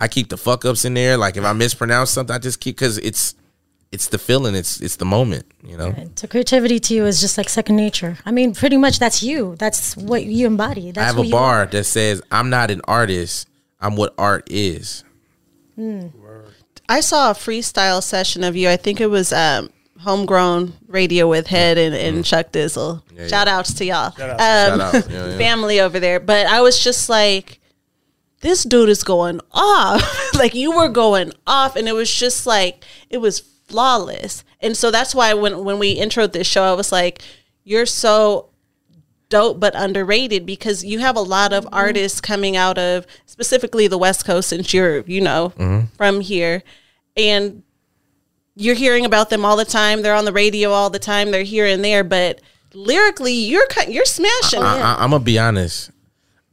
I 0.00 0.08
keep 0.08 0.30
the 0.30 0.38
fuck 0.38 0.64
ups 0.64 0.84
in 0.84 0.94
there. 0.94 1.16
Like 1.18 1.36
if 1.36 1.44
I 1.44 1.52
mispronounce 1.52 2.10
something, 2.10 2.34
I 2.34 2.38
just 2.38 2.60
keep 2.60 2.76
because 2.76 2.96
it's 2.98 3.34
it's 3.92 4.08
the 4.08 4.18
feeling, 4.18 4.54
it's 4.54 4.80
it's 4.80 4.96
the 4.96 5.04
moment. 5.04 5.46
You 5.62 5.76
know. 5.76 5.94
So 6.16 6.26
creativity 6.26 6.80
to 6.80 6.94
you 6.94 7.06
is 7.06 7.20
just 7.20 7.36
like 7.36 7.48
second 7.48 7.76
nature. 7.76 8.16
I 8.24 8.30
mean, 8.30 8.54
pretty 8.54 8.76
much 8.76 8.98
that's 8.98 9.22
you. 9.22 9.56
That's 9.58 9.96
what 9.96 10.24
you 10.24 10.46
embody. 10.46 10.92
That's 10.92 11.12
I 11.12 11.16
have 11.16 11.26
a 11.26 11.30
bar 11.30 11.66
that 11.66 11.84
says, 11.84 12.22
"I'm 12.30 12.50
not 12.50 12.70
an 12.70 12.80
artist. 12.86 13.48
I'm 13.80 13.96
what 13.96 14.14
art 14.16 14.46
is." 14.50 15.04
Hmm. 15.74 16.08
I 16.90 17.00
saw 17.00 17.30
a 17.30 17.34
freestyle 17.34 18.02
session 18.02 18.42
of 18.42 18.56
you. 18.56 18.68
I 18.68 18.76
think 18.76 19.00
it 19.00 19.06
was 19.06 19.32
um, 19.32 19.70
homegrown 20.00 20.72
radio 20.88 21.28
with 21.28 21.46
Head 21.46 21.78
and, 21.78 21.94
and 21.94 22.24
Chuck 22.24 22.50
Dizzle. 22.50 23.02
yeah. 23.14 23.28
Shout 23.28 23.46
outs 23.46 23.72
to 23.74 23.84
y'all. 23.84 24.06
outs 24.06 24.16
to 24.16 24.24
Um, 24.24 24.38
Shout 24.38 24.80
out. 24.80 25.10
Yeah, 25.10 25.26
yeah. 25.28 25.38
family 25.38 25.80
over 25.80 26.00
there. 26.00 26.18
But 26.18 26.46
I 26.46 26.60
was 26.62 26.82
just 26.82 27.08
like, 27.08 27.60
this 28.40 28.64
dude 28.64 28.88
is 28.88 29.04
going 29.04 29.40
off. 29.52 30.34
like 30.34 30.54
you 30.54 30.72
were 30.76 30.88
going 30.88 31.32
off, 31.46 31.76
and 31.76 31.86
it 31.86 31.92
was 31.94 32.12
just 32.12 32.46
like 32.46 32.84
it 33.08 33.18
was 33.18 33.38
flawless. 33.68 34.42
And 34.60 34.76
so 34.76 34.90
that's 34.90 35.14
why 35.14 35.32
when 35.34 35.64
when 35.64 35.78
we 35.78 35.96
introed 35.96 36.32
this 36.32 36.46
show, 36.48 36.64
I 36.64 36.72
was 36.72 36.90
like, 36.90 37.22
you're 37.62 37.86
so 37.86 38.48
dope 39.28 39.60
but 39.60 39.72
underrated 39.76 40.44
because 40.44 40.84
you 40.84 40.98
have 40.98 41.14
a 41.14 41.20
lot 41.20 41.52
of 41.52 41.68
artists 41.70 42.20
coming 42.20 42.56
out 42.56 42.76
of 42.78 43.06
specifically 43.26 43.86
the 43.86 43.96
West 43.98 44.24
Coast 44.24 44.48
since 44.48 44.74
you're, 44.74 45.02
you 45.02 45.20
know, 45.20 45.52
from 45.96 46.20
here. 46.20 46.64
And 47.28 47.62
you're 48.56 48.74
hearing 48.74 49.04
about 49.04 49.30
them 49.30 49.44
all 49.44 49.56
the 49.56 49.64
time. 49.64 50.02
They're 50.02 50.14
on 50.14 50.24
the 50.24 50.32
radio 50.32 50.70
all 50.70 50.90
the 50.90 50.98
time. 50.98 51.30
They're 51.30 51.42
here 51.44 51.66
and 51.66 51.84
there, 51.84 52.02
but 52.04 52.40
lyrically, 52.74 53.32
you're 53.34 53.66
you're 53.88 54.04
smashing. 54.04 54.62
I, 54.62 54.80
I, 54.80 55.04
I'm 55.04 55.10
gonna 55.10 55.22
be 55.24 55.38
honest. 55.38 55.90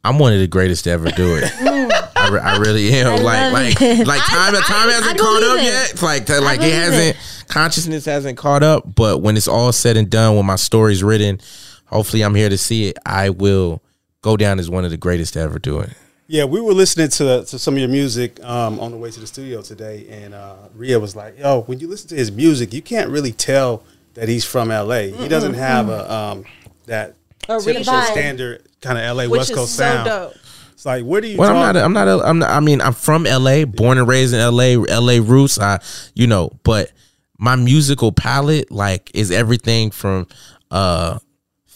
I'm 0.03 0.19
one 0.19 0.31
of 0.31 0.39
the 0.39 0.47
greatest 0.47 0.85
to 0.85 0.91
ever 0.91 1.09
do 1.11 1.35
it. 1.35 1.51
Mm. 1.67 1.91
I, 2.15 2.29
re- 2.29 2.39
I 2.39 2.57
really 2.57 2.91
am. 2.93 3.23
like, 3.23 3.23
love 3.23 3.53
like, 3.53 3.81
it. 3.81 4.07
like 4.07 4.21
time, 4.21 4.55
I- 4.55 4.61
time 4.61 4.89
I- 4.89 4.91
hasn't 4.93 5.15
I 5.15 5.17
caught 5.17 5.43
up 5.43 5.59
it. 5.59 5.63
yet. 5.63 6.01
Like, 6.01 6.27
like 6.29 6.59
it 6.61 6.73
hasn't. 6.73 7.47
Consciousness 7.47 8.05
hasn't 8.05 8.37
caught 8.37 8.63
up. 8.63 8.95
But 8.95 9.21
when 9.21 9.37
it's 9.37 9.47
all 9.47 9.71
said 9.71 9.95
and 9.97 10.09
done, 10.09 10.35
when 10.35 10.45
my 10.45 10.55
story's 10.55 11.03
written, 11.03 11.39
hopefully 11.85 12.23
I'm 12.23 12.33
here 12.35 12.49
to 12.49 12.57
see 12.57 12.87
it. 12.89 12.97
I 13.05 13.29
will 13.29 13.81
go 14.21 14.35
down 14.35 14.59
as 14.59 14.69
one 14.69 14.83
of 14.83 14.91
the 14.91 14.97
greatest 14.97 15.33
to 15.35 15.39
ever 15.41 15.59
do 15.59 15.79
it. 15.79 15.91
Yeah, 16.29 16.43
we 16.43 16.59
were 16.59 16.73
listening 16.73 17.07
to 17.09 17.45
to 17.45 17.57
some 17.59 17.75
of 17.75 17.79
your 17.79 17.87
music 17.89 18.43
um, 18.43 18.79
on 18.81 18.91
the 18.91 18.97
way 18.97 19.09
to 19.11 19.19
the 19.19 19.27
studio 19.27 19.61
today, 19.61 20.07
and 20.09 20.33
uh, 20.33 20.55
Ria 20.75 20.99
was 20.99 21.15
like, 21.15 21.39
"Yo, 21.39 21.61
when 21.61 21.79
you 21.79 21.87
listen 21.87 22.09
to 22.09 22.15
his 22.15 22.31
music, 22.31 22.73
you 22.73 22.81
can't 22.81 23.09
really 23.09 23.31
tell 23.31 23.83
that 24.15 24.27
he's 24.27 24.43
from 24.43 24.69
L.A. 24.69 25.11
He 25.11 25.27
doesn't 25.29 25.53
have 25.53 25.87
a 25.89 26.11
um, 26.13 26.45
that 26.85 27.15
A 27.47 27.59
typical 27.59 27.93
vibe. 27.93 28.11
standard 28.11 28.63
kind 28.81 28.97
of 28.97 29.05
L.A. 29.05 29.29
which 29.29 29.37
West 29.39 29.51
is 29.51 29.55
Coast 29.55 29.75
so 29.75 29.83
sound. 29.83 30.05
dope. 30.05 30.33
It's 30.73 30.85
like, 30.85 31.05
where 31.05 31.21
do 31.21 31.27
you? 31.27 31.37
Well, 31.37 31.49
I'm 31.55 31.73
not. 31.73 31.77
I'm 31.77 31.93
not. 31.93 32.07
A, 32.09 32.19
I'm 32.27 32.39
not. 32.39 32.49
I 32.49 32.59
mean, 32.59 32.81
I'm 32.81 32.93
from 32.93 33.25
L.A. 33.25 33.63
Born 33.63 33.97
and 33.97 34.07
raised 34.07 34.33
in 34.33 34.39
L.A. 34.41 34.75
L.A. 34.75 35.21
roots. 35.21 35.57
I, 35.59 35.79
you 36.13 36.27
know, 36.27 36.51
but 36.63 36.91
my 37.39 37.55
musical 37.55 38.11
palette 38.11 38.69
like 38.69 39.11
is 39.13 39.31
everything 39.31 39.91
from 39.91 40.27
uh 40.71 41.19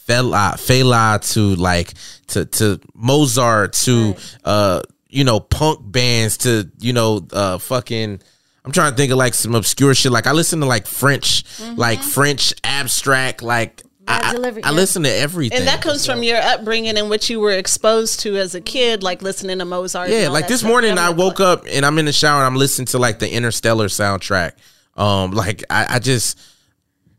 Fela, 0.08 0.54
Fela 0.56 1.34
to 1.34 1.56
like 1.56 1.94
to 2.32 2.46
to 2.46 2.80
Mozart 2.94 3.74
to 3.74 4.15
uh 4.44 4.82
you 5.10 5.24
know 5.24 5.39
punk 5.39 5.80
bands 5.84 6.38
to 6.39 6.70
you 6.80 6.94
know 6.94 7.26
uh 7.32 7.58
fucking. 7.58 8.22
I'm 8.63 8.72
trying 8.72 8.91
to 8.91 8.98
think 8.98 9.12
of 9.12 9.17
like 9.17 9.34
some 9.34 9.56
obscure 9.56 9.96
shit. 9.96 10.12
Like 10.12 10.28
I 10.28 10.34
listen 10.34 10.60
to 10.60 10.67
like 10.67 10.86
French, 10.86 11.44
like 11.76 12.00
French 12.04 12.54
abstract, 12.63 13.41
like. 13.41 13.82
Bad 14.02 14.24
I, 14.24 14.30
I- 14.30 14.34
delivery, 14.34 14.63
I 14.63 14.70
yeah. 14.70 14.76
listen 14.76 15.04
to 15.04 15.10
everything. 15.12 15.58
And 15.60 15.67
that 15.67 15.82
comes 15.82 16.06
from 16.06 16.22
your 16.22 16.38
upbringing 16.38 16.98
and 16.98 17.10
what 17.10 17.30
you 17.30 17.39
were 17.39 17.52
exposed 17.52 18.20
to 18.22 18.36
as 18.38 18.54
a 18.56 18.62
kid, 18.62 19.02
like 19.04 19.22
listening 19.24 19.60
to 19.60 19.65
Mozart. 19.65 20.10
Yeah, 20.10 20.30
like 20.30 20.48
this 20.48 20.60
stuff. 20.60 20.70
morning 20.70 20.98
I 20.98 21.10
woke 21.10 21.39
up 21.39 21.65
and 21.70 21.86
I'm 21.86 21.98
in 21.98 22.06
the 22.06 22.13
shower 22.13 22.38
and 22.39 22.48
I'm 22.48 22.56
listening 22.56 22.88
to 22.88 23.00
like 23.00 23.17
the 23.20 23.32
Interstellar 23.32 23.88
soundtrack. 23.88 24.54
Um, 24.96 25.32
like 25.32 25.63
I, 25.70 25.96
I 25.96 26.00
just 26.00 26.39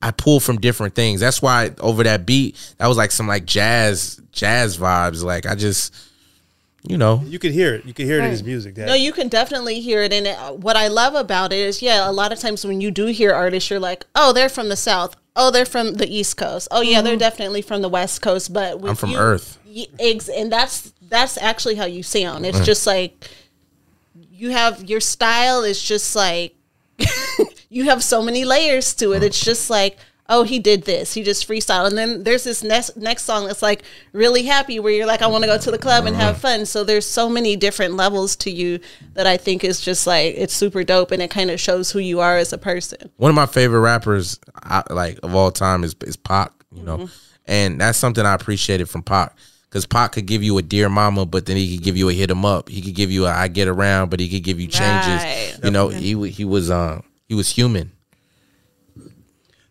I 0.03 0.11
pull 0.11 0.41
from 0.41 0.59
different 0.59 0.95
things. 0.95 1.21
That's 1.21 1.41
why 1.41 1.71
over 1.81 2.03
that 2.03 2.27
beat, 2.27 2.57
that 2.79 2.87
was 2.89 2.97
like 2.97 3.13
some 3.13 3.27
like 3.29 3.45
jazz 3.45 4.21
jazz 4.33 4.77
vibes. 4.77 5.23
Like 5.23 5.47
I 5.47 5.55
just 5.55 5.95
you 6.85 6.99
know. 6.99 7.23
You 7.25 7.39
can 7.39 7.53
hear 7.53 7.75
it. 7.75 7.85
You 7.85 7.95
can 7.95 8.07
hear 8.07 8.19
it 8.21 8.25
in 8.25 8.31
his 8.31 8.43
music. 8.43 8.75
That 8.75 8.87
No, 8.87 8.95
you 8.95 9.13
can 9.13 9.29
definitely 9.29 9.81
hear 9.81 10.03
it. 10.03 10.13
And 10.13 10.27
it, 10.27 10.37
what 10.59 10.77
I 10.77 10.89
love 10.89 11.15
about 11.15 11.53
it 11.53 11.61
is, 11.61 11.81
yeah, 11.81 12.09
a 12.09 12.11
lot 12.11 12.33
of 12.33 12.41
times 12.41 12.65
when 12.65 12.81
you 12.81 12.91
do 12.91 13.07
hear 13.07 13.33
artists, 13.33 13.71
you're 13.71 13.79
like, 13.79 14.05
oh, 14.17 14.33
they're 14.33 14.49
from 14.49 14.69
the 14.69 14.77
South. 14.77 15.15
Oh, 15.37 15.51
they're 15.51 15.65
from 15.65 15.95
the 15.95 16.09
East 16.09 16.37
Coast. 16.37 16.69
Oh, 16.71 16.81
yeah, 16.81 17.01
they're 17.01 17.13
mm-hmm. 17.13 17.21
definitely 17.21 17.63
from 17.63 17.83
the 17.83 17.89
West 17.89 18.21
Coast. 18.21 18.53
But 18.53 18.85
I'm 18.85 18.97
from 18.97 19.11
you- 19.11 19.19
Earth. 19.19 19.59
y- 19.65 19.87
Ex- 20.01 20.29
and 20.29 20.51
that's 20.51 20.93
that's 21.09 21.39
actually 21.39 21.77
how 21.77 21.85
you 21.85 22.03
sound. 22.03 22.45
It's 22.45 22.61
just 22.61 22.87
like 22.87 23.29
you 24.15 24.51
have 24.51 24.83
your 24.91 25.01
style 25.01 25.63
is 25.63 25.81
just 25.81 26.17
like 26.17 26.57
you 27.73 27.85
have 27.85 28.05
so 28.05 28.23
many 28.23 28.45
layers 28.45 28.95
to 28.95 29.13
it. 29.13 29.23
It's 29.23 29.43
just 29.43 29.71
like, 29.71 29.97
oh, 30.29 30.43
he 30.45 30.59
did 30.59 30.85
this. 30.85 31.15
He 31.15 31.23
just 31.23 31.49
freestyle. 31.49 31.87
And 31.87 31.97
then 31.97 32.23
there's 32.23 32.45
this 32.45 32.63
next 32.63 32.97
next 32.97 33.25
song 33.25 33.47
that's 33.47 33.63
like 33.63 33.83
really 34.13 34.43
happy 34.45 34.79
where 34.79 34.93
you're 34.93 35.07
like, 35.07 35.23
I 35.23 35.27
want 35.27 35.45
to 35.45 35.49
go 35.49 35.59
to 35.59 35.71
the 35.71 35.79
club 35.79 36.07
and 36.07 36.15
have 36.15 36.39
fun. 36.39 36.67
So 36.67 36.85
there's 36.85 37.07
so 37.07 37.29
many 37.29 37.57
different 37.57 37.95
levels 37.95 38.37
to 38.37 38.51
you 38.51 38.79
that 39.15 39.27
I 39.27 39.37
think 39.37 39.65
is 39.65 39.81
just 39.81 40.07
like 40.07 40.35
it's 40.37 40.55
super 40.55 40.85
dope 40.85 41.11
and 41.11 41.23
it 41.23 41.31
kind 41.31 41.51
of 41.51 41.61
shows 41.61 41.91
who 41.91 41.99
you 41.99 42.21
are 42.21 42.37
as 42.37 42.53
a 42.53 42.59
person. 42.59 43.11
One 43.17 43.31
of 43.31 43.35
my 43.35 43.47
favorite 43.47 43.81
rappers 43.81 44.39
I, 44.55 44.83
like 44.91 45.19
of 45.23 45.35
all 45.35 45.51
time 45.51 45.83
is 45.85 45.95
is 46.03 46.17
Pac, 46.17 46.53
you 46.73 46.83
know. 46.83 46.99
Mm-hmm. 46.99 47.15
And 47.47 47.81
that's 47.81 47.99
something 47.99 48.25
I 48.25 48.35
appreciated 48.35 48.89
from 48.89 49.03
Pac. 49.03 49.37
Cause 49.71 49.87
Pac 49.87 50.13
could 50.13 50.27
give 50.27 50.43
you 50.43 50.59
a 50.59 50.63
dear 50.63 50.91
mama, 50.91 51.25
but 51.25 51.47
then 51.47 51.57
he 51.57 51.75
could 51.77 51.83
give 51.83 51.97
you 51.97 52.11
a 52.11 52.13
hit 52.13 52.31
him 52.31 52.45
up. 52.45 52.69
He 52.69 52.83
could 52.83 52.95
give 52.95 53.11
you 53.11 53.25
a 53.25 53.31
I 53.31 53.49
get 53.49 53.69
around, 53.69 54.11
but 54.11 54.21
he 54.21 54.29
could 54.29 54.45
give 54.45 54.61
you 54.61 54.69
changes. 54.69 55.23
Right. 55.23 55.57
You 55.65 55.71
know, 55.71 55.89
he 55.89 56.29
he 56.29 56.45
was 56.45 56.71
um 56.71 57.03
he 57.33 57.35
was 57.35 57.49
human. 57.49 57.91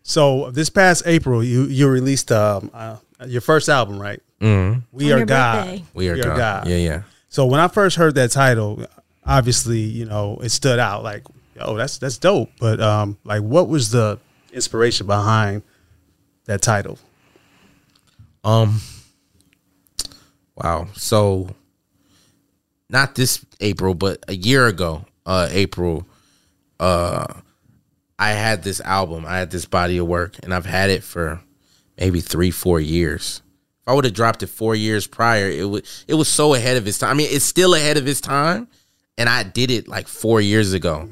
So 0.02 0.50
this 0.50 0.68
past 0.68 1.04
April, 1.06 1.44
you 1.44 1.66
you 1.66 1.88
released 1.88 2.32
um, 2.32 2.72
uh, 2.74 2.96
your 3.24 3.40
first 3.40 3.68
album, 3.68 4.00
right? 4.00 4.20
Mm-hmm. 4.40 4.80
We 4.90 5.04
On 5.04 5.12
are 5.12 5.18
your 5.18 5.26
God. 5.26 5.64
birthday. 5.66 5.84
We 5.94 6.08
are 6.08 6.16
God. 6.16 6.66
Yeah, 6.66 6.76
yeah. 6.78 7.02
So 7.28 7.46
when 7.46 7.60
I 7.60 7.68
first 7.68 7.94
heard 7.94 8.16
that 8.16 8.32
title, 8.32 8.84
obviously, 9.24 9.78
you 9.78 10.06
know, 10.06 10.38
it 10.42 10.48
stood 10.48 10.80
out 10.80 11.04
like, 11.04 11.22
oh, 11.60 11.76
that's 11.76 11.98
that's 11.98 12.18
dope. 12.18 12.50
But 12.58 12.80
um, 12.80 13.16
like, 13.22 13.42
what 13.42 13.68
was 13.68 13.92
the 13.92 14.18
inspiration 14.52 15.06
behind 15.06 15.62
that 16.46 16.62
title? 16.62 16.98
Um. 18.42 18.80
Wow. 20.56 20.88
So, 20.94 21.48
not 22.90 23.14
this 23.14 23.46
April, 23.60 23.94
but 23.94 24.18
a 24.26 24.34
year 24.34 24.66
ago, 24.66 25.04
uh, 25.24 25.46
April, 25.52 26.08
uh, 26.80 27.32
I 28.22 28.34
had 28.34 28.62
this 28.62 28.80
album. 28.80 29.26
I 29.26 29.38
had 29.38 29.50
this 29.50 29.64
body 29.64 29.98
of 29.98 30.06
work, 30.06 30.36
and 30.44 30.54
I've 30.54 30.64
had 30.64 30.90
it 30.90 31.02
for 31.02 31.40
maybe 31.98 32.20
three, 32.20 32.52
four 32.52 32.78
years. 32.78 33.42
If 33.80 33.88
I 33.88 33.94
would 33.94 34.04
have 34.04 34.14
dropped 34.14 34.44
it 34.44 34.46
four 34.46 34.76
years 34.76 35.08
prior, 35.08 35.48
it 35.48 35.68
would 35.68 35.84
it 36.06 36.14
was 36.14 36.28
so 36.28 36.54
ahead 36.54 36.76
of 36.76 36.86
its 36.86 36.98
time. 36.98 37.10
I 37.10 37.14
mean, 37.14 37.26
it's 37.28 37.44
still 37.44 37.74
ahead 37.74 37.96
of 37.96 38.06
its 38.06 38.20
time, 38.20 38.68
and 39.18 39.28
I 39.28 39.42
did 39.42 39.72
it 39.72 39.88
like 39.88 40.06
four 40.06 40.40
years 40.40 40.72
ago. 40.72 41.08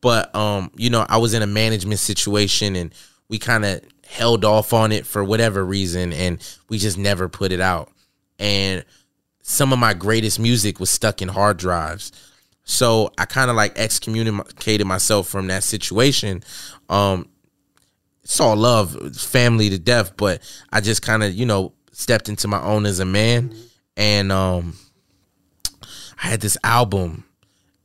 But 0.00 0.34
um, 0.34 0.72
you 0.74 0.90
know, 0.90 1.06
I 1.08 1.18
was 1.18 1.34
in 1.34 1.42
a 1.42 1.46
management 1.46 2.00
situation, 2.00 2.74
and 2.74 2.92
we 3.28 3.38
kind 3.38 3.64
of 3.64 3.82
held 4.08 4.44
off 4.44 4.72
on 4.72 4.90
it 4.90 5.06
for 5.06 5.22
whatever 5.22 5.64
reason, 5.64 6.12
and 6.12 6.44
we 6.68 6.78
just 6.78 6.98
never 6.98 7.28
put 7.28 7.52
it 7.52 7.60
out. 7.60 7.92
And 8.40 8.84
some 9.40 9.72
of 9.72 9.78
my 9.78 9.94
greatest 9.94 10.40
music 10.40 10.80
was 10.80 10.90
stuck 10.90 11.22
in 11.22 11.28
hard 11.28 11.58
drives. 11.58 12.10
So 12.64 13.10
I 13.18 13.24
kind 13.24 13.50
of 13.50 13.56
like 13.56 13.78
excommunicated 13.78 14.86
myself 14.86 15.28
from 15.28 15.48
that 15.48 15.64
situation. 15.64 16.42
Um, 16.88 17.28
saw 18.24 18.52
love, 18.52 19.16
family 19.16 19.70
to 19.70 19.78
death, 19.78 20.16
but 20.16 20.40
I 20.72 20.80
just 20.80 21.02
kind 21.02 21.22
of, 21.22 21.34
you 21.34 21.46
know, 21.46 21.72
stepped 21.92 22.28
into 22.28 22.48
my 22.48 22.62
own 22.62 22.86
as 22.86 23.00
a 23.00 23.04
man. 23.04 23.54
And 23.96 24.30
um, 24.30 24.74
I 26.22 26.28
had 26.28 26.40
this 26.40 26.56
album 26.62 27.24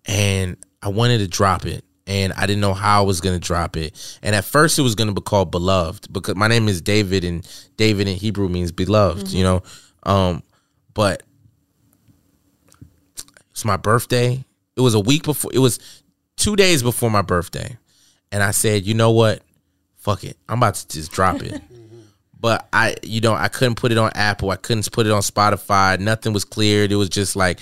and 0.05 0.57
I 0.81 0.89
wanted 0.89 1.19
to 1.19 1.27
drop 1.27 1.65
it. 1.65 1.83
And 2.07 2.33
I 2.33 2.45
didn't 2.45 2.61
know 2.61 2.75
how 2.75 3.01
I 3.01 3.05
was 3.05 3.19
gonna 3.19 3.39
drop 3.39 3.75
it. 3.75 4.19
And 4.21 4.35
at 4.35 4.45
first 4.45 4.77
it 4.77 4.83
was 4.83 4.93
gonna 4.93 5.13
be 5.13 5.21
called 5.21 5.49
Beloved 5.49 6.13
because 6.13 6.35
my 6.35 6.47
name 6.47 6.67
is 6.67 6.79
David 6.79 7.23
and 7.23 7.47
David 7.77 8.07
in 8.07 8.15
Hebrew 8.15 8.47
means 8.47 8.71
beloved, 8.71 9.29
you 9.29 9.43
know. 9.43 9.63
Um, 10.03 10.43
but 10.93 11.23
it's 13.49 13.65
my 13.65 13.77
birthday. 13.77 14.45
It 14.75 14.81
was 14.81 14.93
a 14.93 14.99
week 14.99 15.23
before. 15.23 15.51
It 15.53 15.59
was 15.59 15.79
two 16.37 16.55
days 16.55 16.83
before 16.83 17.09
my 17.09 17.21
birthday, 17.21 17.77
and 18.31 18.43
I 18.43 18.51
said, 18.51 18.85
you 18.85 18.93
know 18.93 19.11
what, 19.11 19.41
fuck 19.97 20.23
it, 20.23 20.37
I'm 20.49 20.59
about 20.59 20.75
to 20.75 20.87
just 20.87 21.11
drop 21.11 21.41
it. 21.41 21.61
but 22.39 22.67
I, 22.73 22.95
you 23.01 23.21
know, 23.21 23.33
I 23.33 23.47
couldn't 23.47 23.75
put 23.75 23.91
it 23.91 23.97
on 23.97 24.11
Apple. 24.13 24.51
I 24.51 24.57
couldn't 24.57 24.91
put 24.91 25.07
it 25.07 25.11
on 25.11 25.21
Spotify. 25.21 25.99
Nothing 25.99 26.33
was 26.33 26.45
cleared. 26.45 26.91
It 26.91 26.95
was 26.95 27.09
just 27.09 27.35
like 27.35 27.59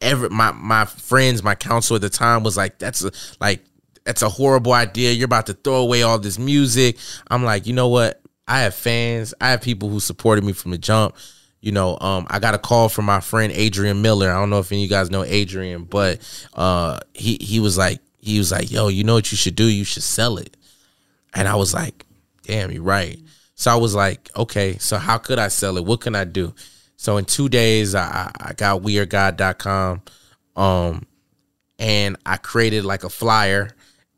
every 0.00 0.28
my 0.28 0.52
my 0.52 0.84
friends, 0.84 1.42
my 1.42 1.54
counsel 1.54 1.96
at 1.96 2.02
the 2.02 2.10
time 2.10 2.42
was 2.42 2.56
like, 2.56 2.78
that's 2.78 3.04
a, 3.04 3.10
like 3.40 3.64
that's 4.04 4.22
a 4.22 4.28
horrible 4.28 4.72
idea. 4.72 5.12
You're 5.12 5.26
about 5.26 5.46
to 5.46 5.54
throw 5.54 5.76
away 5.76 6.02
all 6.02 6.18
this 6.18 6.38
music. 6.38 6.98
I'm 7.28 7.44
like, 7.44 7.66
you 7.66 7.72
know 7.72 7.88
what? 7.88 8.22
I 8.46 8.60
have 8.60 8.74
fans. 8.74 9.34
I 9.40 9.50
have 9.50 9.60
people 9.60 9.88
who 9.88 9.98
supported 9.98 10.44
me 10.44 10.52
from 10.52 10.70
the 10.70 10.78
jump. 10.78 11.16
You 11.60 11.72
know, 11.72 11.98
um, 12.00 12.26
I 12.30 12.38
got 12.38 12.54
a 12.54 12.58
call 12.58 12.88
from 12.88 13.06
my 13.06 13.20
friend 13.20 13.52
Adrian 13.52 14.02
Miller. 14.02 14.30
I 14.30 14.38
don't 14.38 14.50
know 14.50 14.60
if 14.60 14.70
any 14.70 14.82
of 14.82 14.84
you 14.84 14.88
guys 14.88 15.10
know 15.10 15.24
Adrian, 15.24 15.84
but 15.84 16.20
uh, 16.54 17.00
he 17.14 17.38
he 17.40 17.60
was 17.60 17.76
like 17.76 18.00
he 18.20 18.38
was 18.38 18.52
like, 18.52 18.70
yo, 18.70 18.88
you 18.88 19.04
know 19.04 19.14
what 19.14 19.30
you 19.30 19.36
should 19.36 19.56
do? 19.56 19.64
You 19.64 19.84
should 19.84 20.02
sell 20.02 20.38
it. 20.38 20.56
And 21.34 21.46
I 21.46 21.56
was 21.56 21.74
like, 21.74 22.04
damn, 22.42 22.70
you're 22.70 22.82
right. 22.82 23.18
So 23.54 23.70
I 23.70 23.76
was 23.76 23.94
like, 23.94 24.30
okay, 24.36 24.76
so 24.78 24.98
how 24.98 25.18
could 25.18 25.38
I 25.38 25.48
sell 25.48 25.76
it? 25.76 25.84
What 25.84 26.00
can 26.00 26.14
I 26.14 26.24
do? 26.24 26.54
So 26.96 27.16
in 27.16 27.24
two 27.24 27.48
days, 27.48 27.94
I, 27.94 28.30
I 28.38 28.52
got 28.52 28.82
wearegod.com 28.82 30.02
um, 30.56 31.06
and 31.78 32.16
I 32.24 32.36
created 32.36 32.84
like 32.84 33.04
a 33.04 33.08
flyer 33.08 33.70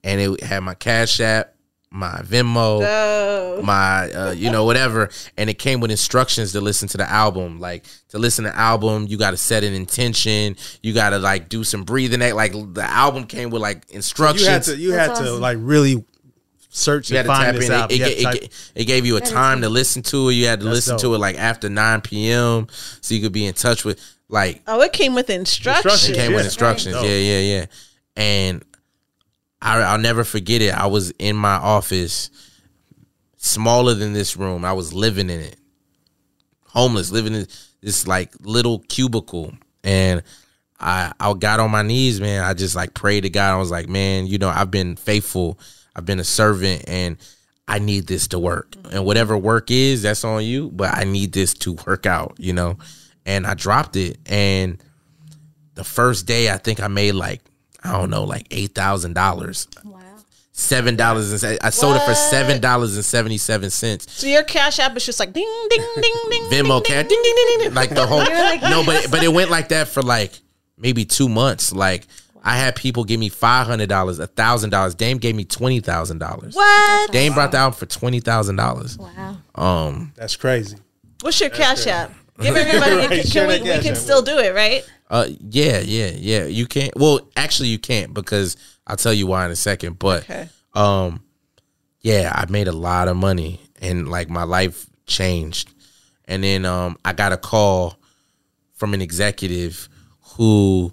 and 0.05 0.21
it 0.21 0.43
had 0.43 0.61
my 0.61 0.75
Cash 0.75 1.21
App, 1.21 1.55
my 1.91 2.21
Venmo, 2.23 2.81
Oh. 2.87 3.63
my 3.63 4.11
uh, 4.13 4.31
you 4.33 4.51
know 4.51 4.65
whatever 4.65 5.09
and 5.39 5.49
it 5.49 5.55
came 5.59 5.81
with 5.81 5.91
instructions 5.91 6.53
to 6.53 6.61
listen 6.61 6.87
to 6.89 6.99
the 6.99 7.11
album 7.11 7.59
like 7.61 7.85
to 8.11 8.19
listen 8.19 8.45
to 8.45 8.51
the 8.51 8.57
album 8.57 9.07
you 9.09 9.17
got 9.17 9.31
to 9.31 9.37
set 9.39 9.65
an 9.65 9.73
intention 9.73 10.55
you 10.83 10.93
got 10.93 11.11
to 11.11 11.19
like 11.19 11.49
do 11.49 11.65
some 11.65 11.85
breathing 11.85 12.21
act 12.21 12.35
like 12.37 12.53
the 12.75 12.83
album 12.85 13.25
came 13.25 13.49
with 13.51 13.63
like 13.63 13.89
instructions 13.91 14.43
You 14.47 14.51
had 14.53 14.63
to 14.65 14.77
you 14.77 14.91
That's 14.91 15.19
had 15.19 15.25
to 15.25 15.33
like 15.33 15.57
really 15.61 16.05
search 16.69 17.11
you 17.11 17.17
had 17.17 17.25
and 17.27 17.33
to 17.35 17.37
find 17.37 17.47
tap 17.47 17.55
this 17.57 17.67
in. 17.69 17.75
out. 17.75 17.91
It, 17.91 17.99
You 17.99 18.05
it, 18.05 18.21
had 18.25 18.35
it, 18.35 18.43
it, 18.45 18.73
it 18.75 18.85
gave 18.85 19.07
you 19.07 19.17
a 19.17 19.21
time 19.23 19.63
to 19.63 19.69
listen 19.71 20.03
to 20.03 20.29
it. 20.29 20.35
You 20.35 20.47
had 20.47 20.61
to 20.61 20.67
That's 20.67 20.75
listen 20.77 20.99
to 20.99 21.15
it 21.15 21.19
like 21.19 21.37
after 21.39 21.71
9 21.71 22.03
p.m. 22.03 22.67
so 23.01 23.15
you 23.15 23.23
could 23.23 23.33
be 23.33 23.47
in 23.47 23.55
touch 23.55 23.85
with 23.87 23.99
like 24.29 24.61
Oh, 24.67 24.83
it 24.83 24.93
came 24.93 25.15
with 25.15 25.31
instructions. 25.31 25.87
Instructions, 25.87 26.17
it 26.17 26.21
came 26.21 26.35
with 26.35 26.45
instructions. 26.45 26.95
Dope. 26.95 27.05
Yeah, 27.07 27.11
yeah, 27.17 27.41
yeah. 27.41 27.67
And 28.17 28.63
I, 29.61 29.81
I'll 29.81 29.99
never 29.99 30.25
forget 30.25 30.63
it. 30.63 30.73
I 30.73 30.87
was 30.87 31.11
in 31.19 31.37
my 31.37 31.57
office, 31.57 32.31
smaller 33.37 33.95
than 33.95 34.13
this 34.13 34.37
room. 34.37 34.65
I 34.65 34.73
was 34.73 34.93
living 34.93 35.31
in 35.31 35.41
it, 35.41 35.57
homeless, 36.67 37.11
living 37.11 37.35
in 37.35 37.47
this 37.81 38.07
like 38.07 38.33
little 38.41 38.81
cubicle, 38.81 39.53
and 39.83 40.23
I 40.79 41.13
I 41.19 41.33
got 41.35 41.61
on 41.61 41.71
my 41.71 41.83
knees, 41.83 42.21
man. 42.21 42.45
I 42.45 42.55
just 42.55 42.77
like 42.77 42.95
prayed 42.95 43.23
to 43.23 43.31
God. 43.31 43.55
I 43.55 43.59
was 43.59 43.71
like, 43.71 43.89
man, 43.89 44.27
you 44.27 44.39
know, 44.39 44.49
I've 44.49 44.71
been 44.71 44.97
faithful. 44.97 45.59
I've 45.97 46.07
been 46.07 46.21
a 46.21 46.25
servant, 46.25 46.85
and 46.87 47.17
I 47.67 47.81
need 47.81 48.07
this 48.07 48.29
to 48.29 48.39
work. 48.39 48.77
And 48.93 49.05
whatever 49.05 49.37
work 49.37 49.71
is, 49.71 50.03
that's 50.03 50.25
on 50.25 50.45
you. 50.45 50.71
But 50.71 50.95
I 50.95 51.05
need 51.05 51.33
this 51.33 51.55
to 51.55 51.73
work 51.87 52.07
out, 52.07 52.37
you 52.39 52.53
know. 52.53 52.79
And 53.27 53.47
I 53.47 53.55
dropped 53.55 53.97
it, 53.97 54.19
and 54.27 54.83
the 55.75 55.85
first 55.85 56.27
day, 56.27 56.51
I 56.51 56.57
think 56.57 56.81
I 56.81 56.89
made 56.89 57.13
like 57.13 57.43
I 57.85 57.93
don't 57.93 58.11
know, 58.11 58.25
like 58.25 58.47
eight 58.51 58.75
thousand 58.75 59.15
dollars, 59.15 59.69
Wow. 59.85 60.01
seven 60.53 60.97
dollars, 60.97 61.43
and 61.45 61.59
I 61.63 61.71
sold 61.71 61.97
it 61.97 62.03
for 62.03 62.15
seven 62.15 62.61
dollars 62.61 62.97
and 62.97 63.05
seventy 63.05 63.39
seven 63.39 63.71
cents. 63.71 64.11
So 64.13 64.27
your 64.27 64.43
Cash 64.43 64.79
App 64.79 64.97
is 64.97 65.07
just 65.07 65.21
like 65.21 65.33
ding, 65.33 65.67
ding, 65.71 65.85
ding, 66.01 66.15
ding. 66.31 66.43
Venmo 66.51 66.83
ding, 66.83 66.95
cash, 66.95 67.09
ding. 67.09 67.23
ding, 67.23 67.35
ding, 67.35 67.47
ding, 67.47 67.59
ding, 67.61 67.75
like 67.75 67.91
the 67.91 68.07
whole. 68.07 68.23
You're 68.25 68.35
like, 68.35 68.63
no, 68.63 68.85
but 68.85 69.11
but 69.11 69.23
it 69.23 69.29
went 69.33 69.51
like 69.51 69.69
that 69.69 69.89
for 69.89 70.03
like 70.03 70.33
maybe 70.77 71.05
two 71.05 71.29
months. 71.29 71.73
Like 71.73 72.07
I 72.43 72.57
had 72.57 72.75
people 72.77 73.05
give 73.05 73.21
me 73.21 73.29
five 73.29 73.67
hundred 73.67 73.89
dollars, 73.89 74.19
a 74.19 74.27
thousand 74.27 74.71
dollars. 74.71 74.95
Dame 74.97 75.19
gave 75.19 75.35
me 75.37 75.45
twenty 75.45 75.81
thousand 75.81 76.19
dollars. 76.19 76.55
What? 76.57 77.13
Dame 77.13 77.33
brought 77.35 77.53
the 77.53 77.59
album 77.59 77.79
for 77.79 77.87
twenty 77.87 78.21
thousand 78.21 78.57
dollars. 78.57 78.99
Wow. 78.99 79.37
Um, 79.55 80.13
That's 80.17 80.35
crazy. 80.37 80.77
What's 81.21 81.41
your 81.41 81.51
Cash 81.51 81.87
App? 81.87 82.13
Give 82.41 82.57
everybody. 82.57 82.95
Right, 82.97 83.09
can 83.11 83.27
share 83.27 83.49
we, 83.49 83.55
we 83.63 83.69
can 83.81 83.87
App. 83.93 83.97
still 83.97 84.23
do 84.23 84.39
it, 84.39 84.55
right? 84.55 84.89
Uh, 85.11 85.27
yeah, 85.41 85.81
yeah, 85.81 86.11
yeah. 86.15 86.45
You 86.45 86.67
can't. 86.67 86.93
Well, 86.97 87.21
actually, 87.37 87.69
you 87.69 87.79
can't 87.79 88.13
because 88.15 88.57
I'll 88.87 88.97
tell 88.97 89.13
you 89.15 89.27
why 89.27 89.45
in 89.47 89.51
a 89.51 89.57
second. 89.57 89.99
But 89.99 90.25
Okay. 90.25 90.49
um 90.75 91.23
yeah 92.01 92.31
i 92.33 92.49
made 92.51 92.69
a 92.69 92.73
lot 92.73 93.09
of 93.09 93.17
money 93.17 93.61
and 93.83 94.09
like 94.09 94.31
my 94.31 94.45
life 94.45 94.87
changed 95.07 95.75
and 96.27 96.45
then 96.45 96.65
um 96.65 96.97
i 97.05 97.13
got 97.13 97.33
a 97.33 97.37
call 97.37 97.99
from 98.75 98.95
an 98.95 99.03
executive 99.03 99.89
who 100.37 100.93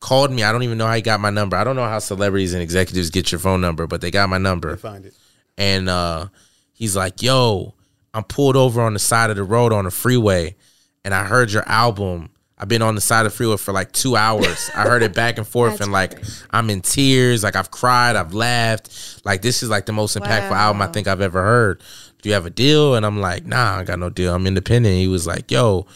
called 0.00 0.30
me 0.30 0.42
i 0.42 0.52
don't 0.52 0.62
even 0.62 0.76
know 0.76 0.86
how 0.86 0.94
he 0.94 1.00
got 1.00 1.20
my 1.20 1.30
number 1.30 1.56
i 1.56 1.64
don't 1.64 1.74
know 1.76 1.84
how 1.88 1.98
celebrities 1.98 2.52
and 2.52 2.62
executives 2.62 3.08
get 3.08 3.32
your 3.32 3.38
phone 3.38 3.62
number 3.62 3.86
but 3.86 4.02
they 4.02 4.10
got 4.10 4.28
my 4.28 4.36
number 4.36 4.76
Find 4.76 5.06
it. 5.06 5.14
and 5.56 5.88
uh 5.88 6.26
he's 6.74 6.94
like 6.94 7.22
yo 7.22 7.72
i'm 8.12 8.24
pulled 8.24 8.56
over 8.56 8.82
on 8.82 8.92
the 8.92 8.98
side 8.98 9.30
of 9.30 9.36
the 9.36 9.44
road 9.44 9.72
on 9.72 9.84
the 9.86 9.90
freeway 9.90 10.54
and 11.02 11.14
i 11.14 11.24
heard 11.24 11.50
your 11.50 11.66
album 11.66 12.28
i've 12.58 12.68
been 12.68 12.82
on 12.82 12.94
the 12.94 13.00
side 13.00 13.26
of 13.26 13.32
the 13.32 13.36
freeway 13.36 13.56
for 13.56 13.72
like 13.72 13.90
two 13.92 14.16
hours. 14.16 14.70
I 14.76 14.82
heard 14.82 15.02
it 15.02 15.14
back 15.14 15.38
and 15.38 15.46
forth 15.46 15.80
and 15.82 15.90
like 15.92 16.14
great. 16.16 16.46
i'm 16.50 16.70
in 16.70 16.80
tears. 16.80 17.42
Like 17.42 17.56
i've 17.56 17.70
cried. 17.70 18.16
I've 18.16 18.32
laughed. 18.34 19.20
Like 19.24 19.42
this 19.42 19.62
is 19.62 19.70
like 19.70 19.86
the 19.86 19.92
most 19.92 20.16
impactful 20.16 20.50
Wow. 20.50 20.68
album 20.68 20.82
i 20.82 20.86
think 20.86 21.06
i've 21.08 21.20
ever 21.20 21.42
heard. 21.42 21.82
Do 22.22 22.28
you 22.28 22.34
have 22.34 22.46
a 22.46 22.50
deal? 22.50 22.94
And 22.94 23.04
i'm 23.04 23.20
like 23.20 23.44
nah 23.46 23.76
i 23.78 23.84
got 23.84 23.98
no 23.98 24.10
deal. 24.10 24.34
I'm 24.34 24.46
independent. 24.46 24.94
He 24.96 25.08
was 25.08 25.26
like 25.26 25.50
yo 25.50 25.86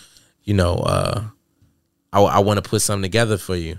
you 0.45 0.55
know 0.55 0.77
uh 0.77 1.25
i, 2.13 2.21
I 2.21 2.39
want 2.41 2.63
to 2.63 2.69
put 2.69 2.81
something 2.83 3.03
together 3.03 3.39
for 3.39 3.55
you. 3.57 3.79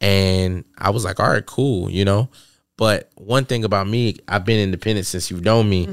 And 0.00 0.64
I 0.78 0.90
was 0.90 1.04
like, 1.04 1.18
all 1.18 1.28
right, 1.28 1.44
cool, 1.44 1.90
you 1.90 2.04
know. 2.04 2.28
But 2.76 3.10
one 3.16 3.44
thing 3.46 3.64
about 3.64 3.88
me, 3.88 4.14
I've 4.28 4.44
been 4.44 4.60
independent 4.60 5.06
since 5.08 5.28
you've 5.28 5.42
known 5.44 5.68
me. 5.68 5.88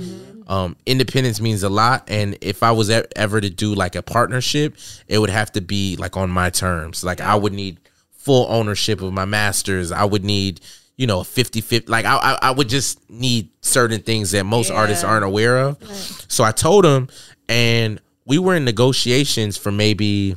Um, 0.47 0.75
independence 0.85 1.41
means 1.41 1.63
a 1.63 1.69
lot, 1.69 2.03
and 2.07 2.37
if 2.41 2.61
I 2.61 2.71
was 2.71 2.89
ever 2.89 3.41
to 3.41 3.49
do 3.49 3.73
like 3.73 3.95
a 3.95 4.01
partnership, 4.03 4.77
it 5.07 5.17
would 5.17 5.31
have 5.31 5.51
to 5.53 5.61
be 5.61 5.95
like 5.95 6.17
on 6.17 6.29
my 6.29 6.49
terms. 6.49 7.03
Like 7.03 7.19
I 7.21 7.35
would 7.35 7.53
need 7.53 7.79
full 8.11 8.47
ownership 8.49 9.01
of 9.01 9.13
my 9.13 9.25
masters. 9.25 9.91
I 9.91 10.03
would 10.03 10.23
need, 10.23 10.61
you 10.97 11.07
know, 11.07 11.21
a 11.21 11.23
50 11.23 11.61
50. 11.61 11.91
Like 11.91 12.05
I, 12.05 12.15
I, 12.15 12.39
I 12.43 12.51
would 12.51 12.69
just 12.69 13.07
need 13.09 13.49
certain 13.61 14.01
things 14.01 14.31
that 14.31 14.45
most 14.45 14.69
artists 14.71 15.03
aren't 15.03 15.25
aware 15.25 15.57
of. 15.59 15.77
So 16.27 16.43
I 16.43 16.51
told 16.51 16.85
him, 16.85 17.07
and 17.49 17.99
we 18.25 18.37
were 18.39 18.55
in 18.55 18.65
negotiations 18.65 19.57
for 19.57 19.71
maybe 19.71 20.35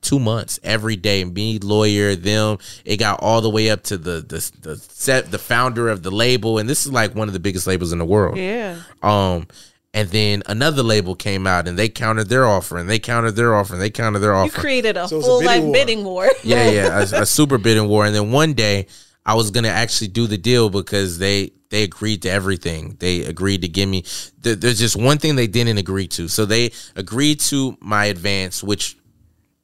two 0.00 0.18
months 0.18 0.58
every 0.62 0.96
day. 0.96 1.24
Me, 1.24 1.58
lawyer, 1.58 2.14
them. 2.14 2.58
It 2.84 2.96
got 2.98 3.20
all 3.20 3.40
the 3.40 3.50
way 3.50 3.70
up 3.70 3.82
to 3.84 3.98
the 3.98 4.20
the 4.20 4.50
the 4.62 4.76
set, 4.76 5.30
the 5.30 5.38
founder 5.38 5.88
of 5.88 6.02
the 6.02 6.10
label, 6.10 6.58
and 6.58 6.68
this 6.68 6.86
is 6.86 6.92
like 6.92 7.14
one 7.14 7.28
of 7.28 7.32
the 7.34 7.40
biggest 7.40 7.66
labels 7.66 7.92
in 7.92 7.98
the 7.98 8.04
world. 8.04 8.36
Yeah. 8.38 8.80
Um, 9.02 9.46
And 9.94 10.08
then 10.10 10.42
another 10.46 10.82
label 10.82 11.14
came 11.14 11.46
out 11.46 11.66
and 11.66 11.78
they 11.78 11.88
countered 11.88 12.28
their 12.28 12.44
offer 12.46 12.76
and 12.76 12.88
they 12.90 12.98
countered 12.98 13.36
their 13.36 13.54
offer 13.54 13.72
and 13.72 13.82
they 13.82 13.90
countered 13.90 14.20
their 14.22 14.34
offer 14.34 14.54
You 14.54 14.60
created 14.60 14.96
a 14.98 15.08
So 15.08 15.16
it's 15.16 15.26
a 15.26 15.28
full 15.28 15.40
bidding 15.40 15.46
life 15.48 15.62
war. 15.64 15.72
bidding 15.72 16.04
war. 16.04 16.30
yeah, 16.44 16.70
yeah, 16.70 16.98
a, 17.00 17.22
a 17.22 17.26
super 17.38 17.56
bidding 17.58 17.88
war. 17.88 18.04
And 18.04 18.14
then 18.14 18.30
one 18.30 18.52
day 18.52 18.86
I 19.24 19.34
was 19.34 19.50
gonna 19.50 19.68
actually 19.68 20.08
do 20.08 20.26
the 20.26 20.36
deal 20.38 20.68
because 20.70 21.18
they 21.18 21.52
they 21.70 21.82
agreed 21.84 22.22
to 22.22 22.30
everything. 22.30 22.96
They 22.98 23.24
agreed 23.24 23.62
to 23.62 23.68
give 23.68 23.88
me. 23.88 24.04
There, 24.40 24.54
there's 24.54 24.78
just 24.78 24.94
one 24.96 25.18
thing 25.18 25.36
they 25.36 25.46
didn't 25.48 25.78
agree 25.78 26.06
to. 26.08 26.28
So 26.28 26.44
they 26.46 26.70
agreed 26.94 27.40
to 27.48 27.76
my 27.80 28.04
advance, 28.06 28.62
which 28.62 28.96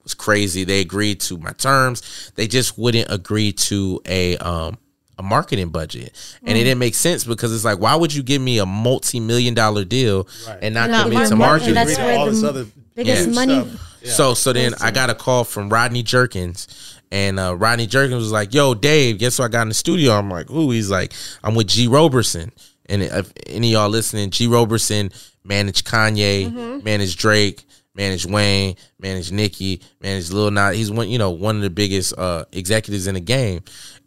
was 0.05 0.14
crazy. 0.14 0.62
They 0.64 0.80
agreed 0.80 1.20
to 1.22 1.38
my 1.38 1.52
terms. 1.52 2.30
They 2.36 2.46
just 2.46 2.78
wouldn't 2.78 3.11
agree 3.11 3.52
to 3.52 4.00
a 4.07 4.36
um 4.38 4.78
a 5.18 5.22
marketing 5.22 5.68
budget, 5.68 6.12
and 6.42 6.59
it 6.59 6.64
didn't 6.64 6.80
make 6.80 6.94
sense 6.96 7.22
because 7.24 7.55
it's 7.55 7.64
like, 7.64 7.78
why 7.78 7.94
would 7.94 8.12
you 8.12 8.22
give 8.22 8.42
me 8.42 8.59
a 8.59 8.66
multi 8.66 9.20
million 9.20 9.55
dollar 9.55 9.84
deal 9.84 10.26
and 10.61 10.74
not 10.74 10.90
Not 10.90 11.05
give 11.05 11.11
me 11.11 11.14
marketing. 11.16 11.26
some 11.28 11.38
marketing? 11.38 11.74
That's 11.74 11.98
Read 11.98 12.05
where 12.07 12.18
all 12.18 12.24
the 12.26 12.30
this 12.32 12.42
other 12.42 12.66
biggest 12.96 13.24
huge 13.26 13.34
money- 13.34 13.64
stuff. 13.68 13.90
So 14.05 14.34
so 14.34 14.52
then 14.52 14.74
I 14.82 14.90
got 14.90 15.09
a 15.11 15.14
call 15.14 15.44
from 15.44 15.70
Rodney 15.70 16.02
Jerkins, 16.02 16.66
and 17.11 17.40
uh, 17.40 17.55
Rodney 17.57 17.86
Jerkins 17.86 18.16
was 18.20 18.32
like, 18.32 18.52
"Yo, 18.52 18.74
Dave, 18.74 19.18
guess 19.18 19.38
what 19.38 19.46
I 19.46 19.48
got 19.48 19.62
in 19.62 19.68
the 19.68 19.74
studio?" 19.74 20.12
I'm 20.12 20.28
like, 20.28 20.48
"Who?" 20.48 20.72
He's 20.72 20.90
like, 20.90 21.12
"I'm 21.42 21.55
with 21.55 21.68
Gee 21.68 21.86
Roberson." 21.86 22.52
And 22.86 23.02
if 23.02 23.32
any 23.46 23.68
of 23.74 23.80
y'all 23.80 23.88
listening, 23.88 24.28
Gee 24.30 24.46
Roberson 24.46 25.11
managed 25.42 25.86
Kanye, 25.86 26.82
managed 26.82 27.18
Drake, 27.18 27.64
managed 27.95 28.30
Wayne, 28.30 28.76
managed 28.99 29.32
Nicki, 29.32 29.80
managed 30.01 30.32
Lil 30.32 30.51
Nas. 30.51 30.76
He's 30.76 30.90
one, 30.90 31.09
you 31.09 31.18
know, 31.18 31.30
one 31.30 31.57
of 31.57 31.62
the 31.62 31.70
biggest 31.70 32.16
uh, 32.18 32.45
executives 32.53 33.07
in 33.07 33.14
the 33.14 33.20
game. 33.20 33.62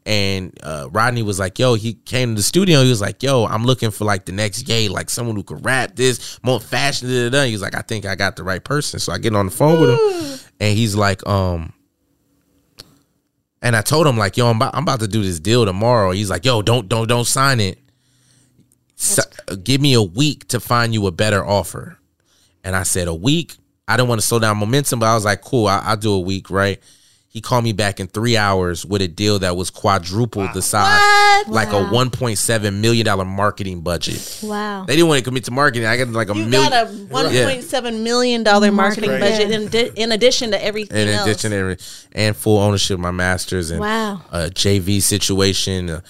And 0.06 0.58
uh, 0.64 0.88
Rodney 0.92 1.22
was 1.22 1.38
like, 1.38 1.60
"Yo," 1.60 1.74
he 1.74 1.94
came 1.94 2.30
to 2.30 2.36
the 2.36 2.44
studio. 2.44 2.82
He 2.82 2.90
was 2.90 3.02
like, 3.02 3.22
"Yo, 3.22 3.46
I'm 3.46 3.66
looking 3.66 3.92
for 3.92 4.06
like 4.06 4.26
the 4.26 4.32
next 4.32 4.64
gay, 4.64 4.88
like 4.88 5.10
someone 5.10 5.36
who 5.36 5.44
could 5.44 5.66
rap 5.66 5.98
this 5.98 6.40
more 6.44 6.62
fashion." 6.62 7.10
Da, 7.10 7.30
da. 7.30 7.44
He 7.44 7.52
was 7.52 7.62
like, 7.62 7.76
"I 7.76 7.82
think 7.82 8.06
I 8.06 8.16
got 8.16 8.38
the 8.38 8.44
right 8.44 8.64
person." 8.64 9.02
So 9.02 9.12
I 9.12 9.18
get 9.18 9.36
on 9.36 9.48
the 9.48 9.52
phone 9.52 9.82
with 9.82 9.90
him, 9.90 10.50
and 10.62 10.78
he's 10.78 10.96
like, 10.96 11.28
"Um." 11.28 11.74
And 13.62 13.76
I 13.76 13.82
told 13.82 14.08
him 14.08 14.18
like, 14.18 14.38
"Yo, 14.38 14.48
I'm 14.48 14.56
about, 14.56 14.76
I'm 14.76 14.84
about 14.84 15.02
to 15.02 15.10
do 15.10 15.22
this 15.22 15.42
deal 15.42 15.66
tomorrow." 15.66 16.12
He's 16.12 16.30
like, 16.30 16.46
"Yo, 16.46 16.62
don't 16.62 16.88
don't 16.88 17.10
don't 17.10 17.28
sign 17.28 17.60
it. 17.60 17.78
S- 18.98 19.20
give 19.62 19.82
me 19.82 19.94
a 19.94 20.02
week 20.02 20.48
to 20.50 20.62
find 20.62 20.94
you 20.94 21.06
a 21.08 21.12
better 21.12 21.46
offer." 21.46 21.98
And 22.64 22.78
I 22.78 22.84
said, 22.84 23.10
"A 23.10 23.14
week." 23.14 23.58
I 23.88 23.96
didn't 23.98 24.10
want 24.10 24.20
to 24.22 24.28
slow 24.28 24.40
down 24.40 24.58
momentum, 24.58 25.00
but 25.00 25.06
I 25.08 25.16
was 25.16 25.26
like, 25.26 25.42
"Cool, 25.42 25.68
I, 25.68 25.80
I'll 25.80 25.98
do 25.98 26.14
a 26.14 26.20
week." 26.20 26.50
Right? 26.50 26.80
He 27.30 27.42
called 27.42 27.64
me 27.64 27.72
back 27.72 28.00
in 28.00 28.08
three 28.08 28.36
hours 28.36 28.84
with 28.84 29.02
a 29.04 29.08
deal 29.08 29.38
that 29.40 29.56
was 29.56 29.70
quadruple 29.70 30.48
the 30.56 30.62
size, 30.62 30.98
What? 31.46 31.50
like 31.50 31.72
Wow. 31.72 31.86
a 31.86 31.92
1.7 31.94 32.74
million 32.82 33.06
dollar 33.06 33.26
marketing 33.26 33.82
budget. 33.82 34.40
Wow. 34.42 34.86
They 34.88 34.96
didn't 34.96 35.08
want 35.08 35.20
to 35.20 35.24
commit 35.24 35.44
to 35.44 35.52
marketing. 35.52 35.86
I 35.88 35.98
got 35.98 36.08
like 36.10 36.30
a 36.32 36.36
You 36.36 36.46
million. 36.46 36.72
got 36.72 36.88
a 36.88 36.90
one 37.10 37.26
point 37.30 37.64
seven 37.64 38.04
million 38.04 38.42
dollar 38.44 38.72
marketing 38.72 39.12
Marketing. 39.12 39.30
budget 39.40 39.52
in, 39.52 39.68
di- 39.96 40.02
in 40.02 40.12
addition 40.14 40.50
to 40.52 40.64
everything 40.64 40.98
in 40.98 41.10
else. 41.10 41.28
addition 41.28 41.52
to 41.52 41.58
every, 41.58 41.78
and 42.14 42.36
full 42.36 42.58
ownership 42.58 42.96
of 42.96 43.02
my 43.02 43.12
masters 43.12 43.70
and 43.70 43.82
Wow. 43.82 44.22
a 44.32 44.50
JV 44.50 45.00
situation. 45.02 45.90
Uh, 45.92 45.96
is- 45.98 46.02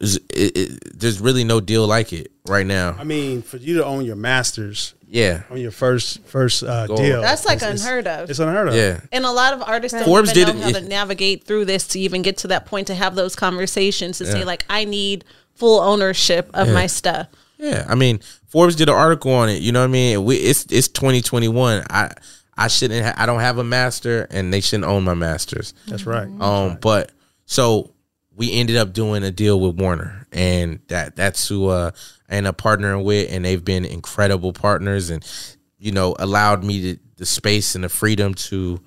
it- 0.00 0.22
it- 0.56 0.98
there's 1.00 1.20
really 1.20 1.44
no 1.44 1.60
deal 1.60 1.86
like 1.86 2.12
it 2.12 2.30
right 2.46 2.66
now. 2.66 2.96
I 2.98 3.04
mean, 3.04 3.42
for 3.42 3.56
you 3.56 3.76
to 3.78 3.84
own 3.84 4.04
your 4.04 4.16
masters 4.16 4.94
Yeah, 5.08 5.42
on 5.50 5.58
your 5.58 5.70
first 5.70 6.20
first 6.24 6.62
uh, 6.62 6.86
Goal. 6.86 6.96
deal, 6.96 7.22
That's 7.22 7.44
like 7.46 7.56
it's- 7.58 7.70
it's- 7.74 7.80
unheard 7.86 8.06
of. 8.06 8.28
It's 8.30 8.38
unheard 8.38 8.68
of. 8.68 8.74
yeah. 8.74 9.00
and 9.12 9.24
a 9.24 9.30
lot 9.30 9.52
of 9.54 9.62
artists 9.62 9.96
don't 9.96 10.04
Forbes 10.04 10.30
even 10.36 10.46
did 10.46 10.54
know 10.60 10.66
it- 10.68 10.74
how 10.74 10.80
to 10.80 10.86
navigate 10.88 11.44
through 11.44 11.64
this 11.66 11.86
to 11.88 12.00
even 12.00 12.22
get 12.22 12.36
to 12.38 12.48
that 12.48 12.66
point 12.66 12.86
to 12.88 12.94
have 12.94 13.14
those 13.14 13.34
conversations 13.36 14.18
to 14.18 14.24
Yeah. 14.24 14.32
say 14.32 14.44
like 14.44 14.64
I 14.68 14.84
need 14.84 15.24
full 15.54 15.80
ownership 15.80 16.50
of 16.52 16.68
my 16.68 16.86
stuff. 16.86 17.28
Yeah, 17.58 17.86
I 17.88 17.94
mean, 17.94 18.20
Forbes 18.48 18.76
did 18.76 18.90
an 18.90 18.94
article 18.94 19.32
on 19.32 19.48
it. 19.48 19.62
You 19.62 19.72
know 19.72 19.80
what 19.80 19.84
I 19.86 19.90
mean? 19.92 20.24
We, 20.24 20.36
it's 20.36 20.66
it's 20.70 20.88
2021. 20.88 21.84
I 21.88 22.10
I 22.58 22.68
shouldn't. 22.68 23.04
Ha- 23.04 23.14
I 23.16 23.24
don't 23.26 23.40
have 23.40 23.56
a 23.58 23.64
master, 23.64 24.26
and 24.30 24.52
they 24.52 24.60
shouldn't 24.60 24.84
own 24.84 25.04
my 25.04 25.14
masters. 25.14 25.72
That's 25.88 26.04
right. 26.04 26.28
Um, 26.40 26.76
but 26.82 27.12
so 27.46 27.92
we 28.36 28.52
ended 28.52 28.76
up 28.76 28.92
doing 28.92 29.24
a 29.24 29.30
deal 29.30 29.58
with 29.58 29.80
Warner, 29.80 30.26
and 30.30 30.80
that 30.88 31.16
that's 31.16 31.48
who 31.48 31.68
uh, 31.68 31.90
I 32.28 32.34
ended 32.36 32.50
up 32.50 32.58
partnering 32.58 33.02
with, 33.02 33.32
and 33.32 33.44
they've 33.44 33.64
been 33.64 33.84
incredible 33.84 34.52
partners, 34.52 35.10
and 35.10 35.26
you 35.78 35.90
know 35.90 36.14
allowed 36.18 36.62
me 36.62 36.82
to, 36.82 37.00
the 37.16 37.26
space 37.26 37.74
and 37.74 37.82
the 37.82 37.88
freedom 37.88 38.34
to 38.34 38.80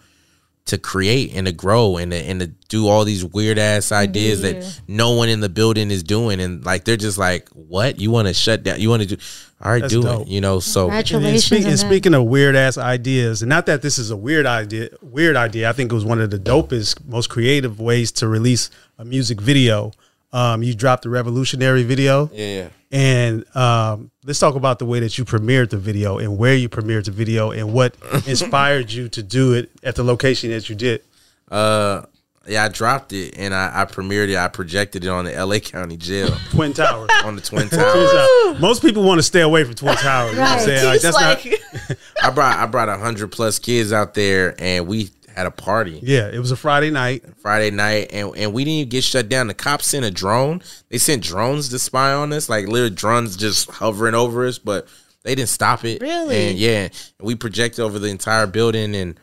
to 0.69 0.77
create 0.77 1.31
and 1.35 1.45
to 1.45 1.53
grow 1.53 1.97
and 1.97 2.11
to, 2.11 2.17
and 2.17 2.39
to 2.39 2.47
do 2.69 2.87
all 2.87 3.05
these 3.05 3.23
weird 3.25 3.57
ass 3.59 3.91
ideas 3.91 4.41
that 4.41 4.81
no 4.87 5.11
one 5.11 5.29
in 5.29 5.39
the 5.39 5.49
building 5.49 5.91
is 5.91 6.03
doing, 6.03 6.39
and 6.39 6.65
like 6.65 6.85
they're 6.85 6.97
just 6.97 7.17
like, 7.17 7.49
what 7.49 7.99
you 7.99 8.11
want 8.11 8.27
to 8.27 8.33
shut 8.33 8.63
down? 8.63 8.79
You 8.79 8.89
want 8.89 9.03
to 9.03 9.15
do? 9.15 9.17
All 9.61 9.71
right, 9.71 9.81
That's 9.81 9.93
do 9.93 10.01
dope. 10.01 10.21
it. 10.21 10.27
You 10.29 10.39
know, 10.39 10.59
so 10.61 10.85
And, 10.87 10.95
and, 10.97 11.05
Congratulations. 11.07 11.45
speak, 11.45 11.65
and 11.65 11.77
speaking 11.77 12.13
of 12.13 12.23
weird 12.25 12.55
ass 12.55 12.77
ideas, 12.77 13.41
and 13.41 13.49
not 13.49 13.65
that 13.65 13.81
this 13.81 13.97
is 13.97 14.09
a 14.09 14.15
weird 14.15 14.45
idea, 14.45 14.89
weird 15.01 15.35
idea. 15.35 15.69
I 15.69 15.73
think 15.73 15.91
it 15.91 15.95
was 15.95 16.05
one 16.05 16.21
of 16.21 16.29
the 16.29 16.39
dopest, 16.39 17.05
most 17.05 17.29
creative 17.29 17.79
ways 17.79 18.11
to 18.13 18.27
release 18.27 18.69
a 18.97 19.03
music 19.03 19.41
video. 19.41 19.91
Um, 20.31 20.61
you 20.61 20.75
dropped 20.75 21.03
the 21.03 21.09
revolutionary 21.09 21.83
video, 21.83 22.29
yeah, 22.31 22.45
yeah. 22.45 22.69
and 22.91 23.55
um, 23.55 24.11
let's 24.23 24.37
talk 24.37 24.55
about 24.55 24.77
the 24.77 24.85
way 24.85 24.99
that 24.99 25.17
you 25.17 25.25
premiered 25.25 25.71
the 25.71 25.77
video 25.77 26.19
and 26.19 26.37
where 26.37 26.55
you 26.55 26.69
premiered 26.69 27.05
the 27.05 27.11
video 27.11 27.49
and 27.49 27.73
what 27.73 27.95
inspired 28.27 28.91
you 28.91 29.09
to 29.09 29.23
do 29.23 29.53
it 29.53 29.71
at 29.83 29.95
the 29.95 30.03
location 30.03 30.51
that 30.51 30.69
you 30.69 30.75
did. 30.75 31.03
Uh, 31.49 32.03
yeah, 32.49 32.63
I 32.63 32.67
dropped 32.69 33.13
it 33.13 33.37
and 33.37 33.53
I, 33.53 33.81
I 33.81 33.85
premiered 33.85 34.29
it. 34.29 34.37
I 34.37 34.47
projected 34.47 35.03
it 35.03 35.07
on 35.07 35.25
the 35.25 35.35
L.A. 35.35 35.59
County 35.59 35.97
Jail 35.97 36.29
Twin 36.49 36.73
Towers. 36.73 37.09
on 37.23 37.35
the 37.35 37.41
Twin 37.41 37.69
Twin 37.69 37.79
Towers. 37.79 38.11
Towers. 38.11 38.59
Most 38.59 38.81
people 38.81 39.03
want 39.03 39.19
to 39.19 39.23
stay 39.23 39.41
away 39.41 39.63
from 39.63 39.75
Twin 39.75 39.95
Towers. 39.95 40.31
You 40.31 40.37
know 40.37 40.43
what 40.43 40.51
I'm 40.51 40.65
saying? 40.65 40.85
Like, 40.85 41.01
that's 41.01 41.15
like, 41.15 41.45
not. 41.45 41.97
I 42.23 42.29
brought 42.31 42.57
I 42.57 42.65
brought 42.65 42.89
a 42.89 42.97
hundred 42.97 43.31
plus 43.31 43.59
kids 43.59 43.93
out 43.93 44.13
there, 44.13 44.55
and 44.59 44.87
we 44.87 45.09
had 45.39 45.47
a 45.47 45.51
party 45.51 45.99
Yeah, 46.03 46.27
it 46.27 46.37
was 46.39 46.51
a 46.51 46.55
Friday 46.57 46.91
night. 46.91 47.23
Friday 47.37 47.71
night, 47.71 48.09
and 48.11 48.35
and 48.35 48.53
we 48.53 48.63
didn't 48.63 48.75
even 48.75 48.89
get 48.89 49.03
shut 49.03 49.29
down. 49.29 49.47
The 49.47 49.53
cops 49.53 49.87
sent 49.87 50.05
a 50.05 50.11
drone. 50.11 50.61
They 50.89 50.97
sent 50.97 51.23
drones 51.23 51.69
to 51.69 51.79
spy 51.79 52.11
on 52.13 52.33
us, 52.33 52.49
like 52.49 52.67
little 52.67 52.89
drones 52.89 53.37
just 53.37 53.69
hovering 53.71 54.15
over 54.15 54.45
us, 54.45 54.59
but 54.59 54.87
they 55.23 55.35
didn't 55.35 55.49
stop 55.49 55.85
it. 55.85 56.01
Really? 56.01 56.49
And 56.49 56.57
yeah, 56.57 56.83
and 56.83 56.91
we 57.19 57.35
projected 57.35 57.79
over 57.79 57.99
the 57.99 58.09
entire 58.09 58.47
building, 58.47 58.95
and 58.95 59.19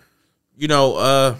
you 0.56 0.68
know, 0.68 0.96
uh, 0.96 1.36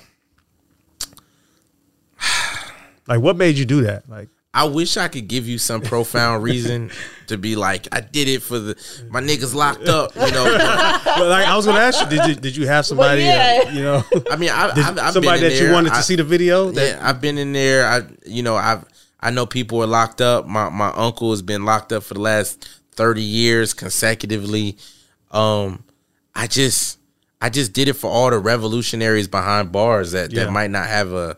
Like, 3.09 3.21
what 3.21 3.37
made 3.37 3.57
you 3.57 3.65
do 3.65 3.83
that? 3.83 4.09
Like, 4.09 4.29
I 4.57 4.65
wish 4.65 4.97
I 4.97 5.09
could 5.09 5.29
give 5.29 5.47
you 5.47 5.59
some 5.59 5.83
profound 5.83 6.43
reason 6.43 6.91
to 7.27 7.37
be 7.37 7.57
like, 7.57 7.89
I 7.93 8.01
did 8.01 8.27
it 8.27 8.41
for 8.43 8.59
the 8.59 9.07
my 9.11 9.21
niggas 9.21 9.55
locked 9.55 9.87
up. 9.87 10.15
You 10.15 10.31
know, 10.33 10.45
but, 10.45 11.05
but 11.05 11.29
like, 11.29 11.47
I 11.47 11.55
was 11.55 11.67
going 11.67 11.77
to 11.77 11.83
ask 11.83 12.01
you, 12.01 12.09
did 12.19 12.27
you 12.27 12.35
did 12.35 12.57
you 12.57 12.67
have 12.67 12.87
somebody, 12.87 13.23
yeah. 13.23 13.65
uh, 13.67 13.71
you 13.71 13.83
know, 13.83 14.03
I 14.31 14.37
mean, 14.37 14.49
I, 14.49 14.75
did, 14.75 14.83
I've, 14.85 14.99
I've 14.99 15.13
somebody 15.13 15.41
been 15.43 15.51
that 15.51 15.59
in 15.61 15.67
you 15.67 15.73
wanted 15.73 15.93
I- 15.93 15.97
to 15.97 16.03
see 16.03 16.17
the 16.17 16.25
video? 16.25 16.71
That, 16.71 16.97
yeah, 16.97 17.07
I've 17.07 17.21
been 17.21 17.37
in 17.37 17.53
there. 17.53 17.87
I, 17.87 18.03
you 18.25 18.43
know, 18.43 18.57
I've 18.57 18.85
I 19.21 19.31
know 19.31 19.45
people 19.45 19.83
are 19.83 19.87
locked 19.87 20.23
up. 20.23 20.47
My 20.47 20.71
my 20.71 20.89
uncle 20.89 21.33
has 21.33 21.43
been 21.43 21.67
locked 21.67 21.93
up 21.93 22.03
for 22.03 22.15
the 22.15 22.21
last 22.21 22.67
thirty 22.93 23.23
years 23.23 23.75
consecutively. 23.75 24.79
Um, 25.33 25.85
I 26.35 26.47
just 26.47 26.99
I 27.43 27.51
just 27.51 27.75
did 27.75 27.89
it 27.89 27.95
for 27.95 28.11
all 28.11 28.31
the 28.31 28.39
revolutionaries 28.39 29.29
behind 29.29 29.71
bars 29.71 30.13
that 30.13 30.33
Yeah. 30.33 30.45
that 30.45 30.51
might 30.53 30.71
not 30.71 30.87
have 30.87 31.13
a 31.13 31.37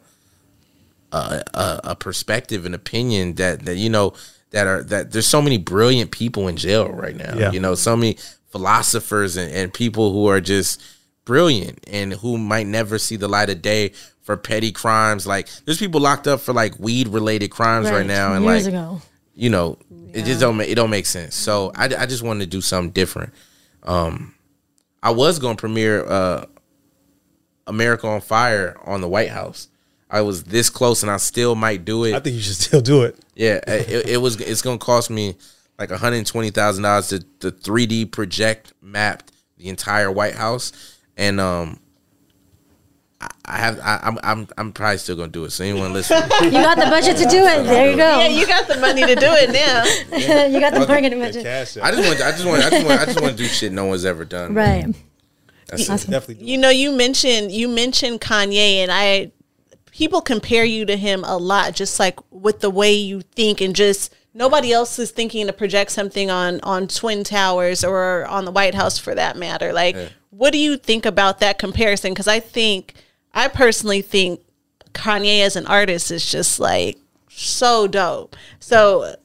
a, 1.12 1.42
a 1.54 1.80
a 1.84 1.96
perspective 1.96 2.66
and 2.66 2.74
opinion 2.74 3.34
that 3.34 3.64
that 3.64 3.76
you 3.76 3.90
know 3.90 4.14
that 4.50 4.66
are 4.66 4.82
that 4.84 5.12
there's 5.12 5.26
so 5.26 5.42
many 5.42 5.58
brilliant 5.58 6.10
people 6.10 6.48
in 6.48 6.56
jail 6.56 6.88
right 6.88 7.16
now. 7.16 7.34
Yeah. 7.36 7.52
You 7.52 7.60
know, 7.60 7.74
so 7.74 7.96
many 7.96 8.16
philosophers 8.50 9.36
and, 9.36 9.52
and 9.52 9.72
people 9.72 10.12
who 10.12 10.26
are 10.26 10.40
just 10.40 10.82
brilliant 11.24 11.78
and 11.90 12.14
who 12.14 12.38
might 12.38 12.66
never 12.66 12.98
see 12.98 13.16
the 13.16 13.28
light 13.28 13.50
of 13.50 13.60
day 13.60 13.92
for 14.22 14.36
petty 14.36 14.72
crimes. 14.72 15.26
Like 15.26 15.48
there's 15.64 15.78
people 15.78 16.00
locked 16.00 16.26
up 16.26 16.40
for 16.40 16.52
like 16.52 16.78
weed 16.78 17.08
related 17.08 17.50
crimes 17.50 17.90
right, 17.90 18.06
now 18.06 18.34
and 18.34 18.44
years 18.44 18.64
like 18.64 18.74
ago. 18.74 19.02
you 19.34 19.50
know 19.50 19.78
it 20.12 20.24
just 20.24 20.40
don't 20.40 20.56
make 20.56 20.68
it 20.68 20.74
don't 20.74 20.90
make 20.90 21.06
sense. 21.06 21.34
So 21.34 21.72
I, 21.74 21.84
I 21.84 22.06
just 22.06 22.22
wanted 22.22 22.44
to 22.44 22.50
do 22.50 22.60
something 22.60 22.92
different. 22.92 23.32
Um, 23.82 24.34
I 25.02 25.10
was 25.10 25.38
gonna 25.38 25.56
premiere 25.56 26.04
uh, 26.04 26.46
America 27.66 28.06
on 28.08 28.20
Fire 28.20 28.76
on 28.84 29.00
the 29.00 29.08
White 29.08 29.30
House. 29.30 29.68
I 30.10 30.22
was 30.22 30.44
this 30.44 30.70
close, 30.70 31.02
and 31.02 31.10
I 31.10 31.18
still 31.18 31.54
might 31.54 31.84
do 31.84 32.04
it. 32.04 32.14
I 32.14 32.20
think 32.20 32.36
you 32.36 32.42
should 32.42 32.56
still 32.66 32.80
do 32.80 33.02
it. 33.02 33.18
Yeah, 33.34 33.60
it, 33.66 34.08
it 34.08 34.16
was. 34.18 34.40
It's 34.40 34.62
gonna 34.62 34.78
cost 34.78 35.10
me 35.10 35.36
like 35.78 35.90
one 35.90 35.98
hundred 35.98 36.24
twenty 36.26 36.50
thousand 36.50 36.84
dollars 36.84 37.08
to 37.08 37.24
the 37.40 37.50
three 37.50 37.86
D 37.86 38.04
project 38.04 38.72
map 38.80 39.24
the 39.58 39.68
entire 39.68 40.10
White 40.10 40.34
House, 40.34 40.72
and 41.16 41.38
um, 41.40 41.78
I, 43.20 43.28
I 43.44 43.58
have. 43.58 43.80
I, 43.80 44.00
I'm. 44.02 44.18
I'm. 44.22 44.48
I'm 44.56 44.72
probably 44.72 44.98
still 44.98 45.16
gonna 45.16 45.28
do 45.28 45.44
it. 45.44 45.50
So 45.50 45.64
anyone 45.64 45.92
listening, 45.92 46.22
You 46.42 46.50
got 46.52 46.78
the 46.78 46.86
budget 46.86 47.16
to 47.18 47.24
do 47.24 47.44
it. 47.44 47.64
There 47.64 47.90
you 47.90 47.96
go. 47.96 48.18
yeah, 48.18 48.28
you 48.28 48.46
got 48.46 48.66
the 48.66 48.78
money 48.78 49.02
to 49.04 49.14
do 49.14 49.26
it 49.30 49.50
now. 49.50 50.46
you 50.46 50.58
got 50.60 50.72
the 50.72 50.86
marketing 50.86 51.20
budget. 51.20 51.42
Cash 51.42 51.76
I 51.76 51.90
just 51.90 52.08
want. 52.08 52.20
I 52.22 52.30
just 52.30 52.46
want. 52.46 52.64
I 52.64 52.70
just 52.70 52.86
want. 52.86 53.00
I 53.00 53.04
just 53.04 53.20
want 53.20 53.36
to 53.36 53.42
do 53.42 53.48
shit 53.48 53.72
no 53.72 53.84
one's 53.86 54.04
ever 54.04 54.24
done. 54.24 54.54
Right. 54.54 54.86
That's. 55.66 55.90
Awesome. 55.90 56.10
definitely. 56.12 56.46
You 56.46 56.56
know, 56.56 56.70
you 56.70 56.92
mentioned 56.92 57.52
you 57.52 57.68
mentioned 57.68 58.20
Kanye, 58.22 58.76
and 58.76 58.90
I 58.90 59.32
people 59.98 60.20
compare 60.20 60.64
you 60.64 60.86
to 60.86 60.96
him 60.96 61.24
a 61.24 61.36
lot, 61.36 61.74
just 61.74 61.98
like 61.98 62.20
with 62.30 62.60
the 62.60 62.70
way 62.70 62.94
you 62.94 63.20
think 63.20 63.60
and 63.60 63.74
just 63.74 64.14
nobody 64.32 64.72
else 64.72 64.96
is 64.96 65.10
thinking 65.10 65.48
to 65.48 65.52
project 65.52 65.90
something 65.90 66.30
on 66.30 66.60
on 66.60 66.86
Twin 66.86 67.24
Towers 67.24 67.82
or 67.82 68.24
on 68.26 68.44
the 68.44 68.52
White 68.52 68.76
House 68.76 68.96
for 68.96 69.12
that 69.16 69.36
matter. 69.36 69.72
Like, 69.72 69.96
what 70.30 70.52
do 70.52 70.58
you 70.58 70.76
think 70.76 71.04
about 71.04 71.40
that 71.40 71.58
comparison? 71.58 72.12
Because 72.12 72.28
I 72.28 72.38
think, 72.38 72.94
I 73.34 73.48
personally 73.48 74.00
think 74.00 74.40
Kanye 74.92 75.40
as 75.40 75.56
an 75.56 75.66
artist 75.66 76.12
is 76.12 76.24
just 76.30 76.60
like 76.60 76.96
so 77.28 77.88
dope. 77.88 78.36
So 78.60 79.16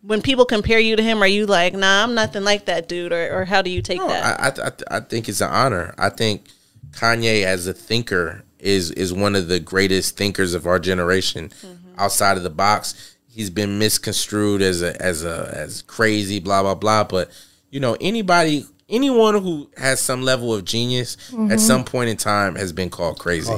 when 0.00 0.22
people 0.22 0.46
compare 0.46 0.78
you 0.78 0.96
to 0.96 1.02
him, 1.02 1.22
are 1.22 1.26
you 1.26 1.44
like, 1.44 1.74
nah, 1.74 2.02
I'm 2.02 2.14
nothing 2.14 2.44
like 2.44 2.64
that 2.64 2.88
dude, 2.88 3.12
or, 3.12 3.40
or 3.40 3.44
how 3.44 3.60
do 3.60 3.68
you 3.68 3.82
take 3.82 3.98
No, 3.98 4.08
that? 4.08 4.40
I, 4.58 4.68
I 4.68 4.96
I 4.96 5.00
think 5.00 5.28
it's 5.28 5.42
an 5.42 5.50
honor. 5.50 5.94
I 5.98 6.08
think 6.08 6.46
Kanye 6.92 7.44
as 7.44 7.66
a 7.66 7.74
thinker 7.74 8.42
is 8.62 8.90
is 8.92 9.12
one 9.12 9.34
of 9.36 9.48
the 9.48 9.60
greatest 9.60 10.16
thinkers 10.16 10.54
of 10.54 10.66
our 10.66 10.78
generation. 10.78 11.48
Mm-hmm. 11.50 11.94
Outside 11.98 12.36
of 12.38 12.42
the 12.42 12.50
box, 12.50 13.16
he's 13.28 13.50
been 13.50 13.78
misconstrued 13.78 14.62
as 14.62 14.80
a 14.82 15.00
as 15.02 15.24
a 15.24 15.50
as 15.54 15.82
crazy, 15.82 16.40
blah 16.40 16.62
blah 16.62 16.74
blah. 16.74 17.04
But 17.04 17.30
you 17.70 17.80
know, 17.80 17.96
anybody, 18.00 18.64
anyone 18.88 19.42
who 19.42 19.70
has 19.76 20.00
some 20.00 20.22
level 20.22 20.54
of 20.54 20.64
genius 20.64 21.16
Mm-hmm. 21.30 21.50
at 21.52 21.60
some 21.60 21.84
point 21.84 22.08
in 22.10 22.16
time 22.16 22.54
has 22.54 22.72
been 22.72 22.88
called 22.90 23.18
crazy. 23.18 23.52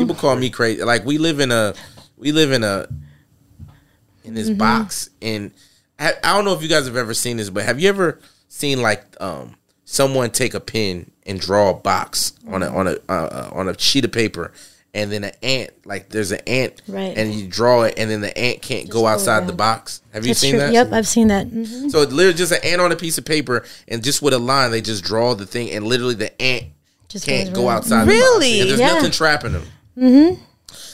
People 0.00 0.14
call 0.14 0.36
me 0.36 0.50
crazy. 0.50 0.82
Like 0.82 1.04
we 1.04 1.18
live 1.18 1.40
in 1.40 1.50
a 1.52 1.74
we 2.16 2.32
live 2.32 2.52
in 2.52 2.64
a 2.64 2.86
in 4.24 4.34
this 4.34 4.48
Mm-hmm. 4.50 4.58
box 4.58 5.10
and 5.22 5.52
I, 5.98 6.12
I 6.22 6.34
don't 6.36 6.44
know 6.44 6.52
if 6.54 6.62
you 6.62 6.68
guys 6.68 6.86
have 6.86 6.96
ever 6.96 7.14
seen 7.14 7.38
this 7.38 7.50
but 7.50 7.64
have 7.64 7.80
you 7.80 7.88
ever 7.88 8.20
seen 8.48 8.82
like 8.82 9.04
um 9.20 9.54
someone 9.84 10.30
take 10.30 10.54
a 10.54 10.60
pen 10.60 11.10
and 11.28 11.40
draw 11.40 11.70
a 11.70 11.74
box 11.74 12.32
on 12.48 12.62
a 12.62 12.68
on 12.68 12.88
a 12.88 12.92
uh, 13.08 13.12
uh, 13.12 13.50
on 13.52 13.68
a 13.68 13.78
sheet 13.78 14.04
of 14.04 14.10
paper 14.12 14.52
and 14.94 15.12
then 15.12 15.22
an 15.22 15.32
ant 15.42 15.70
like 15.84 16.08
there's 16.08 16.32
an 16.32 16.40
ant 16.46 16.80
Right. 16.88 17.16
and 17.16 17.34
you 17.34 17.46
draw 17.46 17.82
it 17.82 17.94
and 17.98 18.10
then 18.10 18.22
the 18.22 18.36
ant 18.36 18.62
can't 18.62 18.88
go 18.88 19.02
go 19.02 19.06
outside 19.06 19.46
the 19.46 19.52
box 19.52 20.00
have 20.14 20.24
you 20.24 20.30
That's 20.30 20.40
seen 20.40 20.52
true. 20.52 20.60
that 20.60 20.72
Yep, 20.72 20.92
I've 20.92 21.06
seen 21.06 21.28
that. 21.28 21.46
Mhm. 21.48 21.90
so 21.90 22.00
it's 22.02 22.12
literally 22.12 22.36
just 22.36 22.52
an 22.52 22.58
ant 22.64 22.80
on 22.80 22.90
a 22.90 22.96
piece 22.96 23.18
of 23.18 23.24
paper 23.26 23.64
and 23.86 24.02
just 24.02 24.22
with 24.22 24.32
a 24.32 24.38
line 24.38 24.70
they 24.70 24.80
just 24.80 25.04
draw 25.04 25.34
the 25.34 25.44
thing 25.46 25.70
and 25.70 25.86
literally 25.86 26.14
the 26.14 26.40
ant 26.42 26.64
Just 27.08 27.26
can't 27.26 27.52
go 27.52 27.68
around. 27.68 27.76
outside 27.78 28.00
the 28.04 28.06
box. 28.06 28.14
Really? 28.16 28.60
and 28.62 28.70
there's 28.70 28.80
Yeah. 28.80 28.94
nothing 28.94 29.10
trapping 29.10 29.52
them 29.52 29.64
mm-hmm. 29.96 30.42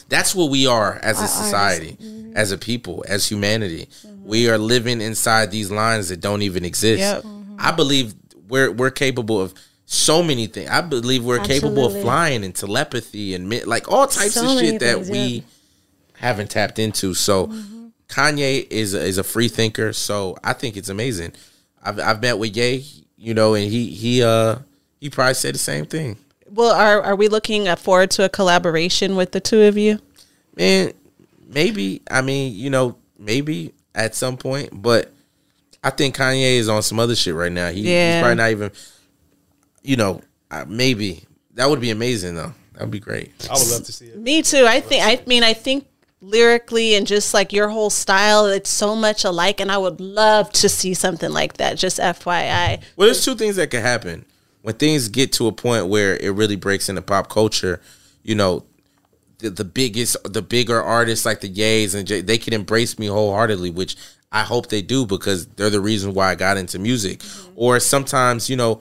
that's 0.08 0.34
what 0.34 0.50
we 0.50 0.66
are 0.66 0.96
as 1.02 1.16
a 1.18 1.20
artists. 1.20 1.38
society 1.44 1.96
as 2.34 2.50
a 2.50 2.58
people 2.58 3.04
as 3.08 3.28
humanity 3.28 3.88
we 4.24 4.48
are 4.50 4.58
living 4.58 5.00
inside 5.00 5.50
these 5.52 5.70
lines 5.70 6.08
that 6.08 6.20
don't 6.20 6.42
even 6.42 6.64
exist 6.64 6.98
Yep. 6.98 7.24
i 7.60 7.70
believe 7.70 8.14
we're 8.48 8.72
we're 8.72 8.90
capable 8.90 9.40
of 9.40 9.54
so 9.86 10.22
many 10.22 10.46
things 10.46 10.68
i 10.70 10.80
believe 10.80 11.24
we're 11.24 11.38
capable 11.38 11.86
of 11.86 12.00
flying 12.00 12.42
and 12.44 12.54
telepathy 12.54 13.34
and 13.34 13.48
mi- 13.48 13.64
like 13.64 13.90
all 13.90 14.06
types 14.06 14.34
So 14.34 14.40
of 14.42 14.54
many 14.56 14.70
shit 14.70 14.80
that 14.80 14.94
things, 14.96 15.10
we 15.10 15.18
yeah. 15.18 15.40
haven't 16.18 16.50
tapped 16.50 16.78
into 16.78 17.14
so 17.14 17.48
kanye 18.08 18.66
is 18.70 18.94
a, 18.94 19.00
is 19.04 19.18
a 19.18 19.24
free 19.24 19.48
thinker 19.48 19.92
so 19.92 20.36
i 20.42 20.52
think 20.52 20.76
it's 20.76 20.88
amazing 20.88 21.32
i've, 21.82 21.98
I've 22.00 22.22
met 22.22 22.38
with 22.38 22.56
Ye, 22.56 22.84
you 23.16 23.34
know 23.34 23.54
and 23.54 23.70
he 23.70 23.86
he 23.90 24.22
uh 24.22 24.56
he 25.00 25.10
probably 25.10 25.34
said 25.34 25.54
the 25.54 25.58
same 25.58 25.86
thing 25.86 26.16
well, 26.50 26.72
are 26.72 27.02
are 27.02 27.16
we 27.16 27.26
looking 27.26 27.66
uh, 27.66 27.74
forward 27.74 28.12
to 28.12 28.24
a 28.24 28.28
collaboration 28.28 29.16
with 29.16 29.32
the 29.32 29.40
two 29.40 29.62
of 29.62 29.76
you? 29.76 29.98
Man, 30.56 30.92
maybe. 31.48 32.00
I 32.08 32.20
mean, 32.20 32.54
you 32.54 32.70
know, 32.70 32.96
maybe 33.18 33.72
at 33.92 34.14
some 34.14 34.36
point, 34.36 34.68
but 34.72 35.10
I 35.82 35.90
think 35.90 36.14
Kanye 36.16 36.58
is 36.58 36.68
on 36.68 36.82
some 36.84 37.00
other 37.00 37.16
shit 37.16 37.34
right 37.34 37.50
now. 37.50 37.70
He, 37.70 37.80
Yeah. 37.80 38.12
He's 38.18 38.22
probably 38.22 38.36
not 38.36 38.50
even, 38.52 38.70
you 39.84 39.96
know, 39.96 40.22
uh, 40.50 40.64
maybe 40.66 41.24
that 41.54 41.70
would 41.70 41.80
be 41.80 41.90
amazing 41.90 42.34
though. 42.34 42.52
That 42.72 42.80
would 42.80 42.90
be 42.90 42.98
great. 42.98 43.32
I 43.48 43.52
would 43.52 43.70
love 43.70 43.84
to 43.84 43.92
see 43.92 44.06
it. 44.06 44.18
Me 44.18 44.42
too. 44.42 44.66
I 44.66 44.80
think. 44.80 45.04
I 45.04 45.22
mean, 45.26 45.44
I 45.44 45.52
think 45.52 45.86
lyrically 46.20 46.94
and 46.94 47.06
just 47.06 47.34
like 47.34 47.52
your 47.52 47.68
whole 47.68 47.90
style, 47.90 48.46
it's 48.46 48.70
so 48.70 48.96
much 48.96 49.24
alike, 49.24 49.60
and 49.60 49.70
I 49.70 49.78
would 49.78 50.00
love 50.00 50.50
to 50.52 50.68
see 50.68 50.94
something 50.94 51.30
like 51.30 51.58
that. 51.58 51.78
Just 51.78 51.98
FYI. 51.98 52.82
Well, 52.96 53.06
there's 53.06 53.24
two 53.24 53.36
things 53.36 53.56
that 53.56 53.70
could 53.70 53.82
happen 53.82 54.24
when 54.62 54.74
things 54.74 55.08
get 55.08 55.32
to 55.32 55.46
a 55.46 55.52
point 55.52 55.86
where 55.86 56.16
it 56.16 56.30
really 56.30 56.56
breaks 56.56 56.88
into 56.88 57.02
pop 57.02 57.28
culture. 57.28 57.80
You 58.22 58.34
know, 58.34 58.64
the, 59.38 59.50
the 59.50 59.64
biggest, 59.64 60.16
the 60.24 60.42
bigger 60.42 60.82
artists 60.82 61.26
like 61.26 61.40
the 61.40 61.50
Yays 61.50 61.94
and 61.94 62.06
Jay, 62.06 62.22
they 62.22 62.38
can 62.38 62.54
embrace 62.54 62.98
me 62.98 63.06
wholeheartedly, 63.06 63.70
which 63.70 63.96
I 64.32 64.42
hope 64.42 64.68
they 64.68 64.82
do 64.82 65.06
because 65.06 65.46
they're 65.46 65.70
the 65.70 65.80
reason 65.80 66.14
why 66.14 66.30
I 66.30 66.34
got 66.34 66.56
into 66.56 66.78
music. 66.78 67.22
Or 67.54 67.78
sometimes, 67.78 68.50
you 68.50 68.56
know, 68.56 68.80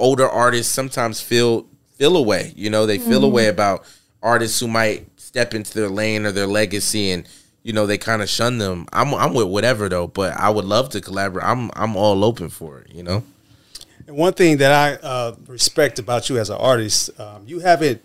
older 0.00 0.28
artists 0.28 0.72
sometimes 0.72 1.20
feel 1.20 1.66
feel 1.96 2.16
away. 2.16 2.52
You 2.56 2.70
know, 2.70 2.86
they 2.86 2.98
feel 2.98 3.24
away 3.24 3.48
about 3.48 3.84
artists 4.22 4.58
who 4.58 4.68
might 4.68 5.20
step 5.20 5.54
into 5.54 5.72
their 5.74 5.88
lane 5.88 6.26
or 6.26 6.32
their 6.32 6.46
legacy 6.46 7.10
and 7.10 7.26
you 7.62 7.72
know 7.72 7.86
they 7.86 7.98
kind 7.98 8.22
of 8.22 8.28
shun 8.28 8.58
them. 8.58 8.86
I'm 8.92 9.14
I'm 9.14 9.34
with 9.34 9.48
whatever 9.48 9.88
though, 9.88 10.06
but 10.06 10.32
I 10.36 10.50
would 10.50 10.64
love 10.64 10.88
to 10.90 11.00
collaborate. 11.00 11.46
I'm 11.46 11.70
I'm 11.74 11.96
all 11.96 12.24
open 12.24 12.48
for 12.48 12.80
it. 12.80 12.92
You 12.92 13.02
know. 13.02 13.22
And 14.06 14.16
one 14.16 14.32
thing 14.32 14.56
that 14.56 14.72
I 14.72 15.06
uh, 15.06 15.36
respect 15.46 15.98
about 15.98 16.28
you 16.28 16.38
as 16.38 16.50
an 16.50 16.56
artist, 16.56 17.10
um, 17.20 17.44
you 17.46 17.60
haven't 17.60 18.02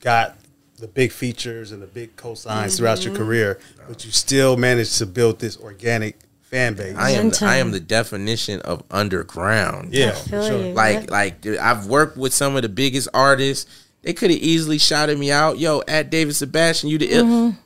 got 0.00 0.36
the 0.78 0.88
big 0.88 1.12
features 1.12 1.72
and 1.72 1.80
the 1.80 1.86
big 1.86 2.16
cosigns 2.16 2.76
throughout 2.76 3.04
your 3.04 3.14
career, 3.14 3.58
but 3.88 4.04
you 4.04 4.10
still 4.10 4.56
managed 4.56 4.98
to 4.98 5.06
build 5.06 5.38
this 5.38 5.56
organic 5.56 6.16
fan 6.50 6.74
base. 6.74 6.96
I 6.96 7.10
am 7.10 7.30
the, 7.30 7.44
I 7.46 7.56
am 7.56 7.70
the 7.70 7.80
definition 7.80 8.60
of 8.62 8.82
underground. 8.90 9.92
yeah, 9.94 10.14
sure. 10.14 10.42
you. 10.68 10.72
Like 10.74 11.00
Yep. 11.02 11.10
like 11.10 11.40
dude, 11.40 11.58
I've 11.58 11.86
worked 11.86 12.16
with 12.16 12.32
some 12.34 12.56
of 12.56 12.62
the 12.62 12.68
biggest 12.68 13.08
artists. 13.14 13.66
They 14.02 14.12
could 14.14 14.30
have 14.30 14.40
easily 14.40 14.78
shouted 14.78 15.18
me 15.18 15.30
out, 15.32 15.58
yo, 15.58 15.82
at 15.88 16.08
David 16.10 16.34
Sebastian, 16.36 16.88
you 16.88 16.98
the 16.98 17.10
ill. 17.10 17.24
Mm-hmm. 17.24 17.56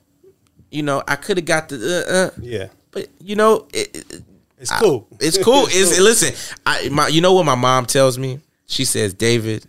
You 0.70 0.82
know, 0.82 1.02
I 1.06 1.16
could 1.16 1.36
have 1.36 1.44
got 1.46 1.68
the 1.68 1.76
uh, 1.76 2.12
uh, 2.12 2.30
Yeah, 2.40 2.68
but 2.90 3.08
you 3.20 3.36
know, 3.36 3.66
it, 3.72 3.94
it- 3.96 4.22
it's 4.58 4.70
cool. 4.78 5.08
it's 5.18 5.38
cool. 5.42 5.66
It's 5.70 5.98
listen, 5.98 6.34
I 6.64 6.88
my 6.88 7.08
you 7.08 7.20
know 7.20 7.32
what 7.32 7.44
my 7.44 7.56
mom 7.56 7.84
tells 7.84 8.16
me? 8.16 8.38
She 8.66 8.84
says, 8.84 9.12
"David, 9.12 9.66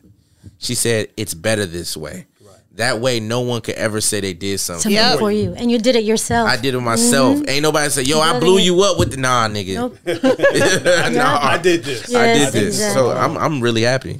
she 0.59 0.76
said 0.76 1.07
it's 1.18 1.34
better 1.34 1.66
this 1.66 1.97
way. 1.97 2.28
That 2.76 2.99
way 2.99 3.19
no 3.19 3.41
one 3.41 3.61
could 3.61 3.76
ever 3.76 4.01
say 4.01 4.19
they 4.19 4.34
did 4.34 4.59
something. 4.59 4.82
Something 4.82 4.95
Yeah. 4.97 5.17
for 5.17 5.32
you, 5.32 5.53
and 5.55 5.69
you 5.69 5.78
did 5.78 5.95
it 5.95 6.03
yourself. 6.03 6.49
I 6.49 6.57
did 6.57 6.74
it 6.74 6.80
myself. 6.80 7.39
Ain't 7.47 7.61
nobody 7.61 7.89
say, 7.91 8.01
"Yo, 8.01 8.19
I 8.19 8.39
blew 8.39 8.57
it. 8.57 8.63
you 8.63 8.82
up 8.82 8.97
with 8.97 9.11
the 9.11 9.17
nah, 9.17 9.47
nigga." 9.47 9.76
Nope. 9.76 9.97
nah, 11.13 11.39
I 11.41 11.59
did 11.59 11.84
this. 11.84 12.09
Yeah. 12.09 12.19
I 12.19 12.34
did 12.34 12.47
this. 12.53 12.76
exactly. 12.76 12.93
So 13.01 13.11
I'm 13.11 13.38
I'm 13.38 13.61
really 13.61 13.84
happy. 13.84 14.19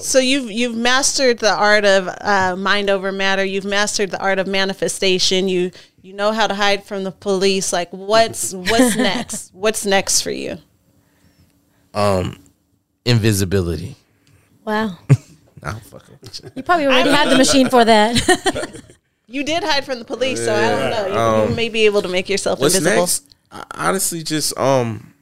So 0.00 0.18
you've 0.18 0.50
you've 0.50 0.76
mastered 0.76 1.38
the 1.38 1.54
art 1.54 1.84
of 1.84 2.08
uh, 2.20 2.56
mind 2.56 2.90
over 2.90 3.12
matter. 3.12 3.44
You've 3.44 3.64
mastered 3.64 4.10
the 4.10 4.20
art 4.20 4.38
of 4.38 4.46
manifestation. 4.46 5.48
You 5.48 5.70
you 6.02 6.12
know 6.12 6.32
how 6.32 6.46
to 6.46 6.54
hide 6.54 6.84
from 6.84 7.04
the 7.04 7.12
police. 7.12 7.72
Like 7.72 7.88
what's 7.90 8.52
what's 8.52 8.96
next? 8.98 9.54
What's 9.54 9.86
next 9.86 10.20
for 10.20 10.30
you? 10.32 10.58
Um, 11.94 12.38
invisibility. 13.04 13.96
Wow. 14.64 14.98
I'm 15.62 15.80
fucking 15.80 16.10
with 16.10 16.13
you. 16.42 16.50
You 16.56 16.62
probably 16.62 16.86
already 16.86 17.10
have 17.10 17.30
the 17.30 17.36
machine 17.38 17.68
for 17.70 17.84
that. 17.84 18.82
You 19.26 19.42
did 19.42 19.64
hide 19.64 19.84
from 19.86 19.98
the 19.98 20.04
police, 20.04 20.38
so 20.44 20.54
I 20.54 20.68
don't 20.68 20.90
know. 21.14 21.42
You, 21.44 21.48
you 21.48 21.56
may 21.56 21.68
be 21.70 21.86
able 21.86 22.02
to 22.02 22.08
make 22.08 22.28
yourself 22.28 22.60
What's 22.60 22.76
invisible. 22.76 23.00
next? 23.02 23.34
I, 23.50 23.64
honestly, 23.74 24.22
just 24.22 24.56
um, 24.56 25.14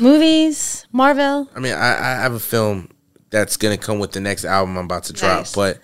Movies, 0.00 0.86
Marvel. 0.90 1.48
I 1.54 1.60
mean, 1.60 1.74
I, 1.74 1.96
I 1.98 2.22
have 2.22 2.32
a 2.32 2.40
film 2.40 2.88
that's 3.30 3.56
gonna 3.56 3.76
come 3.76 3.98
with 3.98 4.12
the 4.12 4.20
next 4.20 4.44
album 4.44 4.76
I'm 4.76 4.86
about 4.86 5.04
to 5.04 5.12
drop, 5.12 5.40
Nice. 5.40 5.54
but 5.54 5.78